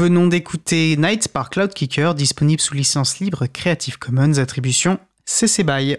venons 0.00 0.28
d'écouter 0.28 0.96
Nights 0.96 1.28
par 1.28 1.50
Cloudkicker, 1.50 2.14
disponible 2.14 2.62
sous 2.62 2.72
licence 2.72 3.20
libre 3.20 3.44
Creative 3.52 3.98
Commons 3.98 4.38
attribution 4.38 4.98
CC 5.26 5.62
BY. 5.62 5.98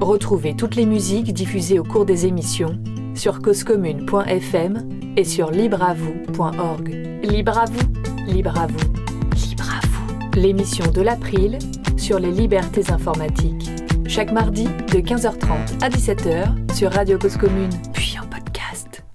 Retrouvez 0.00 0.54
toutes 0.54 0.76
les 0.76 0.86
musiques 0.86 1.34
diffusées 1.34 1.80
au 1.80 1.82
cours 1.82 2.06
des 2.06 2.26
émissions 2.26 2.80
sur 3.16 3.42
causecommune.fm 3.42 4.88
et 5.16 5.24
sur 5.24 5.50
libreavoue.org. 5.50 6.88
Libre 7.24 7.58
à 7.58 7.64
vous, 7.64 8.32
libre 8.32 8.56
à 8.56 8.68
vous, 8.68 8.92
libre 9.48 9.68
à 9.68 9.84
vous. 9.84 10.40
L'émission 10.40 10.88
de 10.92 11.00
l'April 11.00 11.58
sur 11.96 12.20
les 12.20 12.30
libertés 12.30 12.88
informatiques. 12.92 13.68
Chaque 14.06 14.30
mardi 14.30 14.66
de 14.66 15.00
15h30 15.00 15.82
à 15.82 15.88
17h 15.88 16.72
sur 16.76 16.92
Radio 16.92 17.18
Cause 17.18 17.36
Commune. 17.36 17.70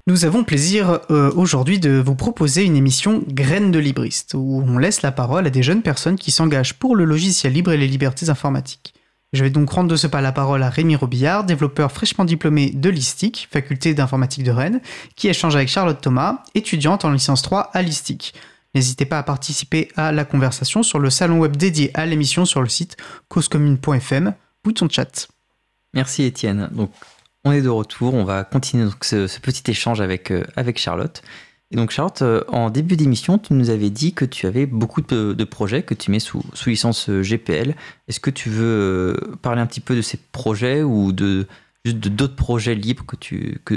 Nous 0.08 0.24
avons 0.24 0.46
plaisir 0.46 1.02
euh, 1.12 1.34
aujourd'hui 1.36 1.80
de 1.80 2.00
vous 2.00 2.16
proposer 2.16 2.64
une 2.64 2.78
émission 2.78 3.26
Graines 3.28 3.72
de 3.72 3.80
libriste, 3.80 4.36
où 4.36 4.64
on 4.66 4.78
laisse 4.78 5.02
la 5.02 5.12
parole 5.12 5.46
à 5.46 5.50
des 5.50 5.64
jeunes 5.64 5.82
personnes 5.82 6.16
qui 6.16 6.32
s'engagent 6.32 6.76
pour 6.76 6.96
le 6.96 7.04
logiciel 7.04 7.52
libre 7.52 7.74
et 7.74 7.78
les 7.78 7.90
libertés 7.90 8.30
informatiques. 8.30 8.94
Je 9.34 9.44
vais 9.44 9.50
donc 9.50 9.70
rendre 9.70 9.90
de 9.90 9.98
ce 9.98 10.08
pas 10.08 10.22
la 10.22 10.32
parole 10.32 10.64
à 10.64 10.70
Rémi 10.70 10.96
Robillard, 10.96 11.44
développeur 11.44 11.92
fraîchement 11.92 12.24
diplômé 12.24 12.70
de 12.70 12.90
l'ISTIC, 12.90 13.50
faculté 13.52 13.94
d'informatique 13.94 14.46
de 14.46 14.52
Rennes, 14.52 14.80
qui 15.18 15.28
échange 15.28 15.58
avec 15.58 15.68
Charlotte 15.68 16.00
Thomas, 16.00 16.42
étudiante 16.56 17.04
en 17.04 17.12
licence 17.12 17.42
3 17.42 17.72
à 17.74 17.82
l'ISTIC. 17.82 18.34
N'hésitez 18.76 19.04
pas 19.04 19.20
à 19.20 19.24
participer 19.24 19.90
à 19.98 20.14
la 20.14 20.24
conversation 20.24 20.84
sur 20.84 21.00
le 21.00 21.10
salon 21.10 21.40
web 21.40 21.58
dédié 21.58 21.92
à 21.94 22.06
l'émission 22.06 22.46
sur 22.46 22.62
le 22.62 22.70
site 22.70 22.96
causecommune.fm, 23.28 24.34
bouton 24.64 24.88
chat. 24.90 25.28
Merci 25.94 26.24
Étienne. 26.24 26.70
On 27.44 27.52
est 27.52 27.62
de 27.62 27.70
retour, 27.70 28.14
on 28.14 28.24
va 28.24 28.44
continuer 28.44 28.90
ce, 29.02 29.40
petit 29.40 29.70
échange 29.72 30.02
avec, 30.02 30.32
euh, 30.32 30.44
avec 30.56 30.78
Charlotte. 30.78 31.22
Et 31.72 31.76
donc 31.76 31.92
Charlotte, 31.92 32.22
euh, 32.22 32.44
en 32.48 32.70
début 32.70 32.96
d'émission, 32.96 33.38
tu 33.38 33.54
nous 33.54 33.70
avais 33.70 33.90
dit 33.90 34.14
que 34.14 34.26
tu 34.26 34.48
avais 34.48 34.66
beaucoup 34.66 35.02
de, 35.02 35.44
projets 35.44 35.84
que 35.84 35.94
tu 35.94 36.12
mets 36.12 36.20
sous, 36.20 36.44
licence 36.66 37.10
euh, 37.10 37.24
GPL. 37.24 37.76
Est-ce 38.08 38.20
que 38.20 38.30
tu 38.30 38.50
veux 38.50 39.18
parler 39.42 39.62
un 39.62 39.66
petit 39.66 39.82
peu 39.82 39.96
de 39.96 40.02
ces 40.02 40.18
projets 40.18 40.84
ou 40.84 41.12
de 41.12 41.48
juste 41.86 42.00
d'autres 42.00 42.36
projets 42.36 42.76
libres 42.76 43.06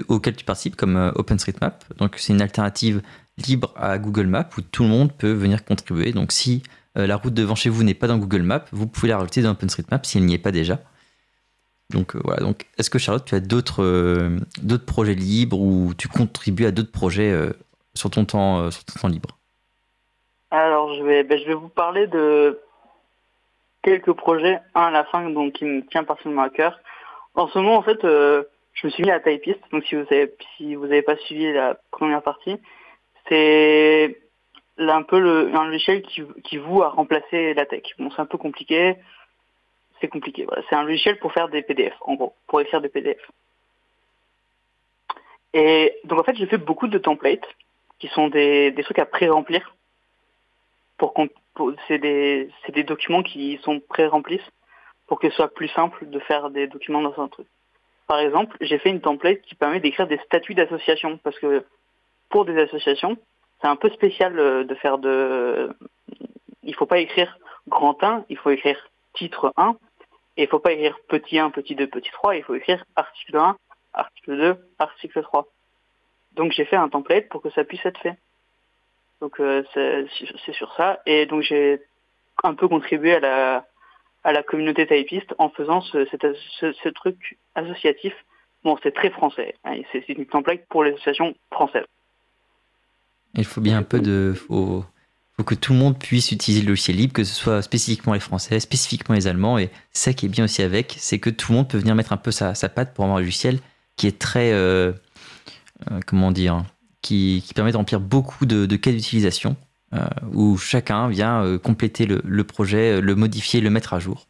auxquels 0.08 0.36
tu 0.36 0.44
participes 0.44 0.76
comme 0.76 1.12
OpenStreetMap? 1.14 1.84
Donc 1.98 2.16
c'est 2.18 2.32
une 2.32 2.42
alternative 2.42 3.02
libre 3.38 3.72
à 3.76 3.98
Google 3.98 4.26
Maps 4.26 4.48
où 4.56 4.62
tout 4.62 4.82
le 4.82 4.88
monde 4.88 5.12
peut 5.12 5.32
venir 5.32 5.64
contribuer. 5.64 6.12
Donc 6.12 6.32
si 6.32 6.62
la 6.96 7.16
route 7.16 7.34
devant 7.34 7.54
chez 7.54 7.70
vous 7.70 7.84
n'est 7.84 7.94
pas 7.94 8.08
dans 8.08 8.18
Google 8.18 8.42
Maps, 8.42 8.64
vous 8.72 8.88
pouvez 8.88 9.08
la 9.08 9.16
rajouter 9.18 9.42
dans 9.42 9.50
OpenStreetMap 9.50 10.04
si 10.04 10.18
elle 10.18 10.24
n'y 10.24 10.34
est 10.34 10.38
pas 10.38 10.52
déjà. 10.52 10.80
Donc 11.90 12.14
euh, 12.14 12.20
voilà. 12.24 12.40
Donc 12.40 12.66
est-ce 12.78 12.90
que 12.90 12.98
Charlotte, 12.98 13.24
tu 13.24 13.34
as 13.34 13.40
d'autres 13.40 13.82
euh, 13.82 14.38
d'autres 14.62 14.86
projets 14.86 15.14
libres 15.14 15.60
ou 15.60 15.92
tu 15.96 16.08
contribues 16.08 16.66
à 16.66 16.70
d'autres 16.70 16.92
projets 16.92 17.30
euh, 17.30 17.50
sur 17.94 18.10
ton 18.10 18.24
temps 18.24 18.70
libre? 19.08 19.38
Alors, 20.50 20.94
je 20.94 21.02
vais, 21.02 21.22
ben, 21.22 21.38
je 21.38 21.46
vais 21.46 21.54
vous 21.54 21.68
parler 21.68 22.06
de 22.08 22.60
quelques 23.82 24.12
projets, 24.12 24.58
un 24.74 24.82
à 24.82 24.90
la 24.90 25.04
fin, 25.04 25.28
donc 25.30 25.52
qui 25.52 25.64
me 25.64 25.86
tient 25.86 26.02
particulièrement 26.02 26.42
à 26.42 26.50
cœur. 26.50 26.80
En 27.34 27.46
ce 27.48 27.58
moment, 27.58 27.76
en 27.76 27.82
fait, 27.82 28.00
je 28.02 28.86
me 28.86 28.90
suis 28.90 29.04
mis 29.04 29.12
à 29.12 29.20
Typist. 29.20 29.60
Donc, 29.70 29.84
si 29.84 29.94
vous 29.94 30.06
avez, 30.10 30.34
si 30.56 30.74
vous 30.74 30.86
n'avez 30.86 31.02
pas 31.02 31.16
suivi 31.18 31.52
la 31.52 31.78
première 31.92 32.22
partie, 32.22 32.56
c'est 33.28 34.18
un 34.78 35.02
peu 35.02 35.20
le, 35.20 35.54
un 35.54 35.70
qui, 35.78 36.22
qui 36.42 36.56
vous 36.56 36.82
a 36.82 36.88
remplacé 36.88 37.54
la 37.54 37.66
tech. 37.66 37.82
Bon, 37.98 38.10
c'est 38.10 38.20
un 38.20 38.26
peu 38.26 38.38
compliqué. 38.38 38.96
C'est 40.00 40.08
compliqué. 40.08 40.46
C'est 40.68 40.76
un 40.76 40.84
logiciel 40.84 41.18
pour 41.18 41.32
faire 41.32 41.48
des 41.48 41.62
PDF, 41.62 41.94
en 42.00 42.14
gros, 42.14 42.34
pour 42.46 42.60
écrire 42.60 42.80
des 42.80 42.88
PDF. 42.88 43.20
Et 45.52 45.96
donc, 46.04 46.20
en 46.20 46.24
fait, 46.24 46.36
j'ai 46.36 46.46
fait 46.46 46.58
beaucoup 46.58 46.88
de 46.88 46.98
templates 46.98 47.46
qui 47.98 48.08
sont 48.08 48.28
des, 48.28 48.74
trucs 48.84 48.98
à 48.98 49.06
pré-remplir. 49.06 49.74
Pour 50.96 51.14
c'est 51.88 51.98
des, 51.98 52.50
des 52.68 52.84
documents 52.84 53.22
qui 53.22 53.58
sont 53.62 53.80
pré-remplis 53.80 54.40
pour 55.06 55.18
que 55.18 55.28
ce 55.28 55.36
soit 55.36 55.52
plus 55.52 55.68
simple 55.68 56.08
de 56.08 56.18
faire 56.20 56.50
des 56.50 56.66
documents 56.66 57.02
dans 57.02 57.20
un 57.20 57.28
truc. 57.28 57.46
Par 58.06 58.20
exemple, 58.20 58.56
j'ai 58.60 58.78
fait 58.78 58.90
une 58.90 59.00
template 59.00 59.42
qui 59.42 59.54
permet 59.54 59.80
d'écrire 59.80 60.06
des 60.06 60.18
statuts 60.18 60.54
d'association 60.54 61.18
parce 61.22 61.38
que 61.38 61.64
pour 62.28 62.44
des 62.44 62.56
associations, 62.58 63.16
c'est 63.60 63.66
un 63.66 63.76
peu 63.76 63.90
spécial 63.90 64.38
euh, 64.38 64.64
de 64.64 64.74
faire 64.76 64.98
de. 64.98 65.70
Il 66.62 66.74
faut 66.74 66.86
pas 66.86 66.98
écrire 66.98 67.38
grand 67.68 68.02
1, 68.02 68.24
il 68.28 68.36
faut 68.36 68.50
écrire 68.50 68.78
titre 69.14 69.52
1, 69.56 69.76
et 70.40 70.44
il 70.44 70.48
faut 70.48 70.58
pas 70.58 70.72
écrire 70.72 70.98
petit 71.06 71.38
1, 71.38 71.50
petit 71.50 71.74
2, 71.74 71.86
petit 71.86 72.10
3, 72.10 72.34
il 72.36 72.42
faut 72.42 72.54
écrire 72.54 72.82
article 72.96 73.36
1, 73.36 73.56
article 73.92 74.36
2, 74.38 74.56
article 74.78 75.22
3. 75.22 75.46
Donc 76.32 76.52
j'ai 76.52 76.64
fait 76.64 76.76
un 76.76 76.88
template 76.88 77.28
pour 77.28 77.42
que 77.42 77.50
ça 77.50 77.62
puisse 77.62 77.84
être 77.84 78.00
fait. 78.00 78.16
Donc 79.20 79.38
euh, 79.38 79.62
c'est 79.74 80.52
sur 80.54 80.74
ça. 80.76 81.02
Et 81.04 81.26
donc 81.26 81.42
j'ai 81.42 81.82
un 82.42 82.54
peu 82.54 82.68
contribué 82.68 83.16
à 83.16 83.64
la, 84.24 84.42
communauté 84.42 84.86
typiste 84.86 85.34
en 85.36 85.50
faisant 85.50 85.82
ce, 85.82 86.88
truc 86.88 87.36
associatif. 87.54 88.14
Bon, 88.64 88.78
c'est 88.82 88.94
très 88.94 89.10
français. 89.10 89.56
hein, 89.64 89.82
C'est 89.92 90.08
une 90.08 90.24
template 90.24 90.64
pour 90.70 90.84
les 90.84 90.92
associations 90.92 91.34
françaises. 91.52 91.86
Il 93.34 93.44
faut 93.44 93.60
bien 93.60 93.76
un 93.76 93.82
peu 93.82 94.00
de. 94.00 94.34
Que 95.44 95.54
tout 95.54 95.72
le 95.72 95.78
monde 95.78 95.98
puisse 95.98 96.32
utiliser 96.32 96.62
le 96.62 96.68
logiciel 96.68 96.96
libre, 96.96 97.12
que 97.12 97.24
ce 97.24 97.34
soit 97.34 97.62
spécifiquement 97.62 98.14
les 98.14 98.20
Français, 98.20 98.60
spécifiquement 98.60 99.14
les 99.14 99.26
Allemands. 99.26 99.58
Et 99.58 99.70
ça 99.92 100.12
qui 100.12 100.26
est 100.26 100.28
bien 100.28 100.44
aussi 100.44 100.62
avec, 100.62 100.94
c'est 100.98 101.18
que 101.18 101.30
tout 101.30 101.52
le 101.52 101.58
monde 101.58 101.68
peut 101.68 101.78
venir 101.78 101.94
mettre 101.94 102.12
un 102.12 102.16
peu 102.16 102.30
sa, 102.30 102.54
patte 102.68 102.94
pour 102.94 103.04
avoir 103.04 103.18
un 103.18 103.20
logiciel 103.20 103.58
qui 103.96 104.06
est 104.06 104.18
très. 104.18 104.52
euh, 104.52 104.92
euh, 105.90 106.00
comment 106.06 106.30
dire 106.30 106.62
qui, 107.02 107.42
permet 107.54 107.72
de 107.72 107.78
remplir 107.78 107.98
beaucoup 107.98 108.44
de, 108.44 108.76
cas 108.76 108.90
d'utilisation, 108.90 109.56
euh, 109.94 110.00
où 110.34 110.58
chacun 110.58 111.08
vient 111.08 111.58
compléter 111.58 112.04
le, 112.04 112.20
le 112.22 112.44
projet, 112.44 113.00
le 113.00 113.14
modifier, 113.14 113.62
le 113.62 113.70
mettre 113.70 113.94
à 113.94 113.98
jour. 113.98 114.26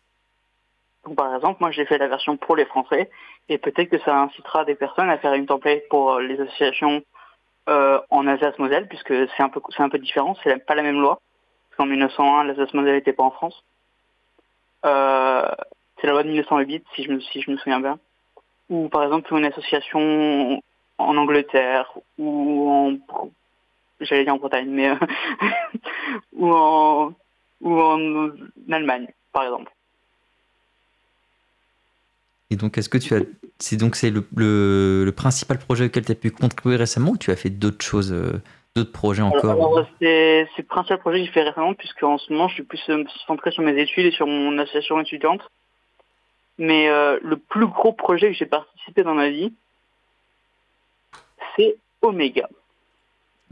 Donc, 1.05 1.17
par 1.17 1.35
exemple, 1.35 1.59
moi 1.61 1.73
j'ai 1.73 1.85
fait 1.87 1.99
la 1.99 2.07
version 2.07 2.37
pour 2.37 2.55
les 2.55 2.65
Français 2.67 3.11
et 3.49 3.59
peut-être 3.59 3.91
que 3.91 3.99
ça 4.05 4.17
incitera 4.17 4.65
des 4.65 4.77
personnes 4.77 5.11
à 5.11 5.19
faire 5.19 5.35
une 5.35 5.47
template 5.47 5.83
pour 5.91 6.21
les 6.21 6.39
associations 6.41 7.03
en 7.67 8.27
Alsace-Moselle 8.27 8.89
puisque 8.89 9.15
c'est 9.37 9.43
un 9.43 9.49
peu 9.49 9.61
c'est 9.77 9.83
un 9.83 9.89
peu 9.89 9.99
différent, 9.99 10.37
c'est 10.43 10.65
pas 10.67 10.75
la 10.75 10.83
même 10.83 11.01
loi. 11.01 11.21
Parce 11.71 11.79
qu'en 11.79 11.87
1901, 11.87 12.45
l'Alsace-Moselle 12.45 12.95
n'était 12.95 13.13
pas 13.13 13.23
en 13.23 13.31
France. 13.31 13.63
Euh, 14.85 15.49
c'est 16.01 16.07
la 16.07 16.15
loi 16.15 16.23
de 16.23 16.29
1908 16.29 16.85
si 16.95 17.05
je 17.05 17.13
me 17.13 17.21
si 17.21 17.43
je 17.43 17.51
me 17.51 17.57
souviens 17.59 17.81
bien. 17.81 17.99
Ou 18.71 18.89
par 18.89 19.05
exemple 19.05 19.35
une 19.35 19.45
association 19.45 20.63
en 20.99 21.17
Angleterre 21.17 21.93
ou 22.19 22.71
en 22.71 22.97
j'allais 24.01 24.25
dire 24.25 24.35
en 24.35 24.39
Bretagne 24.39 24.71
mais 24.71 24.91
euh, 24.91 24.97
ou 26.33 26.51
en 26.51 27.13
ou 27.61 27.81
en 27.81 28.31
Allemagne 28.71 29.09
par 29.33 29.45
exemple. 29.45 29.71
Et 32.51 32.57
donc, 32.57 32.79
est-ce 32.79 32.89
que 32.89 32.99
tu 32.99 33.15
as. 33.15 33.21
C'est 33.59 33.77
donc 33.77 33.95
c'est 33.95 34.11
le, 34.11 34.27
le, 34.35 35.05
le 35.05 35.13
principal 35.13 35.59
projet 35.59 35.85
auquel 35.85 36.05
tu 36.05 36.13
as 36.13 36.15
pu 36.15 36.31
contribuer 36.31 36.77
récemment 36.77 37.13
ou 37.13 37.17
tu 37.17 37.31
as 37.31 37.37
fait 37.37 37.51
d'autres 37.51 37.85
choses, 37.85 38.11
euh, 38.13 38.41
d'autres 38.75 38.91
projets 38.93 39.23
encore? 39.23 39.51
alors, 39.53 39.87
c'est 40.01 40.47
le 40.57 40.65
principal 40.65 40.99
projet 40.99 41.21
que 41.21 41.27
j'ai 41.27 41.33
fait 41.33 41.43
récemment, 41.43 41.75
puisque 41.75 42.03
en 42.03 42.19
ce 42.19 42.33
moment, 42.33 42.49
je 42.49 42.55
suis 42.55 42.63
plus 42.63 42.83
euh, 42.89 43.05
centré 43.27 43.51
sur 43.51 43.63
mes 43.63 43.79
études 43.81 44.07
et 44.07 44.11
sur 44.11 44.27
mon 44.27 44.59
association 44.59 44.99
étudiante. 45.01 45.43
Mais 46.59 46.89
euh, 46.89 47.19
le 47.23 47.37
plus 47.37 47.67
gros 47.67 47.93
projet 47.93 48.29
que 48.29 48.37
j'ai 48.37 48.47
participé 48.47 49.03
dans 49.03 49.15
ma 49.15 49.31
vie, 49.31 49.53
c'est 51.57 51.77
Omega. 52.03 52.49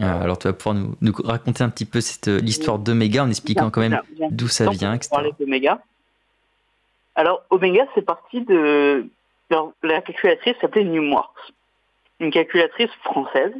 Ah, 0.00 0.20
Alors, 0.20 0.38
tu 0.38 0.48
vas 0.48 0.54
pouvoir 0.54 0.74
nous, 0.74 0.94
nous 1.00 1.12
raconter 1.24 1.64
un 1.64 1.70
petit 1.70 1.84
peu 1.84 2.00
cette, 2.00 2.28
l'histoire 2.28 2.78
d'Omega 2.78 3.24
en 3.24 3.28
expliquant 3.28 3.70
quand 3.70 3.80
même 3.80 4.00
d'où 4.30 4.48
ça 4.48 4.70
vient, 4.70 4.94
etc. 4.94 5.10
d'Omega. 5.38 5.82
Alors, 7.18 7.42
Omega, 7.50 7.84
c'est 7.96 8.06
parti 8.06 8.42
de... 8.42 9.04
alors, 9.50 9.72
la 9.82 10.00
calculatrice 10.02 10.56
s'appelait 10.60 10.84
Numworks. 10.84 11.52
Une 12.20 12.30
calculatrice 12.30 12.92
française, 13.02 13.52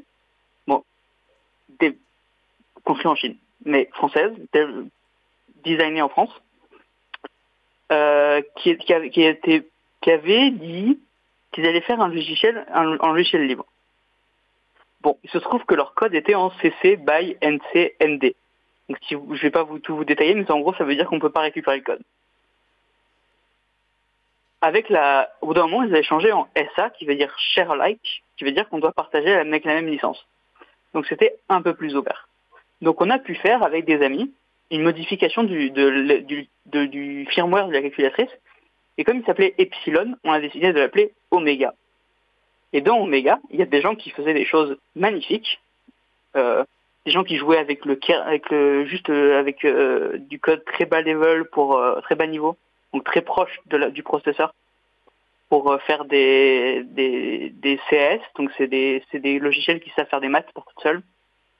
bon, 0.69 0.85
construite 2.85 3.07
en 3.09 3.17
Chine, 3.17 3.37
mais 3.65 3.91
française, 3.95 4.31
designée 5.65 6.03
en 6.03 6.09
France, 6.09 6.31
euh, 7.91 8.43
qui, 8.59 8.77
qui, 8.79 8.95
avait, 8.95 9.11
qui, 9.11 10.11
avait 10.11 10.51
dit 10.53 11.01
qu'ils 11.51 11.67
allaient 11.67 11.81
faire 11.81 12.01
un 12.01 12.09
logiciel, 12.09 12.65
un, 12.73 12.97
un 13.01 13.13
logiciel 13.13 13.45
libre. 13.45 13.67
Bon, 15.01 15.19
il 15.25 15.31
se 15.31 15.39
trouve 15.39 15.65
que 15.65 15.75
leur 15.75 15.95
code 15.95 16.15
était 16.15 16.37
en 16.37 16.51
CC 16.61 16.95
by 16.97 17.37
NC 17.43 17.97
ND. 18.01 18.35
Donc 18.89 18.99
si 19.03 19.17
vous- 19.17 19.35
je 19.35 19.43
vais 19.43 19.51
pas 19.51 19.65
vous 19.65 19.81
tout 19.81 19.97
vous 19.97 20.05
détailler, 20.05 20.35
mais 20.35 20.49
en 20.49 20.61
gros 20.61 20.75
ça 20.75 20.85
veut 20.85 20.95
dire 20.95 21.07
qu'on 21.09 21.19
peut 21.19 21.31
pas 21.31 21.41
récupérer 21.41 21.79
le 21.79 21.83
code. 21.83 22.03
Avec 24.61 24.89
la, 24.89 25.31
au 25.41 25.47
bout 25.49 25.55
d'un 25.55 25.67
moment, 25.69 25.85
ils 25.85 25.93
avaient 25.93 26.03
changé 26.03 26.33
en 26.33 26.49
SA, 26.75 26.91
qui 26.91 27.07
veut 27.07 27.15
dire 27.15 27.33
share 27.39 27.71
alike, 27.71 28.23
qui 28.37 28.45
veut 28.45 28.53
dire 28.53 28.69
qu'on 28.69 28.79
doit 28.81 28.93
partager 28.93 29.33
avec 29.33 29.65
la 29.65 29.75
même 29.75 29.87
licence. 29.89 30.27
Donc 30.95 31.07
c'était 31.07 31.37
un 31.49 31.63
peu 31.63 31.75
plus 31.75 31.95
ouvert. 31.97 32.29
Donc 32.81 33.01
on 33.01 33.11
a 33.11 33.19
pu 33.19 33.35
faire 33.35 33.63
avec 33.63 33.85
des 33.85 34.03
amis 34.03 34.33
une 34.71 34.83
modification 34.83 35.45
du, 35.45 35.71
de- 35.71 36.19
du, 36.21 36.49
du 36.89 37.27
firmware 37.31 37.69
de 37.69 37.73
la 37.73 37.83
calculatrice. 37.83 38.31
Et 38.97 39.05
comme 39.05 39.19
il 39.19 39.25
s'appelait 39.25 39.55
Epsilon, 39.59 40.17
on 40.25 40.33
a 40.33 40.41
décidé 40.41 40.73
de 40.73 40.81
l'appeler 40.81 41.13
Omega. 41.31 41.73
Et 42.73 42.81
dans 42.81 42.99
Omega, 42.99 43.39
il 43.51 43.59
y 43.59 43.63
a 43.63 43.67
des 43.67 43.81
gens 43.81 43.95
qui 43.95 44.11
faisaient 44.11 44.35
des 44.35 44.45
choses 44.45 44.77
magnifiques. 44.97 45.61
Euh, 46.37 46.65
des 47.07 47.13
gens 47.13 47.25
qui 47.25 47.37
jouaient 47.37 47.59
avec 47.59 47.85
le, 47.87 47.99
avec 48.25 48.51
le 48.51 48.85
juste 48.87 49.09
avec 49.09 49.65
du 50.29 50.39
code 50.41 50.65
très 50.65 50.85
bas 50.85 51.01
level 51.01 51.45
pour 51.47 51.81
très 52.03 52.17
bas 52.17 52.27
niveau, 52.27 52.57
donc 52.93 53.05
très 53.05 53.23
proche 53.23 53.61
de 53.67 53.77
la, 53.77 53.91
du 53.91 54.03
processeur 54.03 54.55
pour 55.49 55.81
faire 55.83 56.05
des, 56.05 56.83
des, 56.85 57.51
des 57.51 57.79
CS, 57.89 58.21
donc 58.37 58.51
c'est 58.59 58.67
des, 58.67 59.03
des 59.15 59.39
logiciels 59.39 59.81
qui 59.81 59.91
savent 59.91 60.09
faire 60.09 60.21
des 60.21 60.29
maths 60.29 60.51
pour 60.53 60.65
tout 60.65 60.81
seul. 60.83 61.03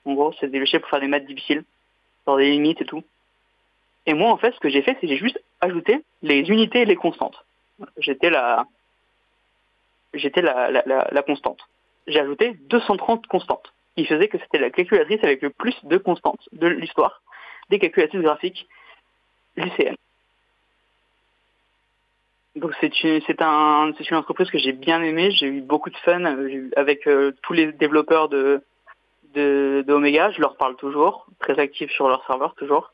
En 0.05 0.13
gros, 0.13 0.33
c'est 0.39 0.49
des 0.49 0.59
logiciels 0.59 0.81
pour 0.81 0.91
faire 0.91 0.99
des 0.99 1.07
maths 1.07 1.25
difficiles, 1.25 1.63
dans 2.25 2.37
des 2.37 2.51
limites 2.51 2.81
et 2.81 2.85
tout. 2.85 3.03
Et 4.05 4.13
moi, 4.13 4.31
en 4.31 4.37
fait, 4.37 4.53
ce 4.53 4.59
que 4.59 4.69
j'ai 4.69 4.81
fait, 4.81 4.97
c'est 5.01 5.07
j'ai 5.07 5.17
juste 5.17 5.41
ajouté 5.61 6.03
les 6.21 6.39
unités 6.41 6.81
et 6.81 6.85
les 6.85 6.95
constantes. 6.95 7.43
J'étais 7.97 8.29
la, 8.29 8.65
j'étais 10.13 10.41
la, 10.41 10.69
la, 10.71 11.07
la, 11.11 11.21
constante. 11.23 11.67
J'ai 12.07 12.19
ajouté 12.19 12.53
230 12.69 13.27
constantes, 13.27 13.73
qui 13.95 14.05
faisait 14.05 14.27
que 14.27 14.37
c'était 14.37 14.59
la 14.59 14.69
calculatrice 14.69 15.23
avec 15.23 15.41
le 15.41 15.49
plus 15.49 15.75
de 15.83 15.97
constantes 15.97 16.47
de 16.51 16.67
l'histoire 16.67 17.21
des 17.69 17.79
calculatrices 17.79 18.21
graphiques 18.21 18.67
lycéennes. 19.55 19.95
Donc 22.59 22.73
c'est 22.81 23.03
une, 23.03 23.21
c'est 23.25 23.41
un, 23.41 23.93
c'est 23.97 24.09
une 24.09 24.17
entreprise 24.17 24.49
que 24.49 24.57
j'ai 24.57 24.73
bien 24.73 25.01
aimée. 25.01 25.31
J'ai 25.31 25.47
eu 25.47 25.61
beaucoup 25.61 25.89
de 25.89 25.97
fun 25.97 26.25
euh, 26.25 26.69
avec 26.75 27.07
euh, 27.07 27.31
tous 27.41 27.53
les 27.53 27.71
développeurs 27.71 28.27
de, 28.27 28.61
de, 29.33 29.85
Omega. 29.87 30.31
Je 30.31 30.41
leur 30.41 30.57
parle 30.57 30.75
toujours, 30.75 31.25
très 31.39 31.57
actifs 31.57 31.91
sur 31.91 32.09
leur 32.09 32.25
serveur 32.27 32.55
toujours. 32.55 32.91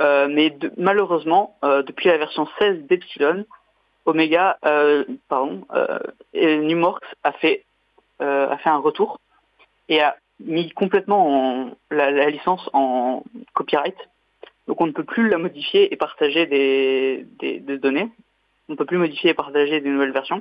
Euh, 0.00 0.28
mais 0.30 0.56
malheureusement, 0.76 1.56
depuis 1.62 2.08
la 2.08 2.18
version 2.18 2.48
16 2.58 2.86
d'Epsilon, 2.86 3.44
Omega, 4.06 4.58
pardon, 5.28 5.64
Numorx 6.34 7.00
a 7.22 7.32
fait 7.32 7.64
a 8.18 8.56
fait 8.58 8.70
un 8.70 8.78
retour 8.78 9.18
et 9.88 10.00
a 10.00 10.16
mis 10.40 10.70
complètement 10.70 11.70
la, 11.90 12.30
licence 12.30 12.68
en 12.72 13.22
copyright. 13.54 13.96
Donc 14.66 14.80
on 14.80 14.86
ne 14.86 14.92
peut 14.92 15.04
plus 15.04 15.28
la 15.28 15.38
modifier 15.38 15.92
et 15.92 15.96
partager 15.96 16.46
des, 16.46 17.26
des, 17.38 17.78
données. 17.78 18.08
On 18.72 18.74
ne 18.74 18.78
peut 18.78 18.86
plus 18.86 18.96
modifier 18.96 19.28
et 19.28 19.34
partager 19.34 19.82
des 19.82 19.90
nouvelles 19.90 20.14
versions 20.14 20.40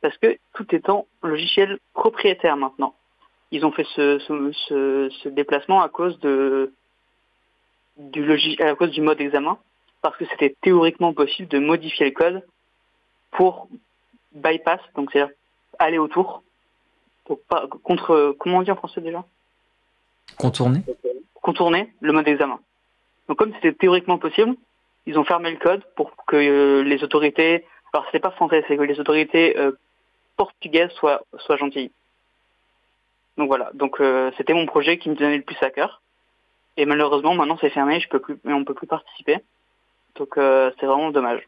parce 0.00 0.18
que 0.18 0.36
tout 0.54 0.66
est 0.74 0.88
en 0.88 1.06
logiciel 1.22 1.78
propriétaire 1.94 2.56
maintenant. 2.56 2.96
Ils 3.52 3.64
ont 3.64 3.70
fait 3.70 3.86
ce, 3.94 4.18
ce 4.18 5.28
déplacement 5.28 5.80
à 5.80 5.88
cause 5.88 6.18
de 6.18 6.72
du 7.96 8.60
à 8.60 8.74
cause 8.74 8.90
du 8.90 9.02
mode 9.02 9.20
examen, 9.20 9.56
parce 10.02 10.16
que 10.16 10.24
c'était 10.32 10.56
théoriquement 10.62 11.12
possible 11.12 11.46
de 11.46 11.60
modifier 11.60 12.06
le 12.06 12.10
code 12.10 12.44
pour 13.30 13.68
bypass, 14.32 14.80
donc 14.96 15.12
c'est-à-dire 15.12 15.32
aller 15.78 15.98
autour, 15.98 16.42
pour 17.24 17.40
pas, 17.42 17.68
contre, 17.84 18.34
comment 18.40 18.58
on 18.58 18.62
dit 18.62 18.72
en 18.72 18.76
français 18.76 19.00
déjà? 19.00 19.24
Contourner 20.38 20.80
Contourner 21.40 21.94
le 22.00 22.12
mode 22.12 22.26
examen. 22.26 22.58
Donc 23.28 23.38
comme 23.38 23.54
c'était 23.54 23.74
théoriquement 23.74 24.18
possible, 24.18 24.56
ils 25.10 25.18
ont 25.18 25.24
fermé 25.24 25.50
le 25.50 25.56
code 25.56 25.82
pour 25.96 26.14
que 26.24 26.36
euh, 26.36 26.82
les 26.84 27.02
autorités, 27.02 27.66
alors 27.92 28.06
c'était 28.06 28.20
pas 28.20 28.30
français, 28.30 28.64
c'est 28.68 28.76
que 28.76 28.82
les 28.82 29.00
autorités 29.00 29.58
euh, 29.58 29.72
portugaises 30.36 30.92
soient, 30.92 31.22
soient 31.38 31.56
gentilles. 31.56 31.90
Donc 33.36 33.48
voilà, 33.48 33.70
donc 33.74 34.00
euh, 34.00 34.30
c'était 34.36 34.54
mon 34.54 34.66
projet 34.66 34.98
qui 34.98 35.10
me 35.10 35.16
donnait 35.16 35.38
le 35.38 35.42
plus 35.42 35.60
à 35.62 35.70
cœur. 35.70 36.00
Et 36.76 36.86
malheureusement, 36.86 37.34
maintenant 37.34 37.58
c'est 37.60 37.70
fermé, 37.70 37.98
je 37.98 38.08
peux 38.08 38.20
plus, 38.20 38.38
on 38.44 38.64
peut 38.64 38.74
plus 38.74 38.86
participer. 38.86 39.38
Donc 40.14 40.38
euh, 40.38 40.70
c'est 40.78 40.86
vraiment 40.86 41.10
dommage. 41.10 41.42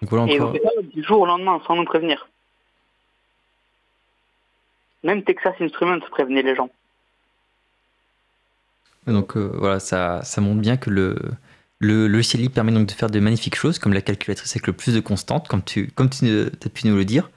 Et 0.00 0.40
on 0.40 0.52
fait 0.52 0.62
ça 0.62 0.82
du 0.82 1.02
jour 1.02 1.22
au 1.22 1.26
lendemain, 1.26 1.60
sans 1.66 1.74
nous 1.74 1.84
prévenir. 1.84 2.28
Même 5.02 5.24
Texas 5.24 5.56
Instruments 5.60 5.98
prévenait 6.12 6.42
les 6.42 6.54
gens. 6.54 6.70
Donc 9.08 9.36
euh, 9.36 9.50
voilà, 9.54 9.80
ça, 9.80 10.22
ça 10.22 10.40
montre 10.40 10.60
bien 10.60 10.76
que 10.76 10.90
le, 10.90 11.16
le 11.80 12.08
logiciel 12.08 12.42
libre 12.42 12.54
permet 12.54 12.72
donc 12.72 12.86
de 12.86 12.92
faire 12.92 13.10
de 13.10 13.20
magnifiques 13.20 13.54
choses, 13.54 13.78
comme 13.78 13.92
la 13.92 14.00
calculatrice 14.00 14.52
avec 14.52 14.66
le 14.66 14.72
plus 14.72 14.94
de 14.94 15.00
constantes, 15.00 15.48
comme 15.48 15.62
tu, 15.62 15.90
comme 15.94 16.10
tu 16.10 16.26
as 16.26 16.68
pu 16.68 16.86
nous 16.86 16.96
le 16.96 17.04
dire. 17.04 17.30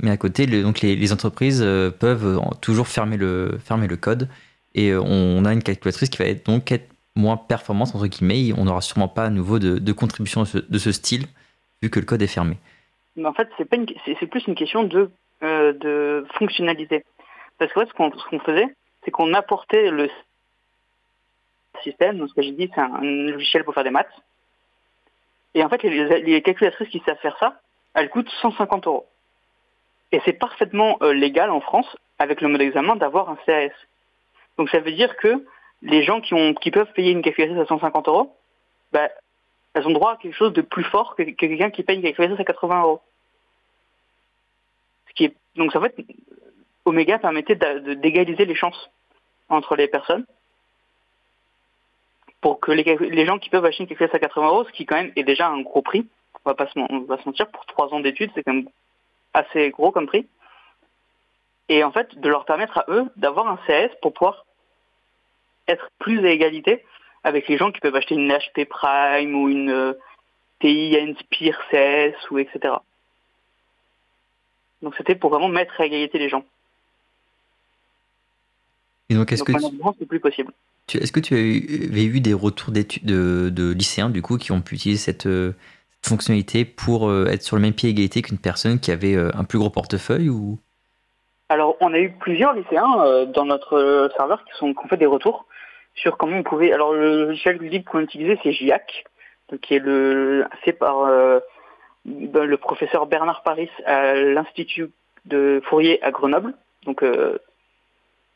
Mais 0.00 0.10
à 0.10 0.16
côté, 0.16 0.46
donc 0.46 0.80
les, 0.80 1.12
entreprises 1.12 1.60
euh, 1.60 1.90
peuvent 1.90 2.40
toujours 2.60 2.86
fermer 2.86 3.16
le, 3.16 3.58
fermer 3.64 3.88
le 3.88 3.96
code 3.96 4.28
et 4.74 4.90
euh, 4.90 5.02
on 5.02 5.44
a 5.44 5.52
une 5.52 5.62
calculatrice 5.62 6.08
qui 6.08 6.18
va 6.18 6.26
être 6.26 6.46
donc 6.46 6.72
moins 7.16 7.36
performante, 7.36 7.94
entre 7.94 8.06
guillemets. 8.06 8.52
On 8.56 8.64
n'aura 8.64 8.80
sûrement 8.80 9.08
pas 9.08 9.24
à 9.24 9.30
nouveau 9.30 9.58
de, 9.58 9.92
contribution 9.92 10.42
de 10.42 10.78
ce, 10.78 10.92
style, 10.92 11.26
vu 11.82 11.90
que 11.90 11.98
le 11.98 12.06
code 12.06 12.22
est 12.22 12.28
fermé. 12.28 12.56
Mais 13.16 13.26
en 13.26 13.32
fait, 13.32 13.48
c'est, 13.58 13.64
plus 13.64 14.46
une 14.46 14.54
question 14.54 14.84
de, 14.84 15.10
euh, 15.42 15.72
de 15.72 16.24
fonctionnalité. 16.38 17.04
Parce 17.58 17.72
que 17.72 17.80
ce 17.86 17.92
qu'on, 17.92 18.10
faisait, 18.40 18.68
c'est 19.04 19.10
qu'on 19.10 19.34
apportait 19.34 19.90
le 19.90 20.08
système, 21.82 22.18
donc 22.18 22.28
ce 22.30 22.34
que 22.34 22.42
j'ai 22.42 22.52
dit, 22.52 22.70
c'est 22.74 22.80
un, 22.80 23.00
logiciel 23.00 23.64
pour 23.64 23.74
faire 23.74 23.84
des 23.84 23.90
maths. 23.90 24.12
Et 25.54 25.64
en 25.64 25.68
fait, 25.68 25.82
les, 25.82 26.42
calculatrices 26.42 26.88
qui 26.88 27.02
savent 27.04 27.18
faire 27.18 27.36
ça, 27.38 27.60
elles 27.94 28.10
coûtent 28.10 28.30
150 28.42 28.86
euros. 28.86 29.06
Et 30.12 30.20
c'est 30.24 30.32
parfaitement 30.32 30.98
euh, 31.02 31.12
légal 31.12 31.50
en 31.50 31.60
France, 31.60 31.96
avec 32.18 32.40
le 32.40 32.48
mode 32.48 32.60
d'examen, 32.60 32.96
d'avoir 32.96 33.28
un 33.30 33.36
CAS. 33.46 33.72
Donc 34.56 34.70
ça 34.70 34.80
veut 34.80 34.92
dire 34.92 35.16
que 35.16 35.44
les 35.82 36.02
gens 36.02 36.20
qui, 36.20 36.34
ont, 36.34 36.54
qui 36.54 36.70
peuvent 36.70 36.92
payer 36.92 37.12
une 37.12 37.22
calculatrice 37.22 37.60
à 37.60 37.66
150 37.66 38.08
euros, 38.08 38.34
bah, 38.92 39.08
elles 39.74 39.86
ont 39.86 39.92
droit 39.92 40.12
à 40.12 40.16
quelque 40.16 40.36
chose 40.36 40.52
de 40.52 40.62
plus 40.62 40.84
fort 40.84 41.14
que, 41.14 41.22
quelqu'un 41.22 41.70
qui 41.70 41.82
paye 41.82 41.96
une 41.96 42.02
calculatrice 42.02 42.40
à 42.40 42.44
80 42.44 42.82
euros. 42.82 43.00
Ce 45.08 45.14
qui 45.14 45.24
est, 45.26 45.34
donc 45.56 45.74
en 45.74 45.80
fait, 45.80 45.94
Omega 46.84 47.18
permettait 47.18 47.56
d'égaliser 47.96 48.44
les 48.44 48.54
chances 48.54 48.90
entre 49.48 49.76
les 49.76 49.88
personnes 49.88 50.24
pour 52.40 52.60
que 52.60 52.70
les, 52.72 53.26
gens 53.26 53.38
qui 53.38 53.50
peuvent 53.50 53.64
acheter 53.64 53.82
une 53.82 53.88
calculatrice 53.88 54.16
à 54.16 54.20
80 54.20 54.46
euros, 54.46 54.64
ce 54.64 54.72
qui 54.72 54.86
quand 54.86 54.96
même 54.96 55.12
est 55.16 55.24
déjà 55.24 55.48
un 55.48 55.60
gros 55.60 55.82
prix, 55.82 56.06
on 56.44 56.50
va 56.50 56.54
pas 56.54 56.66
se, 56.68 56.78
on 56.78 57.00
va 57.00 57.18
se 57.18 57.26
mentir, 57.26 57.48
pour 57.48 57.66
trois 57.66 57.92
ans 57.92 58.00
d'études, 58.00 58.30
c'est 58.34 58.42
quand 58.42 58.54
même 58.54 58.68
assez 59.34 59.70
gros 59.70 59.90
comme 59.90 60.06
prix. 60.06 60.26
Et 61.68 61.84
en 61.84 61.92
fait, 61.92 62.18
de 62.18 62.28
leur 62.28 62.44
permettre 62.44 62.78
à 62.78 62.84
eux 62.88 63.06
d'avoir 63.16 63.48
un 63.48 63.58
CS 63.66 63.90
pour 64.00 64.14
pouvoir 64.14 64.46
être 65.66 65.90
plus 65.98 66.24
à 66.26 66.30
égalité 66.30 66.84
avec 67.24 67.48
les 67.48 67.58
gens 67.58 67.72
qui 67.72 67.80
peuvent 67.80 67.94
acheter 67.94 68.14
une 68.14 68.32
HP 68.32 68.66
Prime 68.66 69.34
ou 69.34 69.48
une 69.48 69.70
euh, 69.70 69.92
TI 70.60 70.96
Inspire 70.96 71.58
CS 71.70 72.30
ou 72.30 72.38
etc. 72.38 72.74
Donc 74.80 74.94
c'était 74.96 75.14
pour 75.14 75.30
vraiment 75.30 75.48
mettre 75.48 75.80
à 75.80 75.86
égalité 75.86 76.18
les 76.18 76.28
gens. 76.28 76.44
Et 79.10 79.14
donc 79.14 79.30
est-ce 79.32 79.42
que 79.42 79.52
c'est 79.98 80.06
plus 80.06 80.20
possible. 80.20 80.52
Est-ce 80.94 81.12
que 81.12 81.20
tu 81.20 81.34
avais 81.34 82.04
eu 82.04 82.20
des 82.20 82.34
retours 82.34 82.72
d'études 82.72 83.04
de, 83.04 83.72
lycéens 83.72 84.10
du 84.10 84.22
coup 84.22 84.38
qui 84.38 84.52
ont 84.52 84.60
pu 84.60 84.76
utiliser 84.76 84.98
cette, 84.98 85.26
euh, 85.26 85.52
fonctionnalité 86.02 86.64
pour 86.64 87.08
euh, 87.08 87.26
être 87.26 87.42
sur 87.42 87.56
le 87.56 87.62
même 87.62 87.74
pied 87.74 87.88
d'égalité 87.88 88.22
qu'une 88.22 88.38
personne 88.38 88.78
qui 88.78 88.92
avait 88.92 89.16
un 89.16 89.44
plus 89.44 89.58
gros 89.58 89.70
portefeuille 89.70 90.28
ou? 90.28 90.58
Alors 91.48 91.76
on 91.80 91.92
a 91.92 91.98
eu 91.98 92.10
plusieurs 92.10 92.52
lycéens 92.52 93.26
dans 93.26 93.44
notre 93.44 94.10
serveur 94.16 94.44
qui, 94.44 94.64
ont 94.64 94.74
fait 94.88 94.96
des 94.96 95.06
retours 95.06 95.46
sur 95.94 96.16
comment 96.16 96.38
on 96.38 96.42
pouvait. 96.42 96.72
Alors 96.72 96.92
le 96.92 97.26
logiciel 97.26 97.58
libre 97.58 97.90
qu'on 97.90 98.00
utilisait, 98.00 98.38
c'est 98.42 98.52
JIAC, 98.52 99.04
qui 99.62 99.74
est 99.74 99.80
le 99.80 100.46
fait 100.64 100.72
par 100.72 101.02
euh, 101.02 101.40
ben, 102.04 102.44
le 102.44 102.56
professeur 102.56 103.06
Bernard 103.06 103.42
Paris 103.42 103.70
à 103.84 104.14
l'Institut 104.14 104.90
de 105.24 105.60
Fourier 105.64 106.02
à 106.02 106.10
Grenoble. 106.10 106.54
Donc 106.84 107.02
euh, 107.02 107.38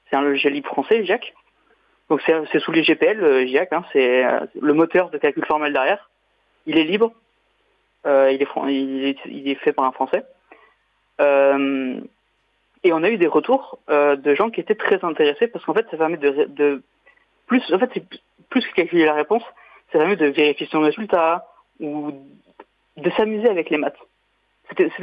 c'est 0.09 0.17
un 0.17 0.23
logiciel 0.23 0.53
libre 0.53 0.69
français, 0.69 1.05
JIAC. 1.05 1.35
Donc 2.13 2.21
c'est 2.27 2.59
sous 2.59 2.73
les 2.73 2.83
GPL, 2.83 3.47
JIAC, 3.47 3.73
hein, 3.73 3.87
c'est 3.91 4.23
euh, 4.27 4.41
le 4.61 4.75
moteur 4.75 5.09
de 5.09 5.17
calcul 5.17 5.47
formel 5.47 5.73
derrière. 5.73 6.11
Il 6.67 6.77
est 6.77 6.85
libre, 6.85 7.11
il 8.05 8.11
est, 8.43 9.17
il, 9.25 9.49
est, 9.49 9.55
fait 9.55 9.73
par 9.73 9.87
un 9.87 9.93
Français. 9.93 10.23
et 11.19 12.93
on 12.93 13.03
a 13.03 13.09
eu 13.09 13.17
des 13.17 13.27
retours 13.27 13.79
de 13.89 14.35
gens 14.35 14.51
qui 14.51 14.61
étaient 14.61 14.75
très 14.75 15.03
intéressés 15.03 15.47
parce 15.47 15.65
qu'en 15.65 15.73
fait, 15.73 15.87
ça 15.91 15.97
permet 15.97 16.19
de, 16.19 16.83
plus, 17.47 17.63
en 17.73 17.79
fait, 17.79 17.91
c'est 17.95 18.05
plus 18.51 18.67
que 18.67 18.75
calculer 18.75 19.07
la 19.07 19.15
réponse, 19.15 19.43
ça 19.91 19.99
permet 19.99 20.17
de 20.17 20.27
vérifier 20.27 20.69
son 20.71 20.81
résultat 20.81 21.47
ou 21.81 22.13
de 22.99 23.11
s'amuser 23.13 23.49
avec 23.49 23.71
les 23.71 23.79
maths. 23.79 23.97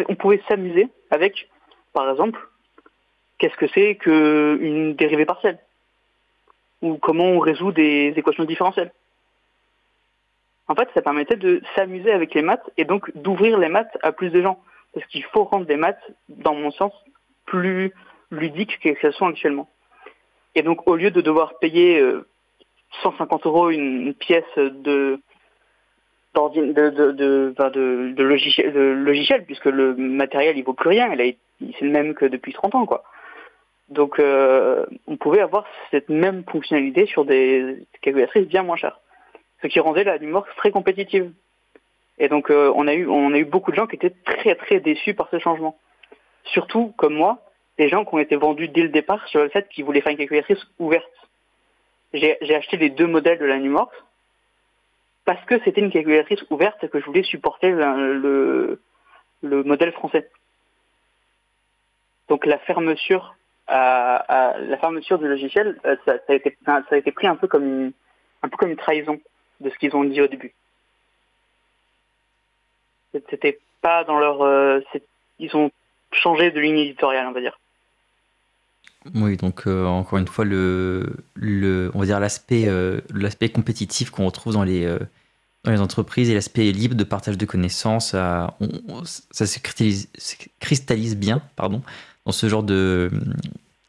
on 0.09 0.13
pouvait 0.13 0.43
s'amuser 0.47 0.89
avec, 1.09 1.49
par 1.91 2.07
exemple, 2.07 2.39
qu'est-ce 3.39 3.57
que 3.57 3.67
c'est 3.73 3.95
qu'une 3.95 4.93
dérivée 4.93 5.25
partielle 5.25 5.57
ou 6.81 6.97
comment 6.97 7.25
on 7.25 7.39
résout 7.39 7.71
des 7.71 8.13
équations 8.15 8.45
différentielles. 8.45 8.91
En 10.67 10.75
fait, 10.75 10.87
ça 10.93 11.01
permettait 11.01 11.35
de 11.35 11.61
s'amuser 11.75 12.11
avec 12.11 12.33
les 12.33 12.41
maths 12.41 12.69
et 12.77 12.85
donc 12.85 13.11
d'ouvrir 13.15 13.57
les 13.57 13.69
maths 13.69 13.97
à 14.03 14.11
plus 14.11 14.29
de 14.29 14.41
gens. 14.41 14.59
Parce 14.93 15.05
qu'il 15.07 15.23
faut 15.23 15.43
rendre 15.43 15.67
les 15.67 15.77
maths, 15.77 16.01
dans 16.29 16.55
mon 16.55 16.71
sens, 16.71 16.93
plus 17.45 17.91
ludiques 18.31 18.79
qu'elles 18.79 19.13
sont 19.13 19.27
actuellement. 19.27 19.67
Et 20.55 20.61
donc, 20.61 20.87
au 20.87 20.95
lieu 20.95 21.11
de 21.11 21.21
devoir 21.21 21.57
payer 21.59 22.03
150 23.03 23.45
euh, 23.45 23.49
euros 23.49 23.69
une, 23.69 24.13
pièce 24.13 24.43
de 24.57 25.19
de, 26.35 28.23
logiciel, 28.93 29.45
puisque 29.45 29.65
le 29.65 29.95
matériel 29.95 30.57
il 30.57 30.63
vaut 30.63 30.73
plus 30.73 30.89
rien, 30.89 31.09
c'est 31.17 31.81
le 31.81 31.91
même 31.91 32.13
que 32.13 32.25
depuis 32.25 32.53
30 32.53 32.75
ans 32.75 32.85
quoi. 32.85 33.03
Donc, 33.89 34.19
on 34.19 35.17
pouvait 35.17 35.41
avoir 35.41 35.65
cette 35.91 36.09
même 36.09 36.43
fonctionnalité 36.43 37.05
sur 37.07 37.25
des 37.25 37.87
calculatrices 38.01 38.47
bien 38.47 38.63
moins 38.63 38.77
chères, 38.77 38.99
ce 39.61 39.67
qui 39.67 39.79
rendait 39.79 40.03
la 40.03 40.19
Numorx 40.19 40.47
très 40.57 40.71
compétitive. 40.71 41.31
Et 42.19 42.27
donc, 42.27 42.49
on 42.49 42.87
a 42.87 42.93
eu 42.93 43.07
on 43.07 43.33
a 43.33 43.37
eu 43.37 43.45
beaucoup 43.45 43.71
de 43.71 43.75
gens 43.75 43.87
qui 43.87 43.95
étaient 43.95 44.13
très 44.25 44.55
très 44.55 44.79
déçus 44.79 45.15
par 45.15 45.29
ce 45.31 45.39
changement. 45.39 45.77
Surtout, 46.43 46.93
comme 46.97 47.15
moi, 47.15 47.39
des 47.79 47.89
gens 47.89 48.05
qui 48.05 48.13
ont 48.13 48.19
été 48.19 48.35
vendus 48.35 48.67
dès 48.67 48.83
le 48.83 48.89
départ 48.89 49.25
sur 49.29 49.41
le 49.41 49.49
fait 49.49 49.67
qu'ils 49.69 49.85
voulaient 49.85 50.01
faire 50.01 50.11
une 50.11 50.17
calculatrice 50.17 50.63
ouverte. 50.79 51.09
J'ai 52.13 52.55
acheté 52.55 52.77
les 52.77 52.89
deux 52.89 53.07
modèles 53.07 53.39
de 53.39 53.45
la 53.45 53.57
Numorx 53.57 53.91
parce 55.25 55.43
que 55.45 55.59
c'était 55.63 55.81
une 55.81 55.91
calculatrice 55.91 56.43
ouverte 56.49 56.83
et 56.83 56.89
que 56.89 56.99
je 56.99 57.05
voulais 57.05 57.23
supporter 57.23 57.69
le, 57.69 58.81
le, 59.43 59.63
modèle 59.63 59.91
français. 59.93 60.29
Donc 62.27 62.45
la 62.45 62.57
fermeture, 62.59 63.35
à, 63.69 64.55
la 64.59 64.77
fermeture 64.77 65.19
du 65.19 65.27
logiciel, 65.27 65.77
euh, 65.85 65.95
ça, 66.05 66.13
a 66.27 66.33
été, 66.33 66.51
pris 67.11 67.27
un 67.27 67.35
peu 67.35 67.47
comme 67.47 67.93
une, 68.63 68.75
trahison 68.77 69.19
de 69.59 69.69
ce 69.69 69.75
qu'ils 69.77 69.95
ont 69.95 70.03
dit 70.03 70.21
au 70.21 70.27
début. 70.27 70.53
C'était 73.29 73.59
pas 73.81 74.03
dans 74.03 74.19
leur, 74.19 74.41
euh, 74.41 74.81
ils 75.39 75.55
ont 75.55 75.71
changé 76.11 76.51
de 76.51 76.59
ligne 76.59 76.77
éditoriale, 76.77 77.27
on 77.27 77.31
va 77.31 77.41
dire. 77.41 77.59
Oui, 79.15 79.37
donc 79.37 79.65
euh, 79.65 79.85
encore 79.85 80.19
une 80.19 80.27
fois, 80.27 80.45
on 80.45 81.99
va 81.99 82.05
dire 82.05 82.19
l'aspect, 82.19 83.49
compétitif 83.49 84.09
qu'on 84.09 84.25
retrouve 84.25 84.53
dans 84.53 84.63
les, 84.63 84.85
dans 85.63 85.71
les 85.71 85.79
entreprises 85.79 86.29
et 86.29 86.33
l'aspect 86.33 86.71
libre 86.71 86.95
de 86.95 87.03
partage 87.03 87.37
de 87.37 87.45
connaissances, 87.45 88.09
ça, 88.11 88.55
se 89.31 89.59
cristallise, 90.59 91.17
bien 91.17 91.41
pardon, 91.55 91.81
dans 92.25 92.31
ce 92.31 92.47
genre 92.47 92.63
de, 92.63 93.11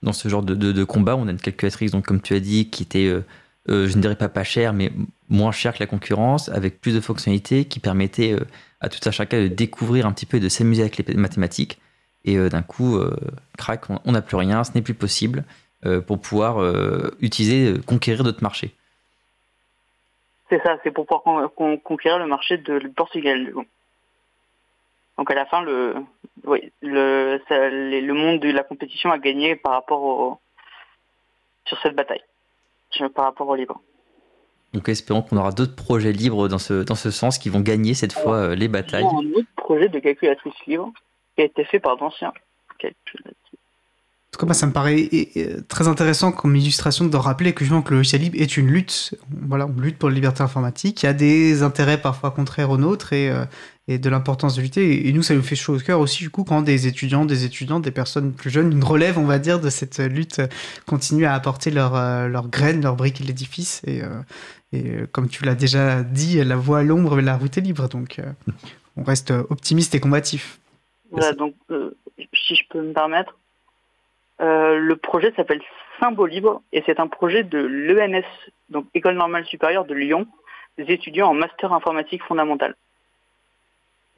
dans 0.03 0.13
ce 0.13 0.29
genre 0.29 0.43
de, 0.43 0.55
de, 0.55 0.85
combat. 0.85 1.17
On 1.17 1.29
a 1.29 1.31
une 1.31 1.41
calculatrice, 1.41 1.91
donc, 1.93 2.07
comme 2.07 2.21
tu 2.21 2.35
as 2.35 2.41
dit, 2.41 2.71
qui 2.71 2.83
était, 2.83 3.07
euh, 3.07 3.25
euh, 3.69 3.87
je 3.87 3.97
ne 3.97 4.03
dirais 4.03 4.17
pas 4.17 4.29
pas 4.29 4.45
cher, 4.45 4.73
mais 4.73 4.91
moins 5.29 5.53
cher 5.53 5.75
que 5.75 5.81
la 5.81 5.87
concurrence, 5.87 6.49
avec 6.49 6.81
plus 6.81 6.95
de 6.95 7.01
fonctionnalités 7.01 7.65
qui 7.65 7.81
permettaient 7.81 8.33
euh, 8.33 8.45
à 8.81 8.89
tout 8.89 9.01
un 9.07 9.11
chacun 9.11 9.43
de 9.43 9.49
découvrir 9.49 10.07
un 10.07 10.13
petit 10.13 10.27
peu 10.27 10.39
et 10.39 10.41
de 10.41 10.49
s'amuser 10.49 10.83
avec 10.83 10.97
les 10.97 11.15
mathématiques. 11.15 11.79
Et 12.25 12.37
d'un 12.51 12.61
coup, 12.61 13.01
crac, 13.57 13.85
on 14.05 14.13
n'a 14.13 14.21
plus 14.21 14.37
rien, 14.37 14.63
ce 14.63 14.73
n'est 14.75 14.83
plus 14.83 14.93
possible 14.93 15.43
pour 16.07 16.21
pouvoir 16.21 16.63
utiliser, 17.21 17.81
conquérir 17.87 18.25
d'autres 18.25 18.43
marchés. 18.43 18.75
C'est 20.51 20.63
ça, 20.63 20.77
c'est 20.85 20.91
pour 20.91 21.07
pouvoir 21.07 21.51
conquérir 21.83 22.19
le 22.19 22.27
marché 22.27 22.59
de 22.59 22.93
Portugal. 22.95 23.55
Donc 25.21 25.31
à 25.31 25.35
la 25.35 25.45
fin, 25.45 25.61
le, 25.61 25.97
oui, 26.45 26.73
le, 26.81 27.39
le 27.51 28.13
monde 28.15 28.41
de 28.41 28.51
la 28.51 28.65
compétition 28.65 29.13
a 29.13 29.19
gagné 29.19 29.55
par 29.55 29.73
rapport 29.73 30.03
au, 30.03 30.39
sur 31.67 31.79
cette 31.83 31.95
bataille, 31.95 32.23
par 33.15 33.27
rapport 33.27 33.47
au 33.47 33.55
libre. 33.55 33.83
Donc 34.73 34.89
espérons 34.89 35.21
qu'on 35.21 35.37
aura 35.37 35.53
d'autres 35.53 35.77
projets 35.77 36.13
libres 36.13 36.49
dans 36.49 36.57
ce, 36.57 36.85
dans 36.85 36.95
ce 36.95 37.11
sens 37.11 37.37
qui 37.37 37.51
vont 37.51 37.61
gagner 37.61 37.93
cette 37.93 38.15
fois 38.15 38.37
euh, 38.37 38.55
les 38.55 38.69
batailles. 38.69 39.05
Un 39.05 39.39
autre 39.39 39.49
projet 39.57 39.91
de 39.91 39.99
calculatrice 39.99 40.55
libre 40.67 40.91
qui 41.37 41.43
a 41.43 41.45
été 41.45 41.65
fait 41.65 41.81
par 41.81 41.99
d'anciens 41.99 42.33
calculateurs 42.79 43.35
en 44.33 44.39
tout 44.39 44.47
cas, 44.47 44.55
ça 44.55 44.67
me 44.67 44.73
paraît 44.73 45.11
très 45.69 45.89
intéressant 45.89 46.31
comme 46.31 46.55
illustration 46.55 47.05
de 47.05 47.17
rappeler 47.17 47.53
que, 47.53 47.65
justement, 47.65 47.83
que 47.83 47.91
le 47.91 47.97
logiciel 47.97 48.23
libre 48.23 48.37
est 48.41 48.57
une 48.57 48.69
lutte. 48.69 49.15
Voilà, 49.29 49.67
on 49.67 49.81
lutte 49.81 49.99
pour 49.99 50.09
la 50.09 50.15
liberté 50.15 50.43
informatique. 50.43 51.03
Il 51.03 51.07
y 51.07 51.09
a 51.09 51.13
des 51.13 51.63
intérêts 51.63 52.01
parfois 52.01 52.31
contraires 52.31 52.71
aux 52.71 52.79
nôtres 52.79 53.13
et, 53.13 53.29
euh, 53.29 53.45
et 53.91 53.99
de 53.99 54.09
l'importance 54.09 54.57
de 54.57 54.63
lutter. 54.63 55.09
Et 55.09 55.13
nous, 55.13 55.23
ça 55.23 55.35
nous 55.35 55.43
fait 55.43 55.57
chaud 55.57 55.77
au 55.77 55.79
cœur 55.79 56.01
aussi, 56.01 56.23
du 56.23 56.31
coup, 56.31 56.45
quand 56.45 56.63
des 56.63 56.87
étudiants, 56.87 57.25
des 57.25 57.45
étudiantes, 57.45 57.83
des 57.83 57.91
personnes 57.91 58.33
plus 58.33 58.51
jeunes, 58.51 58.73
une 58.73 58.85
relève, 58.85 59.19
on 59.19 59.25
va 59.25 59.39
dire, 59.39 59.61
de 59.61 59.69
cette 59.69 59.99
lutte, 59.99 60.41
continuent 60.87 61.27
à 61.27 61.35
apporter 61.35 61.71
leurs 61.71 61.93
leur 62.29 62.45
euh, 62.45 62.49
graines, 62.49 62.83
leurs 62.83 62.97
briques 62.97 63.21
et 63.21 63.25
l'édifice. 63.25 63.83
Et, 63.87 64.03
euh, 64.03 64.23
et 64.73 65.07
comme 65.13 65.29
tu 65.29 65.45
l'as 65.45 65.55
déjà 65.55 66.03
dit, 66.03 66.43
la 66.45 66.57
voie 66.57 66.79
à 66.79 66.83
l'ombre, 66.83 67.17
mais 67.17 67.23
la 67.23 67.37
route 67.37 67.59
est 67.59 67.61
libre. 67.61 67.89
Donc, 67.89 68.21
on 68.97 69.03
reste 69.03 69.33
optimiste 69.51 69.95
et 69.95 70.01
combatif. 70.01 70.61
Voilà, 71.11 71.33
donc, 71.33 71.55
si 72.33 72.55
je 72.55 72.63
peux 72.69 72.81
me 72.81 72.93
permettre, 72.93 73.35
euh, 74.41 74.79
le 74.79 74.97
projet 74.97 75.33
s'appelle 75.37 75.61
Symbole 75.99 76.31
Libre 76.31 76.63
et 76.73 76.83
c'est 76.87 76.99
un 76.99 77.09
projet 77.09 77.43
de 77.43 77.59
l'ENS, 77.59 78.25
donc 78.71 78.87
École 78.95 79.17
Normale 79.17 79.45
Supérieure 79.45 79.85
de 79.85 79.95
Lyon, 79.95 80.27
des 80.79 80.93
étudiants 80.93 81.29
en 81.29 81.35
master 81.35 81.73
informatique 81.73 82.23
fondamentale. 82.23 82.75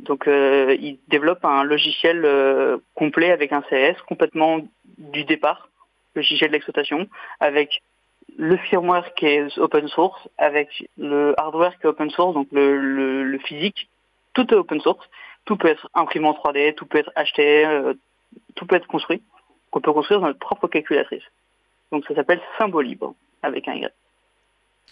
Donc 0.02 0.26
euh, 0.26 0.76
ils 0.80 0.98
développent 1.08 1.44
un 1.44 1.64
logiciel 1.64 2.24
euh, 2.24 2.78
complet 2.94 3.30
avec 3.30 3.52
un 3.52 3.62
CS 3.62 4.00
complètement 4.08 4.60
du 4.98 5.24
départ, 5.24 5.68
logiciel 6.14 6.50
d'exploitation, 6.50 7.08
avec 7.40 7.82
le 8.36 8.56
firmware 8.56 9.14
qui 9.14 9.26
est 9.26 9.58
open 9.58 9.88
source, 9.88 10.28
avec 10.38 10.88
le 10.98 11.34
hardware 11.38 11.78
qui 11.78 11.86
est 11.86 11.90
open 11.90 12.10
source, 12.10 12.34
donc 12.34 12.48
le, 12.52 13.38
physique, 13.44 13.88
tout 14.32 14.52
est 14.52 14.56
open 14.56 14.80
source, 14.80 15.08
tout 15.44 15.56
peut 15.56 15.68
être 15.68 15.88
imprimé 15.94 16.26
en 16.26 16.32
3D, 16.32 16.74
tout 16.74 16.86
peut 16.86 16.98
être 16.98 17.12
acheté, 17.14 17.66
tout 18.54 18.66
peut 18.66 18.76
être 18.76 18.86
construit 18.86 19.22
qu'on 19.72 19.80
peut 19.80 19.92
construire 19.92 20.20
dans 20.20 20.28
notre 20.28 20.38
propre 20.38 20.68
calculatrice. 20.68 21.24
Donc 21.90 22.04
ça 22.06 22.14
s'appelle 22.14 22.40
symbole 22.58 22.86
libre 22.86 23.14
avec 23.42 23.66
un 23.66 23.74
Y. 23.74 23.92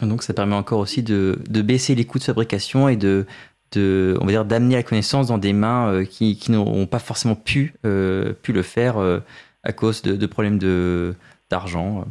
Donc 0.01 0.23
ça 0.23 0.33
permet 0.33 0.55
encore 0.55 0.79
aussi 0.79 1.03
de, 1.03 1.37
baisser 1.47 1.95
les 1.95 2.05
coûts 2.05 2.19
de 2.19 2.23
fabrication 2.23 2.89
et 2.89 2.97
de, 2.97 3.25
on 3.77 4.25
va 4.25 4.31
dire 4.31 4.45
d'amener 4.45 4.75
la 4.75 4.83
connaissance 4.83 5.27
dans 5.27 5.37
des 5.37 5.53
mains 5.53 5.91
euh, 5.91 6.05
qui, 6.05 6.37
qui 6.37 6.51
n'auront 6.51 6.87
pas 6.87 6.99
forcément 6.99 7.35
pu, 7.35 7.73
euh, 7.85 8.33
le 8.47 8.61
faire 8.61 8.97
euh, 8.97 9.19
à 9.63 9.73
cause 9.73 10.01
de, 10.01 10.25
problèmes 10.25 10.59
d'argent. 11.49 12.05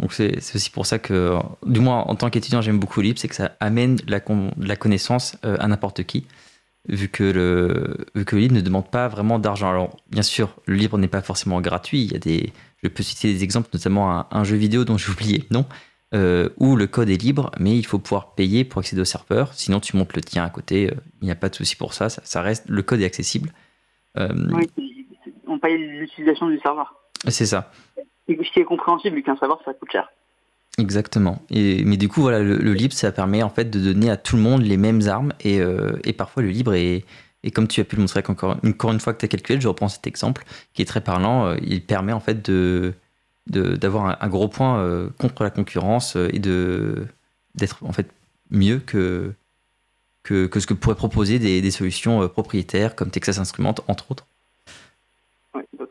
Donc 0.00 0.12
c'est, 0.12 0.38
aussi 0.54 0.70
pour 0.70 0.86
ça 0.86 0.98
que, 0.98 1.38
du 1.64 1.80
moins 1.80 2.00
en 2.02 2.16
tant 2.16 2.30
qu'étudiant, 2.30 2.60
j'aime 2.60 2.78
beaucoup 2.78 3.00
Libre, 3.00 3.18
c'est 3.18 3.28
que 3.28 3.34
ça 3.34 3.52
amène 3.60 3.98
la, 4.08 4.20
connaissance 4.76 5.36
à 5.42 5.68
n'importe 5.68 6.02
qui 6.04 6.26
vu 6.88 7.08
que 7.08 7.24
le, 7.24 8.06
vu 8.14 8.24
que 8.24 8.36
le 8.36 8.42
livre 8.42 8.54
ne 8.54 8.60
demande 8.60 8.90
pas 8.90 9.08
vraiment 9.08 9.38
d'argent. 9.38 9.70
Alors, 9.70 9.96
bien 10.10 10.22
sûr, 10.22 10.54
le 10.66 10.74
livre 10.74 10.98
n'est 10.98 11.08
pas 11.08 11.22
forcément 11.22 11.60
gratuit. 11.60 12.02
Il 12.02 12.12
y 12.12 12.16
a 12.16 12.18
des, 12.18 12.52
je 12.82 12.88
peux 12.88 13.02
citer 13.02 13.32
des 13.32 13.42
exemples, 13.42 13.68
notamment 13.72 14.26
un, 14.30 14.44
jeu 14.44 14.56
vidéo 14.56 14.84
dont 14.84 14.98
j'ai 14.98 15.10
oublié 15.10 15.44
non, 15.50 15.64
euh, 16.14 16.48
où 16.58 16.76
le 16.76 16.86
code 16.86 17.10
est 17.10 17.20
libre, 17.20 17.50
mais 17.58 17.76
il 17.76 17.84
faut 17.84 17.98
pouvoir 17.98 18.34
payer 18.34 18.64
pour 18.64 18.78
accéder 18.78 19.02
au 19.02 19.06
serveur. 19.06 19.52
Sinon, 19.52 19.80
tu 19.80 19.96
montes 19.96 20.14
le 20.14 20.22
tien 20.22 20.44
à 20.44 20.50
côté. 20.50 20.90
Euh, 20.90 20.94
il 21.20 21.24
n'y 21.24 21.32
a 21.32 21.34
pas 21.34 21.48
de 21.48 21.54
souci 21.56 21.74
pour 21.74 21.92
ça, 21.92 22.08
ça. 22.08 22.40
reste, 22.40 22.68
le 22.68 22.82
code 22.82 23.00
est 23.00 23.04
accessible. 23.04 23.50
Euh, 24.16 24.28
oui, 24.52 24.70
on 25.48 25.58
paye 25.58 25.76
l'utilisation 25.76 26.48
du 26.48 26.58
serveur. 26.60 26.94
C'est 27.26 27.46
ça. 27.46 27.72
Ce 28.28 28.32
qui 28.32 28.60
est 28.60 28.64
compréhensible, 28.64 29.16
vu 29.16 29.22
qu'un 29.24 29.36
serveur, 29.36 29.60
ça 29.64 29.74
coûte 29.74 29.90
cher. 29.90 30.08
Exactement. 30.78 31.42
Et, 31.50 31.84
mais 31.84 31.96
du 31.96 32.08
coup, 32.08 32.20
voilà, 32.20 32.40
le, 32.40 32.72
libre, 32.72 32.94
ça 32.94 33.10
permet 33.10 33.42
en 33.42 33.50
fait 33.50 33.70
de 33.70 33.80
donner 33.80 34.10
à 34.10 34.16
tout 34.16 34.36
le 34.36 34.42
monde 34.42 34.62
les 34.62 34.76
mêmes 34.76 35.02
armes. 35.08 35.32
Et, 35.40 35.60
euh, 35.60 35.98
et 36.04 36.12
parfois, 36.12 36.44
le 36.44 36.50
libre 36.50 36.74
est, 36.74 37.04
et 37.42 37.50
comme 37.50 37.66
tu 37.66 37.80
as 37.80 37.84
pu 37.84 37.96
le 37.96 38.02
montrer 38.02 38.22
encore, 38.28 38.56
encore 38.64 38.92
une 38.92 39.00
fois 39.00 39.14
que 39.14 39.18
tu 39.18 39.24
as 39.24 39.28
calculé, 39.28 39.60
je 39.60 39.66
reprends 39.66 39.88
cet 39.88 40.06
exemple 40.06 40.44
qui 40.74 40.82
est 40.82 40.86
très 40.86 41.00
parlant. 41.00 41.54
Il 41.56 41.84
permet 41.84 42.12
en 42.12 42.20
fait 42.20 42.44
de 42.48 42.94
d'avoir 43.46 44.22
un, 44.22 44.28
gros 44.28 44.48
point 44.48 44.78
euh, 44.78 45.10
contre 45.18 45.42
la 45.42 45.50
concurrence 45.50 46.16
et 46.16 46.38
de 46.38 47.06
d'être 47.54 47.84
en 47.84 47.92
fait 47.92 48.08
mieux 48.50 48.78
que, 48.78 49.32
que, 50.22 50.46
que 50.46 50.60
ce 50.60 50.66
que 50.66 50.74
pourraient 50.74 50.96
proposer 50.96 51.38
des, 51.38 51.60
des 51.60 51.70
solutions 51.70 52.26
propriétaires 52.28 52.96
comme 52.96 53.10
Texas 53.10 53.38
Instruments, 53.38 53.74
entre 53.86 54.10
autres. 54.10 54.26
Oui, 55.54 55.62
donc 55.78 55.90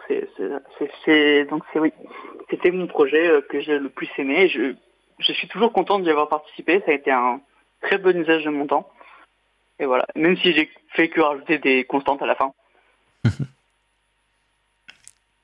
c'est 1.06 1.46
donc 1.46 1.64
c'est 1.72 1.80
oui 1.80 1.94
c'était 2.54 2.72
mon 2.72 2.88
projet 2.88 3.28
euh, 3.28 3.42
que 3.42 3.60
j'ai 3.62 3.80
le 3.80 3.90
plus 3.90 4.10
aimé. 4.18 4.48
Je, 4.48 4.76
je 5.20 5.34
suis 5.34 5.48
toujours 5.48 5.74
content 5.74 6.00
d'y 6.00 6.10
avoir 6.10 6.30
participé. 6.30 6.82
Ça 6.86 6.92
a 6.92 6.96
été 6.96 7.12
un 7.12 7.42
très 7.82 7.98
bon 7.98 8.16
usage 8.16 8.44
de 8.44 8.50
mon 8.50 8.68
temps. 8.68 8.90
Et 9.80 9.86
voilà, 9.86 10.06
même 10.16 10.38
si 10.38 10.54
j'ai 10.54 10.70
fait 10.90 11.10
que 11.10 11.20
rajouter 11.20 11.58
des 11.58 11.84
constantes 11.84 12.22
à 12.22 12.28
la 12.28 12.36
fin. 12.36 12.54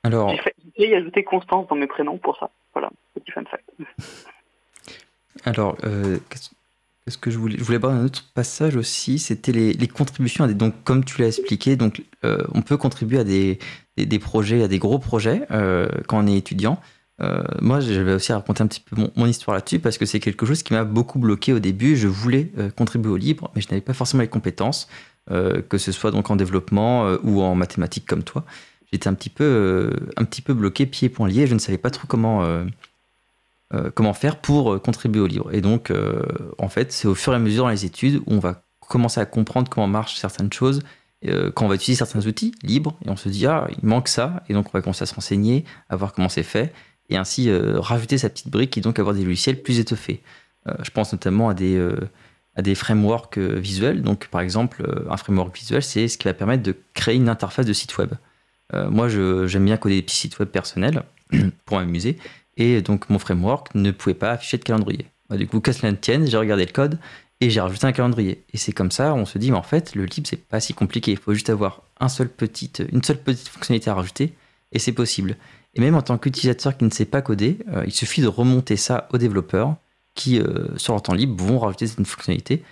Alors... 0.02 0.34
J'ai 0.78 0.94
ajouter 0.96 1.24
constance 1.24 1.68
dans 1.68 1.76
mes 1.76 1.86
prénoms 1.86 2.18
pour 2.18 2.38
ça. 2.38 2.50
Voilà, 2.72 2.90
petit 3.14 3.30
fun 3.32 3.44
fact. 3.44 3.64
Alors, 5.44 5.76
euh, 5.84 6.18
qu'est-ce 6.30 7.18
que 7.18 7.30
je 7.30 7.38
voulais 7.38 7.56
Je 7.58 7.64
voulais 7.64 7.78
voir 7.78 7.92
un 7.92 8.04
autre 8.04 8.24
passage 8.34 8.76
aussi, 8.76 9.18
c'était 9.18 9.52
les, 9.52 9.72
les, 9.72 9.88
contributions. 9.88 10.44
À 10.44 10.48
des, 10.48 10.54
donc, 10.54 10.74
comme 10.84 11.04
tu 11.04 11.20
l'as 11.20 11.28
expliqué, 11.28 11.76
donc, 11.76 12.02
euh, 12.24 12.44
on 12.54 12.62
peut 12.62 12.76
contribuer 12.76 13.18
à 13.18 13.24
des, 13.24 13.58
des, 13.96 14.18
projets, 14.18 14.62
à 14.62 14.68
des 14.68 14.78
gros 14.78 14.98
projets 14.98 15.46
quand 15.48 16.24
on 16.24 16.26
est 16.26 16.36
étudiant. 16.36 16.78
Euh, 17.22 17.42
moi, 17.60 17.80
j'avais 17.80 18.14
aussi 18.14 18.32
raconté 18.32 18.62
un 18.62 18.66
petit 18.66 18.80
peu 18.80 18.96
mon, 19.14 19.26
histoire 19.26 19.54
là-dessus 19.54 19.78
parce 19.78 19.98
que 19.98 20.06
c'est 20.06 20.20
quelque 20.20 20.46
chose 20.46 20.62
qui 20.62 20.72
m'a 20.72 20.84
beaucoup 20.84 21.18
bloqué 21.18 21.52
au 21.52 21.58
début. 21.58 21.96
Je 21.96 22.08
voulais 22.08 22.50
euh, 22.58 22.70
contribuer 22.70 23.10
au 23.10 23.16
libre, 23.16 23.50
mais 23.54 23.60
je 23.60 23.68
n'avais 23.68 23.82
pas 23.82 23.92
forcément 23.92 24.22
les 24.22 24.28
compétences, 24.28 24.88
euh, 25.30 25.60
que 25.62 25.78
ce 25.78 25.92
soit 25.92 26.10
donc 26.10 26.30
en 26.30 26.36
développement 26.36 27.14
ou 27.22 27.42
en 27.42 27.54
mathématiques 27.54 28.06
comme 28.06 28.22
toi. 28.22 28.44
J'étais 28.92 29.08
un 29.08 29.14
petit 29.14 29.30
peu, 29.30 29.92
un 30.16 30.24
petit 30.24 30.42
peu 30.42 30.54
bloqué, 30.54 30.86
pieds 30.86 31.08
poings 31.08 31.28
liés. 31.28 31.46
Je 31.46 31.54
ne 31.54 31.60
savais 31.60 31.78
pas 31.78 31.90
trop 31.90 32.06
comment, 32.08 32.44
comment 33.94 34.12
faire 34.14 34.40
pour 34.40 34.82
contribuer 34.82 35.20
au 35.20 35.28
libre. 35.28 35.52
Et 35.52 35.60
donc, 35.60 35.92
en 36.58 36.68
fait, 36.68 36.90
c'est 36.90 37.06
au 37.06 37.14
fur 37.14 37.32
et 37.32 37.36
à 37.36 37.38
mesure 37.38 37.64
dans 37.64 37.70
les 37.70 37.84
études 37.84 38.16
où 38.26 38.34
on 38.34 38.40
va 38.40 38.64
commencer 38.90 39.20
à 39.20 39.26
comprendre 39.26 39.70
comment 39.70 39.86
marchent 39.86 40.16
certaines 40.16 40.52
choses 40.52 40.82
euh, 41.26 41.50
quand 41.50 41.66
on 41.66 41.68
va 41.68 41.74
utiliser 41.74 41.98
certains 41.98 42.26
outils 42.26 42.54
libres 42.62 42.96
et 43.04 43.10
on 43.10 43.16
se 43.16 43.28
dit 43.28 43.46
ah 43.46 43.68
il 43.70 43.86
manque 43.86 44.08
ça 44.08 44.42
et 44.48 44.54
donc 44.54 44.66
on 44.68 44.70
va 44.72 44.80
commencer 44.80 45.02
à 45.02 45.06
se 45.06 45.14
renseigner, 45.14 45.64
à 45.90 45.96
voir 45.96 46.12
comment 46.12 46.30
c'est 46.30 46.42
fait 46.42 46.72
et 47.10 47.16
ainsi 47.16 47.50
euh, 47.50 47.78
rajouter 47.78 48.16
sa 48.16 48.30
petite 48.30 48.48
brique 48.48 48.78
et 48.78 48.80
donc 48.80 48.98
avoir 48.98 49.14
des 49.14 49.24
logiciels 49.24 49.62
plus 49.62 49.78
étoffés. 49.80 50.22
Euh, 50.66 50.72
je 50.82 50.90
pense 50.90 51.12
notamment 51.12 51.48
à 51.48 51.54
des 51.54 51.78
à 52.56 52.62
des 52.62 52.74
frameworks 52.74 53.38
visuels. 53.38 54.02
Donc 54.02 54.28
par 54.28 54.40
exemple 54.40 54.82
un 55.08 55.16
framework 55.16 55.54
visuel 55.54 55.82
c'est 55.82 56.08
ce 56.08 56.16
qui 56.16 56.24
va 56.24 56.34
permettre 56.34 56.62
de 56.62 56.74
créer 56.94 57.16
une 57.16 57.28
interface 57.28 57.66
de 57.66 57.72
site 57.72 57.96
web. 57.98 58.12
Moi 58.72 59.08
j'aime 59.08 59.64
bien 59.64 59.76
coder 59.76 59.96
des 59.96 60.02
petits 60.02 60.16
sites 60.16 60.38
web 60.38 60.48
personnels 60.48 61.02
pour 61.64 61.78
m'amuser 61.78 62.18
et 62.56 62.82
donc 62.82 63.08
mon 63.10 63.18
framework 63.18 63.74
ne 63.74 63.90
pouvait 63.90 64.14
pas 64.14 64.32
afficher 64.32 64.58
de 64.58 64.64
calendrier. 64.64 65.06
Bah, 65.28 65.36
du 65.36 65.46
coup, 65.46 65.60
qu'à 65.60 65.72
cela 65.72 65.92
ne 65.92 65.96
tienne, 65.96 66.26
j'ai 66.26 66.36
regardé 66.36 66.66
le 66.66 66.72
code 66.72 66.98
et 67.40 67.48
j'ai 67.48 67.60
rajouté 67.60 67.86
un 67.86 67.92
calendrier. 67.92 68.44
Et 68.52 68.58
c'est 68.58 68.72
comme 68.72 68.90
ça, 68.90 69.14
on 69.14 69.24
se 69.24 69.38
dit, 69.38 69.50
mais 69.50 69.56
en 69.56 69.62
fait, 69.62 69.94
le 69.94 70.04
libre, 70.04 70.26
c'est 70.28 70.44
pas 70.44 70.60
si 70.60 70.74
compliqué. 70.74 71.12
Il 71.12 71.16
faut 71.16 71.32
juste 71.32 71.48
avoir 71.48 71.82
une 72.00 72.08
seule 72.08 72.28
petite 72.28 72.82
fonctionnalité 73.48 73.90
à 73.90 73.94
rajouter, 73.94 74.34
et 74.72 74.78
c'est 74.78 74.92
possible. 74.92 75.36
Et 75.74 75.80
même 75.80 75.94
en 75.94 76.02
tant 76.02 76.18
qu'utilisateur 76.18 76.76
qui 76.76 76.84
ne 76.84 76.90
sait 76.90 77.04
pas 77.04 77.22
coder, 77.22 77.58
euh, 77.68 77.84
il 77.86 77.92
suffit 77.92 78.20
de 78.20 78.26
remonter 78.26 78.76
ça 78.76 79.08
aux 79.12 79.18
développeurs 79.18 79.76
qui, 80.14 80.40
euh, 80.40 80.76
sur 80.76 80.92
leur 80.92 81.02
temps 81.02 81.14
libre, 81.14 81.42
vont 81.42 81.58
rajouter 81.58 81.86
cette 81.86 82.04
fonctionnalité. 82.04 82.62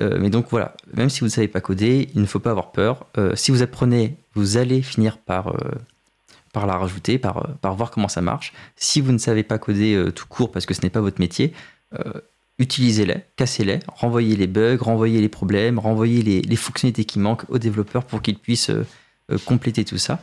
Euh, 0.00 0.18
mais 0.20 0.30
donc 0.30 0.46
voilà, 0.50 0.74
même 0.94 1.10
si 1.10 1.20
vous 1.20 1.26
ne 1.26 1.30
savez 1.30 1.48
pas 1.48 1.60
coder, 1.60 2.08
il 2.14 2.20
ne 2.20 2.26
faut 2.26 2.38
pas 2.38 2.50
avoir 2.50 2.72
peur. 2.72 3.06
si 3.34 3.50
vous 3.50 3.62
apprenez, 3.62 4.16
vous 4.34 4.56
allez 4.56 4.82
finir 4.82 5.18
par, 5.18 5.56
par 6.52 6.66
la 6.66 6.76
rajouter, 6.76 7.18
par, 7.18 7.56
voir 7.62 7.90
comment 7.90 8.08
ça 8.08 8.20
marche. 8.20 8.52
Si 8.76 9.00
vous 9.00 9.12
ne 9.12 9.18
savez 9.18 9.42
pas 9.42 9.58
coder 9.58 10.10
tout 10.14 10.26
court 10.28 10.52
parce 10.52 10.66
que 10.66 10.74
ce 10.74 10.82
n'est 10.82 10.90
pas 10.90 11.00
votre 11.00 11.20
métier, 11.20 11.52
utilisez-les, 12.58 13.22
cassez-les, 13.36 13.80
renvoyez 13.86 14.36
les 14.36 14.46
bugs, 14.46 14.78
renvoyez 14.80 15.20
les 15.20 15.28
problèmes, 15.28 15.78
renvoyez 15.78 16.22
les, 16.42 16.56
fonctionnalités 16.56 17.04
qui 17.04 17.18
manquent 17.18 17.48
aux 17.48 17.58
développeurs 17.58 18.04
pour 18.04 18.20
qu'ils 18.20 18.38
puissent 18.38 18.70
euh, 18.70 18.84
euh, 19.30 19.38
compléter 19.44 19.84
tout 19.84 19.98
ça. 19.98 20.20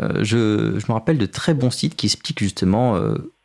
Euh, 0.00 0.22
je, 0.22 0.36
me 0.74 0.92
rappelle 0.92 1.18
de 1.18 1.26
très 1.26 1.54
bons 1.54 1.70
sites 1.70 1.96
qui 1.96 2.06
expliquent 2.06 2.40
justement, 2.40 3.00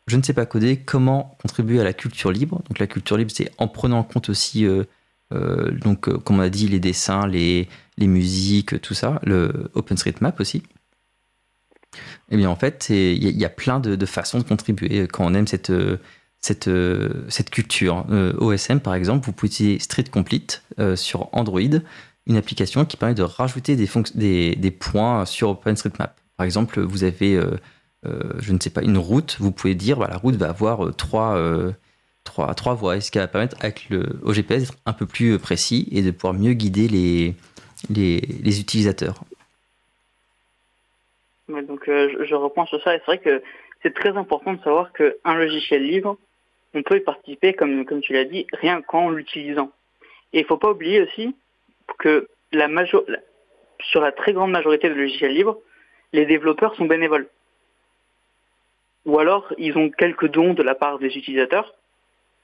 je 0.06 0.16
ne 0.16 0.22
sais 0.22 0.34
pas 0.34 0.46
coder, 0.46 0.76
comment 0.76 1.36
contribuer 1.40 1.80
à 1.80 1.84
la 1.84 1.92
culture 1.92 2.30
libre. 2.30 2.62
Donc 2.68 2.78
la 2.78 2.86
culture 2.86 3.16
libre, 3.16 3.30
c'est 3.34 3.50
en 3.58 3.66
prenant 3.66 3.98
en 3.98 4.04
compte 4.04 4.28
aussi, 4.28 4.66
donc, 5.72 6.08
comme 6.22 6.36
on 6.36 6.40
a 6.40 6.48
dit, 6.48 6.68
les 6.68 6.80
dessins, 6.80 7.26
les, 7.26 7.68
musiques, 7.98 8.80
tout 8.80 8.94
ça, 8.94 9.20
le 9.24 9.70
OpenStreetMap 9.74 10.38
aussi. 10.40 10.62
Eh 12.30 12.36
bien 12.36 12.48
en 12.48 12.56
fait, 12.56 12.86
il 12.90 13.22
y, 13.22 13.44
a 13.44 13.48
plein 13.48 13.80
de, 13.80 14.06
façons 14.06 14.38
de 14.38 14.44
contribuer 14.44 15.06
quand 15.06 15.24
on 15.24 15.34
aime 15.34 15.46
cette 15.46 15.70
euh, 15.70 17.28
culture. 17.50 18.06
Euh, 18.10 18.32
OSM, 18.38 18.80
par 18.80 18.94
exemple, 18.94 19.26
vous 19.26 19.32
pouvez 19.32 19.48
utiliser 19.48 19.78
Street 19.78 20.04
Complete 20.10 20.62
euh, 20.78 20.96
sur 20.96 21.28
Android, 21.32 21.60
une 22.26 22.36
application 22.36 22.84
qui 22.84 22.96
permet 22.96 23.14
de 23.14 23.22
rajouter 23.22 23.76
des 23.76 24.70
points 24.70 25.24
sur 25.26 25.50
OpenStreetMap. 25.50 26.18
Par 26.36 26.44
exemple, 26.44 26.80
vous 26.80 27.04
avez, 27.04 27.40
je 28.04 28.52
ne 28.52 28.58
sais 28.58 28.70
pas, 28.70 28.82
une 28.82 28.98
route, 28.98 29.36
vous 29.38 29.52
pouvez 29.52 29.74
dire, 29.74 29.98
bah, 29.98 30.08
la 30.10 30.16
route 30.16 30.36
va 30.36 30.48
avoir 30.48 30.96
trois, 30.96 31.38
trois, 32.24 32.54
trois 32.54 32.74
voies, 32.74 33.00
ce 33.00 33.10
qui 33.10 33.18
va 33.18 33.28
permettre 33.28 33.56
avec 33.60 33.88
le, 33.90 34.04
au 34.22 34.32
GPS 34.32 34.62
d'être 34.62 34.78
un 34.86 34.92
peu 34.92 35.06
plus 35.06 35.38
précis 35.38 35.88
et 35.92 36.02
de 36.02 36.10
pouvoir 36.10 36.34
mieux 36.34 36.54
guider 36.54 36.88
les, 36.88 37.34
les, 37.90 38.20
les 38.42 38.60
utilisateurs. 38.60 39.22
donc 41.48 41.84
je, 41.86 42.24
je 42.24 42.34
reprends 42.34 42.66
sur 42.66 42.82
ça, 42.82 42.94
et 42.94 42.98
c'est 42.98 43.06
vrai 43.06 43.18
que 43.18 43.42
c'est 43.82 43.94
très 43.94 44.16
important 44.16 44.54
de 44.54 44.62
savoir 44.62 44.92
qu'un 44.92 45.34
logiciel 45.34 45.82
libre, 45.82 46.16
on 46.72 46.82
peut 46.82 46.96
y 46.96 47.00
participer, 47.00 47.52
comme, 47.52 47.84
comme 47.84 48.00
tu 48.00 48.12
l'as 48.12 48.24
dit, 48.24 48.46
rien 48.52 48.82
qu'en 48.82 49.10
l'utilisant. 49.10 49.70
Et 50.32 50.38
il 50.38 50.42
ne 50.42 50.46
faut 50.46 50.56
pas 50.56 50.70
oublier 50.70 51.02
aussi 51.02 51.36
que 51.98 52.28
la 52.52 52.68
sur 53.80 54.00
la 54.00 54.12
très 54.12 54.32
grande 54.32 54.50
majorité 54.50 54.88
de 54.88 54.94
logiciels 54.94 55.34
libres, 55.34 55.58
les 56.12 56.26
développeurs 56.26 56.74
sont 56.76 56.86
bénévoles. 56.86 57.28
Ou 59.04 59.18
alors, 59.18 59.52
ils 59.58 59.76
ont 59.76 59.90
quelques 59.90 60.28
dons 60.28 60.54
de 60.54 60.62
la 60.62 60.74
part 60.74 60.98
des 60.98 61.08
utilisateurs, 61.08 61.74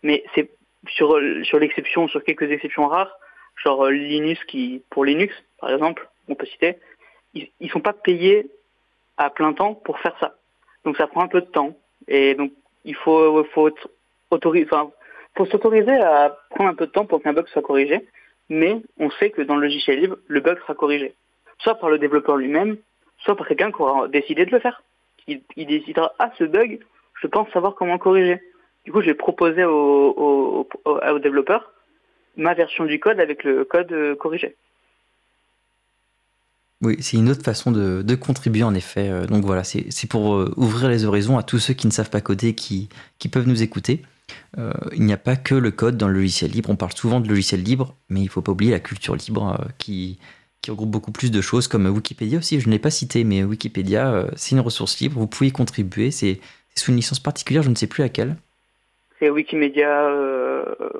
mais 0.02 0.24
c'est 0.34 0.50
sur, 0.88 1.18
sur 1.42 1.58
l'exception, 1.58 2.08
sur 2.08 2.24
quelques 2.24 2.50
exceptions 2.50 2.88
rares, 2.88 3.12
genre 3.56 3.86
Linux 3.86 4.42
qui, 4.44 4.82
pour 4.90 5.04
Linux, 5.04 5.34
par 5.60 5.70
exemple, 5.70 6.08
on 6.28 6.34
peut 6.34 6.46
citer, 6.46 6.78
ils 7.34 7.50
ne 7.60 7.68
sont 7.68 7.80
pas 7.80 7.92
payés 7.92 8.50
à 9.16 9.30
plein 9.30 9.52
temps 9.52 9.74
pour 9.74 9.98
faire 10.00 10.16
ça. 10.18 10.34
Donc 10.84 10.96
ça 10.96 11.06
prend 11.06 11.22
un 11.22 11.28
peu 11.28 11.40
de 11.40 11.46
temps. 11.46 11.76
Et 12.08 12.34
donc 12.34 12.52
il 12.84 12.94
faut, 12.94 13.44
faut 13.52 13.70
enfin, 14.32 14.90
faut 15.36 15.46
s'autoriser 15.46 15.92
à 15.92 16.36
prendre 16.50 16.70
un 16.70 16.74
peu 16.74 16.86
de 16.86 16.92
temps 16.92 17.06
pour 17.06 17.22
qu'un 17.22 17.32
bug 17.32 17.46
soit 17.48 17.62
corrigé, 17.62 18.06
mais 18.48 18.80
on 18.98 19.10
sait 19.10 19.30
que 19.30 19.42
dans 19.42 19.56
le 19.56 19.62
logiciel 19.62 20.00
libre, 20.00 20.16
le 20.26 20.40
bug 20.40 20.58
sera 20.60 20.74
corrigé. 20.74 21.14
Soit 21.58 21.76
par 21.76 21.90
le 21.90 21.98
développeur 21.98 22.36
lui-même, 22.36 22.78
soit 23.18 23.36
par 23.36 23.46
quelqu'un 23.46 23.70
qui 23.70 23.82
aura 23.82 24.08
décidé 24.08 24.46
de 24.46 24.50
le 24.50 24.60
faire. 24.60 24.82
Il, 25.26 25.42
décidera, 25.66 26.12
ah, 26.18 26.32
ce 26.38 26.44
bug, 26.44 26.80
je 27.20 27.26
pense 27.28 27.48
savoir 27.50 27.74
comment 27.74 27.98
corriger. 27.98 28.40
Du 28.84 28.92
coup, 28.92 29.02
j'ai 29.02 29.14
proposé 29.14 29.64
au, 29.64 30.14
au, 30.16 30.68
au, 30.84 31.18
développeur 31.18 31.72
ma 32.36 32.54
version 32.54 32.86
du 32.86 32.98
code 32.98 33.20
avec 33.20 33.44
le 33.44 33.64
code 33.64 33.92
euh, 33.92 34.16
corrigé. 34.16 34.56
Oui, 36.82 36.96
c'est 37.00 37.18
une 37.18 37.28
autre 37.28 37.44
façon 37.44 37.72
de, 37.72 38.14
contribuer 38.14 38.62
en 38.62 38.74
effet. 38.74 39.10
Euh, 39.10 39.26
donc 39.26 39.44
voilà, 39.44 39.64
c'est 39.64 40.06
pour 40.08 40.34
euh, 40.34 40.54
ouvrir 40.56 40.88
les 40.88 41.04
horizons 41.04 41.36
à 41.36 41.42
tous 41.42 41.58
ceux 41.58 41.74
qui 41.74 41.86
ne 41.86 41.92
savent 41.92 42.08
pas 42.08 42.22
coder, 42.22 42.54
qui, 42.54 42.88
qui 43.18 43.28
peuvent 43.28 43.46
nous 43.46 43.62
écouter. 43.62 44.02
Il 44.92 45.04
n'y 45.04 45.12
a 45.12 45.16
pas 45.16 45.34
que 45.34 45.56
le 45.56 45.72
code 45.72 45.96
dans 45.96 46.06
le 46.06 46.14
logiciel 46.14 46.52
libre. 46.52 46.70
On 46.70 46.76
parle 46.76 46.92
souvent 46.92 47.20
de 47.20 47.28
logiciel 47.28 47.62
libre, 47.62 47.96
mais 48.08 48.20
il 48.20 48.24
ne 48.24 48.28
faut 48.28 48.42
pas 48.42 48.52
oublier 48.52 48.70
la 48.70 48.78
culture 48.78 49.16
libre 49.16 49.58
qui, 49.78 50.18
regroupe 50.68 50.90
beaucoup 50.90 51.10
plus 51.10 51.32
de 51.32 51.40
choses 51.40 51.66
comme 51.66 51.86
Wikipédia 51.86 52.38
aussi. 52.38 52.60
Je 52.60 52.68
ne 52.68 52.72
l'ai 52.72 52.78
pas 52.78 52.90
cité, 52.90 53.24
mais 53.24 53.42
Wikipédia, 53.42 54.26
c'est 54.36 54.52
une 54.52 54.60
ressource 54.60 55.00
libre. 55.00 55.18
Vous 55.18 55.26
pouvez 55.26 55.48
y 55.48 55.52
contribuer. 55.52 56.12
C'est 56.12 56.40
sous 56.76 56.92
une 56.92 56.96
licence 56.96 57.18
particulière, 57.18 57.64
je 57.64 57.70
ne 57.70 57.74
sais 57.74 57.88
plus 57.88 58.02
laquelle. 58.02 58.36
C'est 59.20 59.30
Wikimedia, 59.30 60.10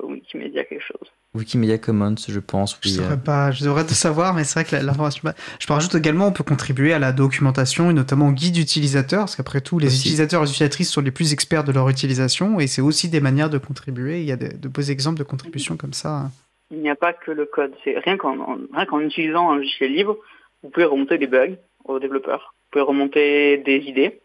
Wikimedia 0.03 0.63
quelque 0.63 0.83
chose. 0.83 1.11
Wikimedia 1.33 1.77
Commons, 1.77 2.15
je 2.27 2.39
pense. 2.39 2.77
Je, 2.83 3.01
ne 3.01 3.15
pas, 3.15 3.51
je 3.51 3.63
devrais 3.63 3.85
te 3.85 3.93
savoir, 3.93 4.33
mais 4.33 4.43
c'est 4.43 4.59
vrai 4.59 4.69
que 4.69 4.85
l'information. 4.85 5.31
Je 5.59 5.65
peux 5.65 5.73
rajouter 5.73 5.97
également, 5.97 6.27
on 6.27 6.33
peut 6.33 6.43
contribuer 6.43 6.91
à 6.91 6.99
la 6.99 7.13
documentation 7.13 7.89
et 7.89 7.93
notamment 7.93 8.27
au 8.27 8.31
guide 8.31 8.57
utilisateur, 8.57 9.21
parce 9.21 9.37
qu'après 9.37 9.61
tout, 9.61 9.79
les 9.79 9.95
utilisateurs 9.97 10.41
et 10.41 10.45
les 10.45 10.51
utilisatrices 10.51 10.91
sont 10.91 11.01
les 11.01 11.11
plus 11.11 11.31
experts 11.31 11.63
de 11.63 11.71
leur 11.71 11.87
utilisation, 11.87 12.59
et 12.59 12.67
c'est 12.67 12.81
aussi 12.81 13.09
des 13.09 13.21
manières 13.21 13.49
de 13.49 13.57
contribuer. 13.57 14.19
Il 14.19 14.25
y 14.25 14.33
a 14.33 14.35
de, 14.35 14.67
beaux 14.67 14.81
exemples 14.81 15.19
de 15.19 15.23
contribution 15.23 15.77
comme 15.77 15.93
ça. 15.93 16.29
Il 16.69 16.79
n'y 16.79 16.89
a 16.89 16.95
pas 16.95 17.13
que 17.13 17.31
le 17.31 17.45
code. 17.45 17.73
C'est 17.83 17.97
rien 17.97 18.17
qu'en 18.17 18.99
utilisant 18.99 19.51
un 19.51 19.55
logiciel 19.55 19.93
libre, 19.93 20.17
vous 20.63 20.69
pouvez 20.69 20.85
remonter 20.85 21.17
des 21.17 21.27
bugs 21.27 21.55
aux 21.85 21.99
développeurs. 21.99 22.53
Vous 22.65 22.71
pouvez 22.71 22.83
remonter 22.83 23.57
des 23.57 23.77
idées 23.87 24.19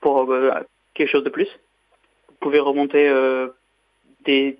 pour 0.00 0.30
euh, 0.32 0.50
quelque 0.94 1.10
chose 1.10 1.24
de 1.24 1.30
plus. 1.30 1.48
Vous 2.34 2.48
pouvez 2.48 2.60
remonter 2.60 3.08
euh, 3.08 3.48
des 4.24 4.58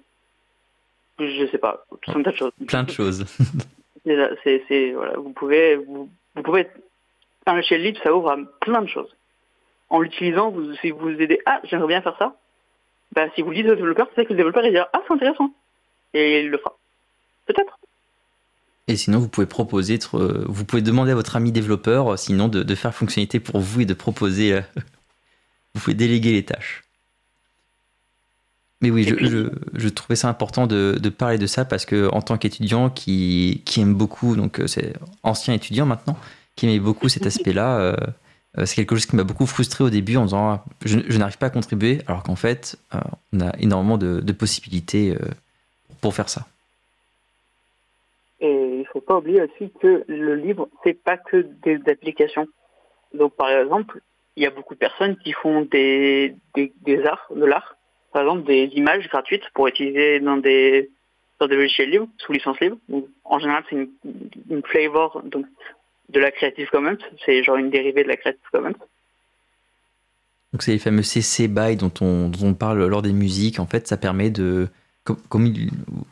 je 1.18 1.48
sais 1.50 1.58
pas, 1.58 1.84
plein 2.02 2.20
de 2.20 2.32
choses. 2.32 2.52
Plein 2.66 2.82
de 2.82 2.90
choses. 2.90 3.24
c'est, 4.04 4.92
voilà, 4.92 5.16
vous 5.16 5.30
pouvez, 5.30 5.76
vous, 5.76 6.08
pouvez, 6.42 6.68
un 7.46 7.54
logiciel 7.54 7.82
libre, 7.82 8.00
ça 8.02 8.14
ouvre 8.14 8.30
à 8.30 8.36
plein 8.60 8.82
de 8.82 8.88
choses. 8.88 9.14
En 9.90 10.00
l'utilisant, 10.00 10.50
vous, 10.50 10.74
si 10.76 10.90
vous 10.90 11.10
aidez, 11.10 11.40
ah, 11.46 11.60
j'aimerais 11.64 11.88
bien 11.88 12.02
faire 12.02 12.16
ça, 12.18 12.36
bah, 13.12 13.26
si 13.34 13.42
vous 13.42 13.50
le 13.50 13.56
dites 13.56 13.66
au 13.66 13.76
développeur, 13.76 14.08
c'est 14.14 14.24
que 14.24 14.30
le 14.30 14.36
développeur, 14.36 14.64
il 14.64 14.72
dira, 14.72 14.88
ah, 14.92 15.00
c'est 15.06 15.14
intéressant. 15.14 15.52
Et 16.14 16.40
il 16.40 16.50
le 16.50 16.58
fera. 16.58 16.76
Peut-être. 17.46 17.78
Et 18.88 18.96
sinon, 18.96 19.18
vous 19.18 19.28
pouvez 19.28 19.46
proposer, 19.46 19.98
euh, 20.14 20.44
vous 20.46 20.64
pouvez 20.64 20.82
demander 20.82 21.12
à 21.12 21.14
votre 21.14 21.36
ami 21.36 21.52
développeur, 21.52 22.12
euh, 22.12 22.16
sinon, 22.16 22.48
de, 22.48 22.62
de 22.62 22.74
faire 22.74 22.94
fonctionnalité 22.94 23.40
pour 23.40 23.60
vous 23.60 23.82
et 23.82 23.86
de 23.86 23.94
proposer, 23.94 24.60
vous 25.74 25.80
pouvez 25.80 25.94
déléguer 25.94 26.32
les 26.32 26.44
tâches. 26.44 26.82
Mais 28.80 28.90
oui, 28.90 29.04
je, 29.04 29.88
trouvais 29.88 30.16
ça 30.16 30.28
important 30.28 30.66
de, 30.66 31.08
parler 31.08 31.38
de 31.38 31.46
ça 31.46 31.64
parce 31.64 31.86
que 31.86 32.08
en 32.12 32.20
tant 32.20 32.36
qu'étudiant 32.36 32.90
qui, 32.90 33.62
aime 33.78 33.94
beaucoup, 33.94 34.36
donc 34.36 34.60
euh, 34.60 34.66
c'est 34.66 34.94
ancien 35.22 35.54
étudiant 35.54 35.86
maintenant, 35.86 36.16
qui 36.56 36.66
aimait 36.66 36.78
beaucoup 36.80 37.08
cet 37.08 37.26
aspect-là, 37.26 37.78
euh, 37.78 37.96
euh, 38.58 38.66
c'est 38.66 38.76
quelque 38.76 38.94
chose 38.94 39.06
qui 39.06 39.16
m'a 39.16 39.24
beaucoup 39.24 39.46
frustré 39.46 39.84
au 39.84 39.90
début 39.90 40.16
en 40.16 40.24
disant 40.24 40.50
ah, 40.50 40.64
je, 40.84 41.16
n'arrive 41.16 41.38
pas 41.38 41.46
à 41.46 41.50
contribuer, 41.50 42.00
alors 42.06 42.22
qu'en 42.22 42.36
fait, 42.36 42.76
on 43.32 43.40
a 43.40 43.56
énormément 43.58 43.96
de, 43.96 44.32
possibilités 44.32 45.16
pour 46.00 46.14
faire 46.14 46.28
ça. 46.28 46.46
Et 48.40 48.50
il 48.50 48.80
ne 48.80 48.84
faut 48.92 49.00
pas 49.00 49.16
oublier 49.16 49.40
aussi 49.40 49.72
que 49.80 50.04
le 50.06 50.34
livre, 50.34 50.68
c'est 50.82 50.92
pas 50.92 51.16
que 51.16 51.46
des 51.62 51.80
applications. 51.90 52.46
Donc 53.14 53.34
par 53.34 53.48
exemple, 53.48 54.02
il 54.36 54.42
y 54.42 54.46
a 54.46 54.50
beaucoup 54.50 54.74
de 54.74 54.78
personnes 54.80 55.16
qui 55.16 55.32
font 55.32 55.62
des, 55.62 56.36
des 56.54 57.06
arts, 57.06 57.28
de 57.34 57.46
l'art, 57.46 57.76
par 58.14 58.22
exemple 58.22 58.44
des 58.44 58.70
images 58.76 59.08
gratuites 59.08 59.42
pour 59.54 59.66
utiliser 59.66 60.20
dans 60.20 60.36
des 60.36 60.88
dans 61.40 61.48
des 61.48 61.56
logiciels 61.56 61.90
libres 61.90 62.06
sous 62.18 62.32
licence 62.32 62.60
libre. 62.60 62.76
en 63.24 63.38
général, 63.40 63.64
c'est 63.68 63.76
une, 63.76 64.62
flavor 64.62 65.20
donc, 65.24 65.46
de 66.10 66.20
la 66.20 66.30
Creative 66.30 66.68
Commons. 66.70 66.96
C'est 67.26 67.42
genre 67.42 67.56
une 67.56 67.70
dérivée 67.70 68.04
de 68.04 68.08
la 68.08 68.16
Creative 68.16 68.40
Commons. 68.52 68.76
Donc 70.52 70.62
c'est 70.62 70.70
les 70.70 70.78
fameux 70.78 71.02
CC 71.02 71.48
BY 71.48 71.74
dont 71.74 71.90
on, 72.00 72.28
dont 72.28 72.46
on, 72.46 72.54
parle 72.54 72.86
lors 72.86 73.02
des 73.02 73.12
musiques. 73.12 73.58
En 73.58 73.66
fait, 73.66 73.88
ça 73.88 73.96
permet 73.96 74.30
de, 74.30 74.68
comme, 75.02 75.18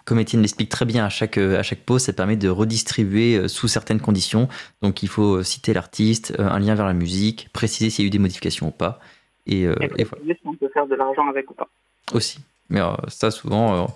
comme, 0.05 0.19
Étienne 0.19 0.43
l'explique 0.43 0.71
très 0.71 0.85
bien 0.85 1.05
à 1.05 1.09
chaque, 1.09 1.39
à 1.39 1.63
chaque 1.63 1.85
pause, 1.85 2.03
ça 2.03 2.13
permet 2.13 2.35
de 2.35 2.49
redistribuer 2.49 3.47
sous 3.47 3.69
certaines 3.69 4.01
conditions. 4.01 4.49
Donc 4.83 5.05
il 5.05 5.09
faut 5.09 5.45
citer 5.45 5.73
l'artiste, 5.73 6.35
un 6.37 6.59
lien 6.59 6.75
vers 6.75 6.87
la 6.87 6.95
musique, 6.95 7.49
préciser 7.53 7.91
s'il 7.91 8.05
y 8.05 8.07
a 8.07 8.09
eu 8.09 8.11
des 8.11 8.19
modifications 8.19 8.67
ou 8.67 8.73
pas. 8.73 8.99
Et, 9.47 9.63
et, 9.63 10.05
voilà. 10.05 10.35
si 10.35 10.41
on 10.45 10.57
peut 10.57 10.69
faire 10.75 10.89
de 10.89 10.97
l'argent 10.97 11.29
avec 11.29 11.49
ou 11.49 11.55
pas. 11.55 11.69
Aussi. 12.13 12.39
Mais 12.69 12.81
ça, 13.09 13.31
souvent, 13.31 13.95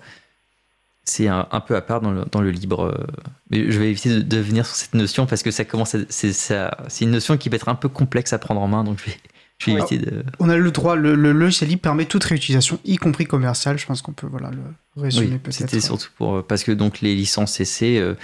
c'est 1.03 1.27
un, 1.27 1.45
peu 1.65 1.75
à 1.75 1.81
part 1.81 2.01
dans 2.01 2.11
le, 2.11 2.25
dans 2.31 2.41
le 2.41 2.51
libre. 2.51 3.05
Mais 3.49 3.71
je 3.71 3.79
vais 3.79 3.89
éviter 3.89 4.21
de, 4.21 4.37
venir 4.37 4.65
sur 4.65 4.75
cette 4.75 4.93
notion 4.93 5.25
parce 5.25 5.43
que 5.43 5.51
ça 5.51 5.65
commence 5.65 5.95
c'est 6.09 7.01
une 7.01 7.11
notion 7.11 7.37
qui 7.37 7.49
peut 7.49 7.55
être 7.55 7.69
un 7.69 7.75
peu 7.75 7.89
complexe 7.89 8.33
à 8.33 8.39
prendre 8.39 8.61
en 8.61 8.67
main, 8.67 8.83
donc 8.83 8.99
je 8.99 9.05
vais, 9.11 9.17
je 9.57 9.65
vais 9.71 9.77
éviter 9.77 9.97
de. 9.97 10.23
On 10.39 10.49
a 10.49 10.57
le 10.57 10.71
droit, 10.71 10.95
le, 10.95 11.15
le, 11.15 11.31
logiciel 11.31 11.69
libre 11.69 11.81
permet 11.81 12.05
toute 12.05 12.23
réutilisation, 12.23 12.79
y 12.85 12.97
compris 12.97 13.25
commerciale. 13.25 13.79
Je 13.79 13.85
pense 13.85 14.01
qu'on 14.01 14.13
peut 14.13 14.27
voilà 14.27 14.51
le 14.51 15.01
résumer 15.01 15.39
peut-être. 15.39 15.53
C'était 15.55 15.81
surtout 15.81 16.09
pour 16.17 16.45
parce 16.45 16.63
que 16.63 16.71
donc 16.71 17.01
les 17.01 17.15
licences 17.15 17.53
CC 17.53 17.97
euh, 17.97 18.15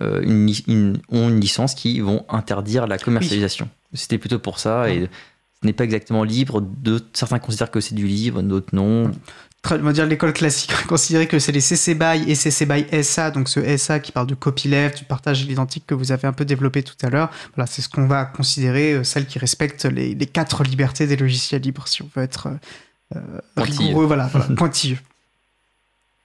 euh, 0.00 0.22
une, 0.22 0.98
ont 1.10 1.28
une 1.28 1.40
licence 1.40 1.74
qui 1.74 2.00
vont 2.00 2.24
interdire 2.28 2.86
la 2.86 2.98
commercialisation. 2.98 3.68
C'était 3.92 4.18
plutôt 4.18 4.38
pour 4.38 4.58
ça 4.58 4.90
et 4.90 5.08
n'est 5.64 5.72
pas 5.72 5.84
exactement 5.84 6.24
libre. 6.24 6.60
De, 6.60 7.00
certains 7.12 7.38
considèrent 7.38 7.70
que 7.70 7.80
c'est 7.80 7.94
du 7.94 8.06
livre, 8.06 8.42
d'autres 8.42 8.74
non 8.74 9.10
on 9.70 9.76
va 9.78 9.92
dire 9.92 10.06
l'école 10.06 10.32
classique, 10.32 10.72
considérer 10.88 11.26
que 11.26 11.38
c'est 11.38 11.52
les 11.52 11.60
CC 11.60 11.94
BY 11.94 12.30
et 12.30 12.34
CC 12.34 12.66
BY 12.66 13.02
SA, 13.02 13.30
donc 13.30 13.48
ce 13.48 13.76
SA 13.76 14.00
qui 14.00 14.12
parle 14.12 14.26
de 14.26 14.34
copyleft, 14.34 14.98
du 14.98 15.04
partage 15.04 15.46
l'identique 15.46 15.86
que 15.86 15.94
vous 15.94 16.12
avez 16.12 16.26
un 16.26 16.32
peu 16.32 16.44
développé 16.44 16.82
tout 16.82 16.96
à 17.02 17.10
l'heure. 17.10 17.30
Voilà, 17.54 17.66
c'est 17.66 17.80
ce 17.80 17.88
qu'on 17.88 18.06
va 18.06 18.24
considérer 18.24 18.92
euh, 18.92 19.04
celle 19.04 19.26
qui 19.26 19.38
respecte 19.38 19.84
les, 19.84 20.16
quatre 20.26 20.64
libertés 20.64 21.06
des 21.06 21.16
logiciels 21.16 21.62
libres, 21.62 21.86
si 21.86 22.02
on 22.02 22.10
veut 22.14 22.22
être 22.22 22.48
euh, 23.14 23.20
rigoureux, 23.56 24.04
voilà, 24.04 24.28
pointilleux. 24.56 24.98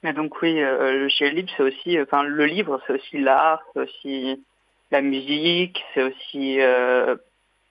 Mais 0.03 0.13
donc 0.13 0.41
oui, 0.41 0.59
euh, 0.59 0.93
le 0.93 0.99
logiciel 1.03 1.35
libre, 1.35 1.51
c'est 1.55 1.63
aussi, 1.63 2.01
enfin 2.01 2.23
le 2.23 2.45
livre, 2.45 2.81
c'est 2.87 2.93
aussi 2.93 3.19
l'art, 3.19 3.61
c'est 3.73 3.81
aussi 3.81 4.43
la 4.91 5.01
musique, 5.01 5.83
c'est 5.93 6.03
aussi 6.03 6.57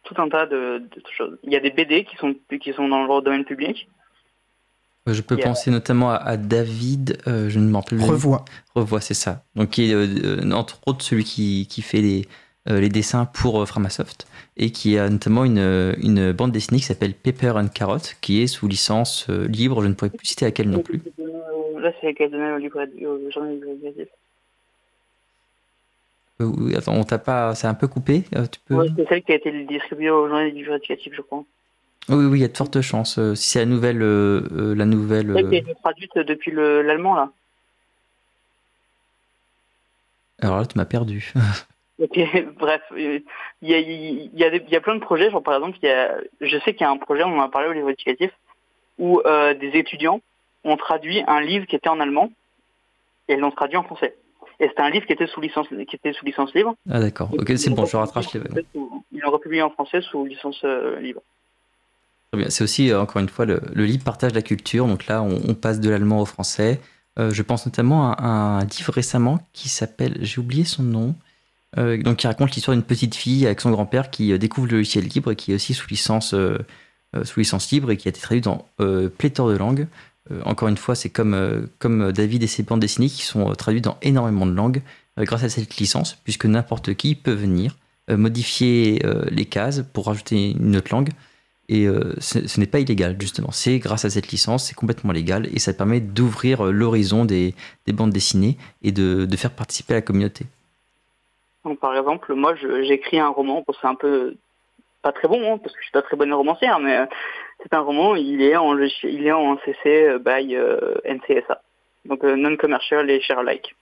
tout 0.06 0.20
un 0.22 0.28
tas 0.28 0.46
de, 0.46 0.82
choses. 1.16 1.36
Il 1.42 1.52
y 1.52 1.56
a 1.56 1.60
des 1.60 1.70
BD 1.70 2.04
qui 2.04 2.16
sont 2.16 2.34
qui 2.60 2.72
sont 2.72 2.88
dans 2.88 3.04
le 3.04 3.22
domaine 3.22 3.44
public. 3.44 3.88
Je 5.06 5.20
peux 5.20 5.36
penser 5.36 5.70
notamment 5.70 6.10
à, 6.10 6.36
David, 6.36 7.18
euh, 7.28 7.48
je 7.48 7.60
ne 7.60 7.70
m'en 7.70 7.78
rappelle 7.80 7.98
plus. 7.98 8.08
Revois. 8.08 8.44
Revois, 8.74 9.00
c'est 9.00 9.14
ça. 9.14 9.44
Donc, 9.54 9.70
qui 9.70 9.90
est 9.90 9.94
euh, 9.94 10.06
euh, 10.24 10.50
entre 10.50 10.80
autres 10.86 11.04
celui 11.04 11.22
qui, 11.22 11.68
qui 11.70 11.80
fait 11.80 12.00
les, 12.00 12.26
les 12.68 12.88
dessins 12.88 13.24
pour 13.26 13.68
Framasoft 13.68 14.26
et 14.56 14.72
qui 14.72 14.98
a 14.98 15.08
notamment 15.08 15.44
une, 15.44 15.94
une 16.02 16.32
bande 16.32 16.50
dessinée 16.50 16.78
qui 16.78 16.86
s'appelle 16.86 17.14
Pepper 17.14 17.52
and 17.54 17.68
Carrot, 17.68 17.98
qui 18.20 18.42
est 18.42 18.48
sous 18.48 18.66
licence 18.66 19.28
libre. 19.28 19.82
Je 19.82 19.86
ne 19.86 19.94
pourrais 19.94 20.10
plus 20.10 20.26
citer 20.26 20.44
laquelle 20.44 20.70
non 20.70 20.80
plus. 20.80 21.00
Là, 21.78 21.92
c'est 22.00 22.08
laquelle 22.08 22.34
au 22.34 22.58
livre 22.58 22.84
oui, 23.00 24.08
attends, 26.76 26.94
on 26.94 27.04
t'a 27.04 27.18
pas, 27.18 27.54
c'est 27.54 27.66
un 27.66 27.74
peu 27.74 27.88
coupé. 27.88 28.24
Tu 28.52 28.60
peux... 28.66 28.86
c'est 28.96 29.08
celle 29.08 29.22
qui 29.22 29.32
a 29.32 29.36
été 29.36 29.64
distribuée 29.64 30.10
au 30.10 30.28
journal 30.28 30.52
du 30.52 30.68
éducatif, 30.70 31.12
je 31.14 31.22
crois. 31.22 31.44
Oui, 32.08 32.24
oui, 32.26 32.38
il 32.38 32.42
y 32.42 32.44
a 32.44 32.48
de 32.48 32.56
fortes 32.56 32.80
chances. 32.82 33.18
Euh, 33.18 33.34
si 33.34 33.50
c'est 33.50 33.58
la 33.60 33.66
nouvelle, 33.66 34.02
euh, 34.02 34.42
euh, 34.52 34.74
la 34.74 34.84
nouvelle. 34.84 35.34
Elle 35.36 35.48
qui 35.48 35.56
est 35.56 35.74
traduite 35.82 36.16
depuis 36.18 36.52
l'allemand 36.52 37.14
là. 37.14 37.30
Alors 40.40 40.58
là, 40.58 40.66
tu 40.66 40.78
m'as 40.78 40.84
perdu. 40.84 41.32
ok, 41.98 42.18
bref, 42.58 42.82
il 42.96 43.22
y 43.62 43.74
a, 43.74 43.78
il 43.78 44.30
y, 44.38 44.44
a 44.44 44.54
il 44.54 44.70
y 44.70 44.76
a 44.76 44.80
plein 44.80 44.94
de 44.94 45.00
projets. 45.00 45.30
Genre 45.30 45.42
par 45.42 45.54
exemple, 45.54 45.78
il 45.82 45.88
y 45.88 45.90
a, 45.90 46.16
je 46.40 46.58
sais 46.58 46.74
qu'il 46.74 46.82
y 46.82 46.84
a 46.84 46.90
un 46.90 46.98
projet, 46.98 47.24
on 47.24 47.38
en 47.38 47.42
a 47.42 47.48
parlé 47.48 47.68
au 47.68 47.74
niveau 47.74 47.88
éducatif, 47.88 48.30
où 48.98 49.20
des 49.24 49.70
étudiants 49.74 50.20
ont 50.64 50.76
traduit 50.76 51.24
un 51.26 51.40
livre 51.40 51.66
qui 51.66 51.74
était 51.74 51.88
en 51.88 52.00
allemand 52.00 52.30
et 53.28 53.34
ils 53.34 53.40
l'ont 53.40 53.50
traduit 53.50 53.76
en 53.76 53.82
français. 53.82 54.14
Et 54.58 54.68
c'était 54.68 54.82
un 54.82 54.90
livre 54.90 55.06
qui 55.06 55.12
était 55.12 55.26
sous 55.26 55.40
licence, 55.40 55.66
qui 55.68 55.96
était 55.96 56.12
sous 56.12 56.24
licence 56.24 56.54
libre. 56.54 56.74
Ah 56.90 57.00
d'accord. 57.00 57.30
Ok, 57.32 57.52
c'est 57.56 57.70
bon, 57.70 57.84
je 57.84 57.96
rattrape 57.96 58.24
les. 58.32 58.40
Ils 59.12 59.20
l'ont 59.20 59.30
republié 59.30 59.62
en 59.62 59.70
français 59.70 60.00
sous 60.00 60.24
licence 60.24 60.64
libre. 61.00 61.22
C'est 62.48 62.64
aussi, 62.64 62.90
euh, 62.90 63.00
encore 63.00 63.20
une 63.20 63.28
fois, 63.28 63.44
le, 63.44 63.60
le, 63.72 63.84
livre 63.84 64.04
partage 64.04 64.34
la 64.34 64.42
culture. 64.42 64.86
Donc 64.86 65.06
là, 65.06 65.22
on, 65.22 65.54
passe 65.54 65.80
de 65.80 65.90
l'allemand 65.90 66.20
au 66.20 66.26
français. 66.26 66.80
Euh, 67.18 67.30
je 67.32 67.42
pense 67.42 67.66
notamment 67.66 68.12
à, 68.12 68.22
un 68.22 68.64
livre 68.64 68.92
récemment 68.92 69.40
qui 69.52 69.68
s'appelle, 69.68 70.18
j'ai 70.20 70.38
oublié 70.38 70.64
son 70.64 70.82
nom, 70.82 71.14
euh, 71.78 72.00
donc 72.02 72.18
qui 72.18 72.26
raconte 72.26 72.52
l'histoire 72.52 72.76
d'une 72.76 72.84
petite 72.84 73.14
fille 73.14 73.46
avec 73.46 73.60
son 73.60 73.70
grand-père 73.70 74.10
qui 74.10 74.38
découvre 74.38 74.68
le 74.68 74.78
logiciel 74.78 75.04
libre 75.04 75.32
et 75.32 75.36
qui 75.36 75.52
est 75.52 75.54
aussi 75.54 75.72
sous 75.72 75.88
licence, 75.88 76.34
sous 77.24 77.40
licence 77.40 77.70
libre 77.70 77.90
et 77.90 77.96
qui 77.96 78.08
a 78.08 78.10
été 78.10 78.20
traduit 78.20 78.42
dans 78.42 78.66
pléthore 79.16 79.48
de 79.48 79.56
langues. 79.56 79.86
Encore 80.44 80.68
une 80.68 80.76
fois, 80.76 80.94
c'est 80.94 81.08
comme, 81.08 81.68
comme 81.78 82.12
David 82.12 82.42
et 82.42 82.46
ses 82.46 82.62
bandes 82.62 82.80
dessinées 82.80 83.08
qui 83.08 83.22
sont 83.22 83.52
traduits 83.52 83.80
dans 83.80 83.98
énormément 84.02 84.46
de 84.46 84.54
langues 84.54 84.82
grâce 85.18 85.44
à 85.44 85.48
cette 85.48 85.76
licence, 85.76 86.14
puisque 86.24 86.46
n'importe 86.46 86.94
qui 86.94 87.14
peut 87.14 87.32
venir 87.32 87.76
modifier 88.08 89.02
les 89.30 89.44
cases 89.46 89.82
pour 89.92 90.06
rajouter 90.06 90.52
une 90.52 90.76
autre 90.76 90.92
langue. 90.92 91.10
Et 91.68 91.86
euh, 91.86 92.14
ce, 92.20 92.60
n'est 92.60 92.66
pas 92.66 92.78
illégal, 92.78 93.16
justement. 93.18 93.50
C'est 93.50 93.78
grâce 93.78 94.04
à 94.04 94.10
cette 94.10 94.28
licence, 94.28 94.64
c'est 94.64 94.74
complètement 94.74 95.12
légal 95.12 95.48
et 95.52 95.58
ça 95.58 95.72
permet 95.72 96.00
d'ouvrir 96.00 96.66
euh, 96.66 96.70
l'horizon 96.70 97.24
des, 97.24 97.54
des, 97.86 97.92
bandes 97.92 98.10
dessinées 98.10 98.56
et 98.82 98.92
de, 98.92 99.26
faire 99.36 99.50
participer 99.50 99.94
la 99.94 100.02
communauté. 100.02 100.46
par 101.80 101.96
exemple, 101.96 102.34
moi, 102.34 102.54
j'écris 102.54 103.18
un 103.18 103.28
roman, 103.28 103.64
c'est 103.80 103.86
un 103.86 103.96
peu 103.96 104.36
pas 105.02 105.12
très 105.12 105.28
bon, 105.28 105.54
hein, 105.54 105.58
parce 105.58 105.72
que 105.74 105.80
je 105.80 105.84
suis 105.84 105.92
pas 105.92 106.02
très 106.02 106.16
bonne 106.16 106.32
romancière, 106.32 106.78
mais 106.78 106.98
euh, 106.98 107.06
c'est 107.66 107.76
un 107.76 107.80
roman, 107.80 108.14
il 108.14 108.42
est 108.42 108.56
en, 108.56 108.78
il 108.78 109.26
est 109.26 109.32
en 109.32 109.58
CC 109.58 110.18
by 110.24 110.56
NCSA, 111.04 111.60
donc 112.04 112.22
non-commercial 112.22 113.10
et 113.10 113.20
share-alike. 113.20 113.74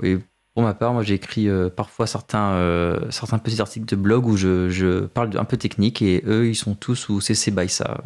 Oui, 0.00 0.18
pour 0.54 0.64
ma 0.64 0.74
part, 0.74 0.92
moi 0.92 1.02
j'ai 1.02 1.14
écrit 1.14 1.48
euh, 1.48 1.68
parfois 1.68 2.06
certains, 2.06 2.52
euh, 2.54 3.10
certains 3.10 3.38
petits 3.38 3.60
articles 3.60 3.86
de 3.86 3.96
blog 3.96 4.26
où 4.26 4.36
je, 4.36 4.68
je, 4.68 5.06
parle 5.06 5.30
un 5.38 5.44
peu 5.44 5.56
technique 5.56 6.02
et 6.02 6.22
eux 6.26 6.48
ils 6.48 6.56
sont 6.56 6.74
tous 6.74 6.96
sous 6.96 7.20
CC 7.20 7.50
by 7.50 7.68
ça. 7.68 8.02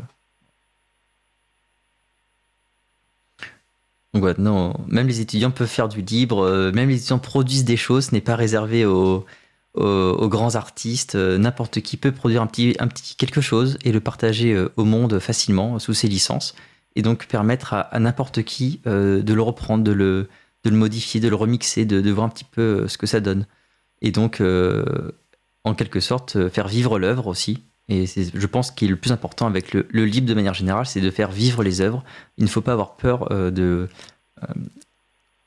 Donc 4.13 4.39
non, 4.39 4.75
même 4.87 5.09
les 5.09 5.21
étudiants 5.21 5.51
peuvent 5.51 5.67
faire 5.67 5.89
du 5.89 6.03
libre, 6.03 6.45
euh, 6.45 6.71
même 6.73 6.89
les 6.89 6.97
étudiants 6.97 7.19
produisent 7.19 7.65
des 7.65 7.77
choses, 7.77 8.07
ce 8.07 8.15
n'est 8.15 8.21
pas 8.21 8.37
réservé 8.37 8.85
aux, 8.85 9.25
aux, 9.75 10.29
grands 10.29 10.55
artistes. 10.55 11.15
N'importe 11.15 11.81
qui 11.81 11.97
peut 11.97 12.13
produire 12.13 12.43
un 12.43 12.47
petit, 12.47 12.77
quelque 13.19 13.41
chose 13.41 13.79
et 13.85 13.93
le 13.93 14.01
partager 14.01 14.57
au 14.77 14.85
monde 14.85 15.19
facilement 15.19 15.79
sous 15.79 15.95
ses 15.95 16.09
licences 16.09 16.55
et 16.97 17.03
donc 17.03 17.27
permettre 17.27 17.75
à 17.75 17.99
n'importe 17.99 18.43
qui 18.45 18.81
de 18.85 19.35
le 19.35 19.43
reprendre, 19.43 19.85
de 19.85 19.93
le, 19.93 20.29
modifier, 20.65 21.21
de 21.21 21.29
le 21.29 21.37
remixer, 21.37 21.85
de, 21.85 22.11
voir 22.11 22.27
un 22.27 22.31
petit 22.31 22.45
peu 22.45 22.63
euh, 22.63 22.89
ce 22.89 22.99
que 22.99 23.07
ça 23.07 23.21
donne. 23.21 23.47
Et 24.01 24.11
donc, 24.11 24.41
euh, 24.41 25.13
en 25.65 25.75
quelque 25.75 26.01
sorte, 26.01 26.37
euh, 26.37 26.51
faire 26.51 26.69
vivre 26.69 26.99
l'œuvre 26.99 27.27
aussi. 27.27 27.63
Et 27.89 28.07
je 28.07 28.47
pense, 28.47 28.71
qu'il 28.71 28.89
est 28.89 28.91
le 28.93 28.97
plus 28.97 29.13
important 29.13 29.47
avec 29.47 29.75
le, 29.75 30.05
libre 30.05 30.27
de 30.27 30.35
manière 30.35 30.55
générale, 30.55 30.87
c'est 30.87 31.03
de 31.03 31.11
faire 31.11 31.31
vivre 31.31 31.63
les 31.63 31.83
œuvres. 31.83 32.03
Il 32.39 32.45
ne 32.45 32.49
faut 32.49 32.63
pas 32.63 32.73
avoir 32.73 32.97
peur 32.97 33.29
de. 33.53 33.89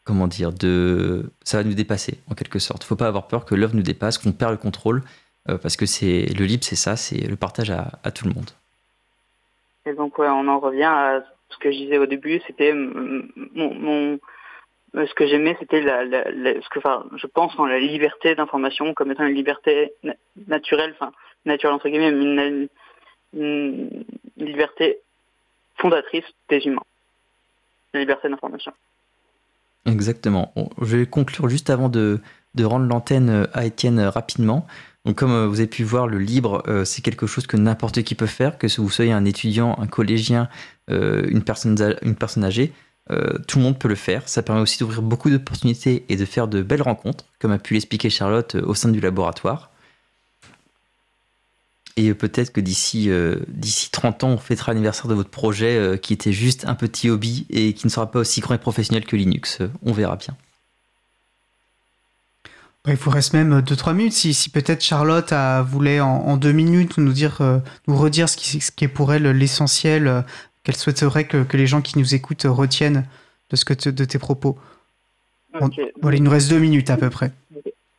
Comment 0.07 0.27
dire 0.27 0.51
de 0.53 1.29
Ça 1.43 1.57
va 1.57 1.63
nous 1.63 1.75
dépasser, 1.75 2.19
en 2.31 2.35
quelque 2.35 2.59
sorte. 2.59 2.83
Il 2.83 2.87
faut 2.87 2.95
pas 2.95 3.07
avoir 3.07 3.27
peur 3.27 3.45
que 3.45 3.53
l'œuvre 3.53 3.75
nous 3.75 3.83
dépasse, 3.83 4.17
qu'on 4.17 4.31
perd 4.31 4.51
le 4.51 4.57
contrôle. 4.57 5.03
parce 5.45 5.77
que 5.77 5.85
c'est 5.85 6.25
le 6.37 6.45
libre, 6.45 6.63
c'est 6.63 6.75
ça, 6.75 6.95
c'est 6.95 7.27
le 7.27 7.35
partage 7.35 7.69
à, 7.69 8.11
tout 8.11 8.25
le 8.25 8.33
monde. 8.33 8.49
Et 9.85 9.93
donc, 9.93 10.19
on 10.19 10.47
en 10.47 10.59
revient 10.59 10.83
à 10.83 11.23
ce 11.49 11.57
que 11.57 11.71
je 11.71 11.77
disais 11.77 11.97
au 11.97 12.05
début, 12.05 12.41
c'était 12.47 12.73
euh, 12.73 14.17
ce 14.93 15.13
que 15.13 15.27
j'aimais, 15.27 15.55
c'était 15.59 15.81
ce 15.81 16.69
que, 16.69 16.79
enfin, 16.79 17.05
je 17.15 17.27
pense 17.27 17.57
en 17.57 17.65
la 17.65 17.79
liberté 17.79 18.35
d'information 18.35 18.93
comme 18.93 19.11
étant 19.11 19.25
une 19.25 19.35
liberté 19.35 19.93
naturelle, 20.47 20.95
enfin, 20.99 21.11
naturelle 21.45 21.75
entre 21.75 21.89
guillemets, 21.89 22.09
une, 22.09 22.67
une, 23.33 24.03
liberté 24.37 24.99
fondatrice 25.77 26.25
des 26.49 26.65
humains. 26.65 26.83
La 27.93 28.01
liberté 28.01 28.29
d'information. 28.29 28.73
Exactement. 29.87 30.53
je 30.81 30.97
vais 30.97 31.05
conclure 31.05 31.49
juste 31.49 31.69
avant 31.69 31.89
de, 31.89 32.19
rendre 32.59 32.85
l'antenne 32.85 33.47
à 33.53 33.65
Étienne 33.65 33.99
rapidement. 33.99 34.67
Donc, 35.05 35.15
comme 35.15 35.31
euh, 35.31 35.47
vous 35.47 35.59
avez 35.59 35.67
pu 35.67 35.83
voir, 35.83 36.07
le 36.07 36.19
libre, 36.19 36.63
euh, 36.67 36.83
c'est 36.83 37.01
quelque 37.01 37.27
chose 37.27 37.47
que 37.47 37.55
n'importe 37.55 38.03
qui 38.03 38.13
peut 38.13 38.25
faire, 38.25 38.57
que 38.57 38.67
vous 38.79 38.89
soyez 38.89 39.13
un 39.13 39.23
étudiant, 39.23 39.77
un 39.79 39.87
collégien, 39.87 40.49
une, 40.89 41.43
personne, 41.43 41.77
une 42.01 42.15
personne 42.15 42.43
âgée. 42.43 42.73
Euh, 43.11 43.37
tout 43.47 43.59
le 43.59 43.63
monde 43.63 43.79
peut 43.79 43.87
le 43.87 43.95
faire. 43.95 44.27
Ça 44.27 44.43
permet 44.43 44.61
aussi 44.61 44.79
d'ouvrir 44.79 45.01
beaucoup 45.01 45.29
d'opportunités 45.29 46.05
et 46.09 46.15
de 46.15 46.25
faire 46.25 46.47
de 46.47 46.61
belles 46.61 46.81
rencontres, 46.81 47.25
comme 47.39 47.51
a 47.51 47.57
pu 47.57 47.73
l'expliquer 47.73 48.09
Charlotte 48.09 48.55
euh, 48.55 48.65
au 48.65 48.73
sein 48.73 48.89
du 48.89 48.99
laboratoire. 48.99 49.71
Et 51.97 52.13
peut-être 52.13 52.53
que 52.53 52.61
d'ici 52.61 53.09
euh, 53.09 53.37
d'ici 53.47 53.89
30 53.91 54.23
ans, 54.23 54.29
on 54.29 54.37
fêtera 54.37 54.71
l'anniversaire 54.71 55.07
de 55.07 55.15
votre 55.15 55.29
projet 55.29 55.99
qui 56.01 56.13
était 56.13 56.31
juste 56.31 56.65
un 56.65 56.75
petit 56.75 57.09
hobby 57.09 57.45
et 57.49 57.73
qui 57.73 57.87
ne 57.87 57.91
sera 57.91 58.09
pas 58.09 58.19
aussi 58.19 58.39
grand 58.39 58.53
et 58.53 58.59
professionnel 58.59 59.05
que 59.05 59.15
Linux. 59.15 59.59
On 59.83 59.91
verra 59.91 60.15
bien. 60.15 60.35
Bah, 62.85 62.91
il 62.91 62.97
vous 62.97 63.09
reste 63.09 63.33
même 63.33 63.59
2-3 63.59 63.93
minutes. 63.93 64.13
Si, 64.13 64.33
si 64.33 64.49
peut-être 64.49 64.81
Charlotte 64.81 65.31
a, 65.33 65.61
voulait 65.63 65.99
en, 65.99 66.37
2 66.37 66.51
minutes 66.51 66.97
nous, 66.97 67.11
dire, 67.11 67.41
nous 67.87 67.95
redire 67.97 68.29
ce 68.29 68.37
qui, 68.37 68.61
ce 68.61 68.71
qui 68.71 68.85
est 68.85 68.89
pour 68.89 69.11
elle 69.11 69.29
l'essentiel 69.31 70.23
qu'elle 70.63 70.75
souhaiterait 70.75 71.25
que, 71.25 71.45
les 71.55 71.65
gens 71.65 71.81
qui 71.81 71.97
nous 71.97 72.13
écoutent 72.13 72.45
retiennent 72.45 73.05
de, 73.49 73.55
ce 73.55 73.65
que 73.65 73.89
de 73.89 74.05
tes 74.05 74.19
propos 74.19 74.57
voilà, 76.01 76.17
Il 76.17 76.23
nous 76.23 76.31
reste 76.31 76.49
deux 76.49 76.59
minutes 76.59 76.89
à 76.89 76.97
peu 76.97 77.09
près. 77.09 77.31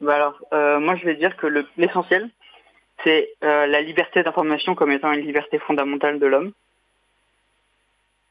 Bah 0.01 0.15
alors, 0.15 0.39
euh, 0.53 0.79
moi 0.79 0.95
je 0.97 1.05
vais 1.05 1.17
dire 1.17 1.37
que 1.37 1.47
l'essentiel, 1.77 2.29
c'est 3.05 3.35
euh, 3.45 3.67
la 3.67 3.81
liberté 3.81 4.23
d'information 4.23 4.75
comme 4.75 4.91
étant 4.91 5.13
une 5.13 5.25
liberté 5.25 5.59
fondamentale 5.59 6.19
de 6.19 6.27
l'homme. 6.27 6.53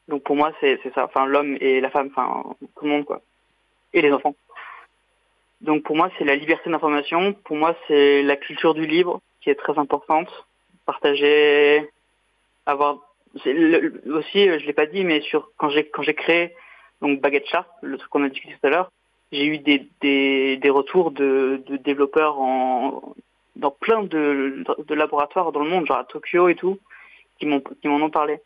Donc 0.08 0.22
pour 0.22 0.36
moi, 0.36 0.52
c'est 0.60 0.80
ça. 0.94 1.04
Enfin, 1.04 1.26
l'homme 1.26 1.56
et 1.60 1.80
la 1.80 1.90
femme, 1.90 2.10
enfin, 2.14 2.54
tout 2.60 2.84
le 2.84 2.90
monde, 2.90 3.04
quoi. 3.04 3.20
Et 3.92 4.02
les 4.02 4.12
enfants. 4.12 4.34
Donc 5.60 5.82
pour 5.82 5.96
moi, 5.96 6.10
c'est 6.18 6.24
la 6.24 6.36
liberté 6.36 6.70
d'information. 6.70 7.34
Pour 7.44 7.56
moi, 7.56 7.74
c'est 7.86 8.22
la 8.22 8.36
culture 8.36 8.74
du 8.74 8.86
libre 8.86 9.20
qui 9.40 9.50
est 9.50 9.54
très 9.54 9.78
importante. 9.78 10.28
Partager, 10.86 11.88
avoir. 12.64 12.98
aussi, 13.34 14.48
je 14.48 14.66
l'ai 14.66 14.72
pas 14.72 14.86
dit, 14.86 15.04
mais 15.04 15.20
sur 15.20 15.50
quand 15.56 15.68
j'ai 15.70 15.88
quand 15.88 16.02
j'ai 16.02 16.14
créé 16.14 16.54
donc 17.00 17.20
Baguette 17.20 17.46
Chat, 17.46 17.66
le 17.82 17.96
truc 17.98 18.10
qu'on 18.10 18.24
a 18.24 18.28
discuté 18.28 18.54
tout 18.60 18.66
à 18.66 18.70
l'heure, 18.70 18.90
j'ai 19.30 19.46
eu 19.46 19.58
des, 19.58 19.86
des, 20.00 20.56
des, 20.56 20.70
retours 20.70 21.10
de, 21.10 21.62
de 21.66 21.76
développeurs 21.76 22.40
en, 22.40 23.14
dans 23.58 23.70
plein 23.70 24.02
de, 24.02 24.64
de, 24.86 24.94
laboratoires 24.94 25.52
dans 25.52 25.62
le 25.62 25.68
monde, 25.68 25.86
genre 25.86 25.98
à 25.98 26.04
Tokyo 26.04 26.48
et 26.48 26.54
tout, 26.54 26.78
qui 27.38 27.46
m'en 27.46 27.96
ont 28.00 28.10
parlé. 28.10 28.40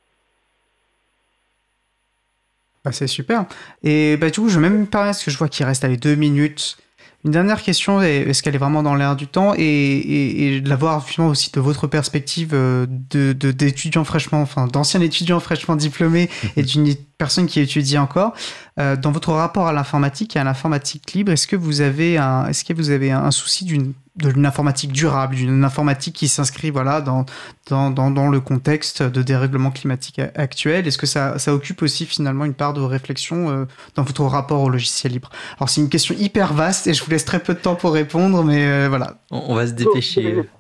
Bah, 2.85 2.93
c'est 2.93 3.07
super. 3.07 3.47
Et 3.83 4.17
bah, 4.17 4.31
du 4.31 4.41
coup, 4.41 4.49
je 4.49 4.59
vais 4.59 4.69
même 4.69 4.87
parler 4.87 5.09
parce 5.09 5.25
que 5.25 5.31
je 5.31 5.39
vois 5.39 5.49
qu'il 5.49 5.65
reste 5.65 5.85
les 5.85 5.97
deux 5.97 6.17
minutes. 6.17 6.77
Une 7.25 7.31
dernière 7.31 7.63
question, 7.63 8.03
est-ce 8.03 8.43
qu'elle 8.43 8.57
est 8.57 8.59
vraiment 8.59 8.83
dans 8.83 8.97
l'air 8.97 9.15
du 9.15 9.29
temps? 9.29 9.55
Et, 9.57 9.63
et, 9.63 10.57
et 10.57 10.61
de 10.61 10.69
l'avoir 10.69 11.05
finalement 11.05 11.31
aussi 11.31 11.53
de 11.53 11.61
votre 11.61 11.87
perspective 11.87 12.51
euh, 12.53 12.85
de 12.89 14.03
fraîchement, 14.03 14.43
enfin 14.43 14.67
d'anciens 14.67 15.01
étudiants 15.01 15.39
fraîchement 15.39 15.77
diplômés 15.77 16.29
et 16.57 16.65
d'une 16.65 16.93
personne 17.19 17.47
qui 17.47 17.61
étudie 17.61 17.97
encore. 17.97 18.35
Euh, 18.79 18.97
dans 18.97 19.13
votre 19.13 19.33
rapport 19.33 19.67
à 19.67 19.73
l'informatique 19.73 20.37
et 20.37 20.39
à 20.39 20.45
l'informatique 20.45 21.13
libre, 21.13 21.33
est-ce 21.33 21.47
que 21.47 21.57
vous 21.57 21.81
avez 21.81 22.17
un, 22.19 22.47
est-ce 22.47 22.65
que 22.65 22.73
vous 22.73 22.91
avez 22.91 23.11
un 23.11 23.31
souci 23.31 23.65
d'une 23.65 23.93
d'une 24.17 24.45
informatique 24.45 24.93
durable, 24.93 25.37
d'une 25.37 25.65
informatique 25.65 26.15
qui 26.15 26.29
s'inscrit 26.29 26.71
voilà, 26.71 27.01
dans, 27.01 27.25
dans, 27.69 27.91
dans, 27.91 28.29
le 28.29 28.41
contexte 28.41 29.03
de 29.03 29.23
dérèglement 29.23 29.71
climatique 29.71 30.21
actuel? 30.35 30.87
Est-ce 30.87 30.99
que 30.99 31.07
ça, 31.07 31.39
ça, 31.39 31.55
occupe 31.55 31.83
aussi 31.83 32.05
finalement 32.05 32.45
une 32.45 32.55
part 32.55 32.75
de 32.75 32.83
réflexion 32.83 33.51
euh, 33.51 33.65
dans 33.95 34.03
votre 34.03 34.23
rapport 34.25 34.61
au 34.61 34.69
logiciel 34.69 35.15
libre? 35.15 35.31
Alors 35.59 35.71
c'est 35.71 35.81
une 35.81 35.89
question 35.89 36.15
hyper 36.19 36.53
vaste 36.53 36.87
et 36.87 36.95
je 36.95 37.03
vous 37.03 37.11
laisse 37.11 37.25
très 37.25 37.41
peu 37.41 37.55
de 37.55 37.61
temps 37.61 37.75
pour 37.75 37.93
répondre, 37.93 38.45
mais 38.45 38.67
euh, 38.67 38.89
voilà. 38.89 39.19
On, 39.31 39.55
va 39.55 39.67
se 39.67 39.73
dépêcher. 39.73 40.43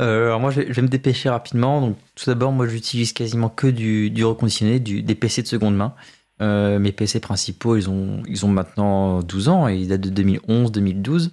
Euh, 0.00 0.26
alors 0.26 0.38
moi 0.38 0.52
je 0.52 0.60
vais, 0.60 0.82
me 0.82 0.86
dépêcher 0.86 1.28
rapidement. 1.28 1.80
Donc, 1.80 1.96
tout 2.14 2.26
d'abord, 2.26 2.52
moi 2.52 2.68
j'utilise 2.68 3.12
quasiment 3.12 3.48
que 3.48 3.66
du, 3.66 4.10
du 4.10 4.24
reconditionné, 4.24 4.78
du, 4.78 5.02
des 5.02 5.16
PC 5.16 5.42
de 5.42 5.48
seconde 5.48 5.74
main. 5.74 5.92
Mes 6.40 6.92
PC 6.92 7.20
principaux, 7.20 7.76
ils 7.76 7.88
ont, 7.90 8.22
ils 8.28 8.46
ont 8.46 8.48
maintenant 8.48 9.20
12 9.22 9.48
ans 9.48 9.68
et 9.68 9.76
ils 9.76 9.88
datent 9.88 10.00
de 10.02 10.22
2011-2012 10.22 11.30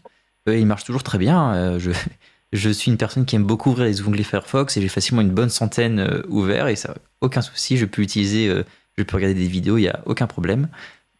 il 0.53 0.65
marche 0.65 0.83
toujours 0.83 1.03
très 1.03 1.17
bien. 1.17 1.53
Euh, 1.53 1.79
je, 1.79 1.91
je 2.53 2.69
suis 2.69 2.91
une 2.91 2.97
personne 2.97 3.25
qui 3.25 3.35
aime 3.35 3.43
beaucoup 3.43 3.71
ouvrir 3.71 3.85
les 3.85 4.01
onglets 4.01 4.23
Firefox 4.23 4.77
et 4.77 4.81
j'ai 4.81 4.87
facilement 4.87 5.21
une 5.21 5.31
bonne 5.31 5.49
centaine 5.49 5.99
euh, 5.99 6.21
ouverts 6.27 6.67
et 6.67 6.75
ça, 6.75 6.95
aucun 7.21 7.41
souci. 7.41 7.77
Je 7.77 7.85
peux 7.85 8.01
utiliser, 8.01 8.47
euh, 8.47 8.63
je 8.97 9.03
peux 9.03 9.15
regarder 9.15 9.35
des 9.35 9.47
vidéos, 9.47 9.77
il 9.77 9.81
n'y 9.81 9.89
a 9.89 10.01
aucun 10.05 10.27
problème. 10.27 10.69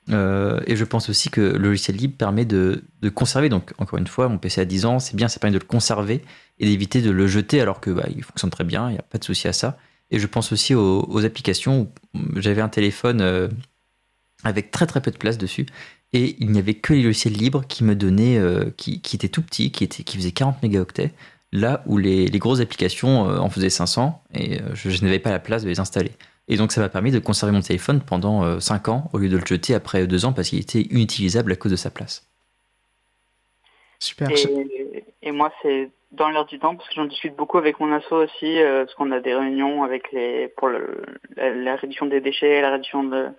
et 0.09 0.75
je 0.75 0.83
pense 0.83 1.09
aussi 1.09 1.29
que 1.29 1.41
le 1.41 1.57
logiciel 1.57 1.97
libre 1.97 2.15
permet 2.15 2.45
de, 2.45 2.83
de, 3.01 3.09
conserver. 3.09 3.49
Donc, 3.49 3.73
encore 3.79 3.97
une 3.97 4.07
fois, 4.07 4.29
mon 4.29 4.37
PC 4.37 4.61
a 4.61 4.65
10 4.65 4.85
ans, 4.85 4.99
c'est 4.99 5.15
bien, 5.15 5.27
ça 5.27 5.39
permet 5.39 5.53
de 5.53 5.59
le 5.59 5.67
conserver 5.67 6.23
et 6.59 6.65
d'éviter 6.65 7.01
de 7.01 7.09
le 7.09 7.27
jeter 7.27 7.59
alors 7.59 7.81
que 7.81 7.89
bah, 7.89 8.05
il 8.15 8.23
fonctionne 8.23 8.51
très 8.51 8.63
bien, 8.63 8.89
il 8.89 8.93
n'y 8.93 8.99
a 8.99 9.03
pas 9.03 9.17
de 9.17 9.23
souci 9.23 9.47
à 9.47 9.53
ça. 9.53 9.77
Et 10.11 10.19
je 10.19 10.27
pense 10.27 10.51
aussi 10.51 10.75
aux, 10.75 11.03
aux 11.09 11.25
applications. 11.25 11.91
J'avais 12.35 12.61
un 12.61 12.69
téléphone 12.69 13.49
avec 14.45 14.71
très 14.71 14.85
très 14.85 15.01
peu 15.01 15.11
de 15.11 15.17
place 15.17 15.37
dessus 15.37 15.65
et 16.15 16.37
il 16.39 16.49
n'y 16.51 16.59
avait 16.59 16.75
que 16.75 16.93
les 16.93 17.03
logiciels 17.03 17.33
libres 17.33 17.65
qui 17.67 17.83
me 17.83 17.93
donnaient, 17.93 18.37
euh, 18.37 18.71
qui, 18.77 19.01
qui, 19.01 19.17
étaient 19.17 19.27
tout 19.27 19.41
petits, 19.41 19.71
qui, 19.71 19.83
étaient, 19.83 20.03
qui 20.03 20.15
faisaient 20.15 20.31
40 20.31 20.63
mégaoctets, 20.63 21.11
là 21.51 21.83
où 21.87 21.97
les, 21.97 22.27
les 22.27 22.39
grosses 22.39 22.61
applications 22.61 23.29
euh, 23.29 23.37
en 23.37 23.49
faisaient 23.49 23.69
500 23.69 24.23
et 24.33 24.61
euh, 24.61 24.73
je, 24.73 25.03
n'avais 25.03 25.19
pas 25.19 25.29
la 25.29 25.39
place 25.39 25.63
de 25.63 25.67
les 25.67 25.81
installer. 25.81 26.11
Et 26.47 26.55
donc 26.55 26.71
ça 26.71 26.79
m'a 26.79 26.87
permis 26.87 27.11
de 27.11 27.19
conserver 27.19 27.51
mon 27.51 27.59
téléphone 27.59 27.99
pendant 27.99 28.59
5 28.61 28.87
ans 28.87 29.09
au 29.11 29.17
lieu 29.17 29.27
de 29.27 29.37
le 29.37 29.45
jeter 29.45 29.73
après 29.73 30.07
2 30.07 30.25
ans 30.25 30.31
parce 30.31 30.49
qu'il 30.49 30.59
était 30.59 30.81
inutilisable 30.81 31.51
à 31.51 31.55
cause 31.55 31.71
de 31.71 31.75
sa 31.75 31.89
place. 31.89 32.29
Super. 33.99 34.29
Et, 35.23 35.31
moi, 35.31 35.51
c'est 35.63 35.89
dans 36.11 36.29
l'air 36.29 36.45
du 36.45 36.59
temps 36.59 36.75
parce 36.75 36.87
que 36.87 36.95
j'en 36.95 37.05
discute 37.05 37.35
beaucoup 37.35 37.57
avec 37.57 37.79
mon 37.79 37.91
asso 37.91 38.11
aussi, 38.11 38.59
parce 38.61 38.93
qu'on 38.93 39.11
a 39.11 39.19
des 39.19 39.33
réunions 39.33 39.83
avec 39.83 40.11
les 40.11 40.47
pour 40.49 40.69
la, 40.69 41.75
réduction 41.77 42.05
des 42.05 42.21
déchets, 42.21 42.61
la 42.61 42.69
réduction 42.69 43.03
de. 43.03 43.29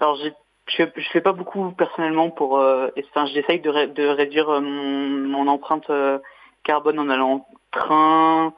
Alors 0.00 0.16
j'ai 0.16 0.32
je, 0.76 0.84
je 0.96 1.08
fais 1.10 1.20
pas 1.20 1.32
beaucoup 1.32 1.72
personnellement 1.72 2.30
pour. 2.30 2.58
Euh, 2.58 2.88
enfin, 3.10 3.26
j'essaye 3.26 3.60
de, 3.60 3.86
de 3.86 4.06
réduire 4.06 4.48
euh, 4.48 4.60
mon, 4.60 5.46
empreinte 5.48 5.88
euh, 5.90 6.18
carbone 6.64 6.98
en 6.98 7.08
allant 7.08 7.30
en 7.30 7.46
train, 7.70 8.54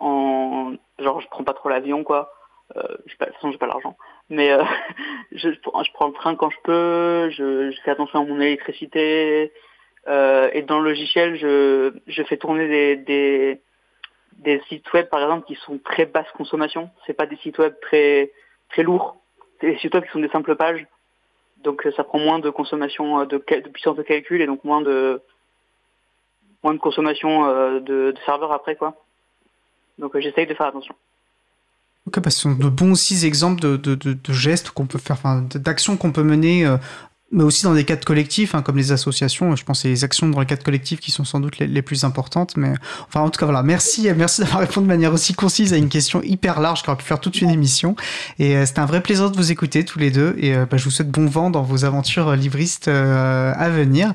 en 0.00 0.72
genre 0.98 1.20
je 1.20 1.28
prends 1.28 1.44
pas 1.44 1.54
trop 1.54 1.68
l'avion 1.68 2.04
quoi. 2.04 2.32
Euh, 2.76 2.82
de 2.82 3.10
toute 3.10 3.18
façon, 3.18 3.52
j'ai 3.52 3.58
pas 3.58 3.66
l'argent. 3.66 3.96
Mais 4.30 4.50
je, 5.32 5.50
je 5.50 5.92
prends 5.92 6.06
le 6.06 6.12
train 6.14 6.34
quand 6.36 6.50
je 6.50 6.58
peux. 6.64 7.30
Je, 7.30 7.70
je 7.70 7.80
fais 7.82 7.90
attention 7.90 8.20
à 8.20 8.24
mon 8.24 8.40
électricité. 8.40 9.52
et 10.06 10.62
dans 10.62 10.80
le 10.80 10.90
logiciel, 10.90 11.36
je, 11.36 11.92
je 12.06 12.22
fais 12.24 12.38
tourner 12.38 12.66
des, 12.68 12.96
des, 12.96 13.60
des 14.38 14.60
sites 14.68 14.90
web 14.92 15.08
par 15.08 15.20
exemple 15.20 15.46
qui 15.46 15.54
sont 15.56 15.78
très 15.78 16.06
basse 16.06 16.30
consommation. 16.36 16.90
C'est 17.06 17.14
pas 17.14 17.26
des 17.26 17.36
sites 17.36 17.58
web 17.58 17.74
très 17.82 18.32
très 18.70 18.82
lourds. 18.82 19.21
Des 19.62 19.78
web 19.92 20.04
qui 20.04 20.10
sont 20.10 20.20
des 20.20 20.28
simples 20.28 20.56
pages 20.56 20.86
donc 21.62 21.86
euh, 21.86 21.92
ça 21.96 22.04
prend 22.04 22.18
moins 22.18 22.38
de 22.38 22.50
consommation 22.50 23.20
euh, 23.20 23.26
de, 23.26 23.38
puissance 23.38 23.96
de 23.96 24.02
calcul 24.02 24.40
et 24.40 24.46
donc 24.46 24.64
moins 24.64 24.82
de 24.82 25.20
moins 26.62 26.74
de 26.74 26.78
consommation 26.78 27.46
euh, 27.46 27.80
de, 27.80 28.14
serveurs 28.24 28.52
après 28.52 28.76
quoi. 28.76 28.94
Donc 29.98 30.18
j'essaye 30.18 30.46
de 30.46 30.54
faire 30.54 30.66
attention. 30.66 30.94
Ok, 32.06 32.14
parce 32.20 32.34
que 32.36 32.42
ce 32.42 32.48
sont 32.50 32.54
de 32.54 32.68
bons 32.68 32.96
six 32.96 33.24
exemples 33.24 33.60
de, 33.60 33.76
de 33.76 34.32
gestes 34.32 34.70
qu'on 34.70 34.86
peut 34.86 34.98
faire, 34.98 35.18
d'actions 35.54 35.96
qu'on 35.96 36.10
peut 36.10 36.24
mener 36.24 36.66
mais 37.32 37.42
aussi 37.42 37.64
dans 37.64 37.74
des 37.74 37.84
cadres 37.84 38.04
collectifs, 38.04 38.54
hein, 38.54 38.62
comme 38.62 38.76
les 38.76 38.92
associations. 38.92 39.56
Je 39.56 39.64
pense 39.64 39.78
que 39.78 39.82
c'est 39.82 39.88
les 39.88 40.04
actions 40.04 40.28
dans 40.28 40.40
les 40.40 40.46
cadres 40.46 40.62
collectifs 40.62 41.00
qui 41.00 41.10
sont 41.10 41.24
sans 41.24 41.40
doute 41.40 41.58
les, 41.58 41.82
plus 41.82 42.04
importantes. 42.04 42.56
Mais 42.56 42.72
enfin, 43.08 43.20
en 43.20 43.30
tout 43.30 43.38
cas, 43.38 43.46
voilà. 43.46 43.62
Merci, 43.62 44.08
merci 44.16 44.42
d'avoir 44.42 44.60
répondu 44.60 44.86
de 44.86 44.92
manière 44.92 45.12
aussi 45.12 45.34
concise 45.34 45.72
à 45.72 45.76
une 45.76 45.88
question 45.88 46.22
hyper 46.22 46.60
large 46.60 46.82
qui 46.82 46.90
aurait 46.90 46.98
pu 46.98 47.04
faire 47.04 47.20
toute 47.20 47.40
une 47.40 47.50
émission. 47.50 47.96
Et 48.38 48.56
euh, 48.56 48.66
c'était 48.66 48.80
un 48.80 48.86
vrai 48.86 49.00
plaisir 49.00 49.30
de 49.30 49.36
vous 49.36 49.50
écouter 49.50 49.84
tous 49.84 49.98
les 49.98 50.10
deux. 50.10 50.34
Et 50.38 50.54
euh, 50.54 50.66
bah, 50.70 50.76
je 50.76 50.84
vous 50.84 50.90
souhaite 50.90 51.10
bon 51.10 51.26
vent 51.26 51.50
dans 51.50 51.62
vos 51.62 51.84
aventures 51.84 52.36
livristes 52.36 52.88
euh, 52.88 53.52
à 53.56 53.68
venir. 53.70 54.10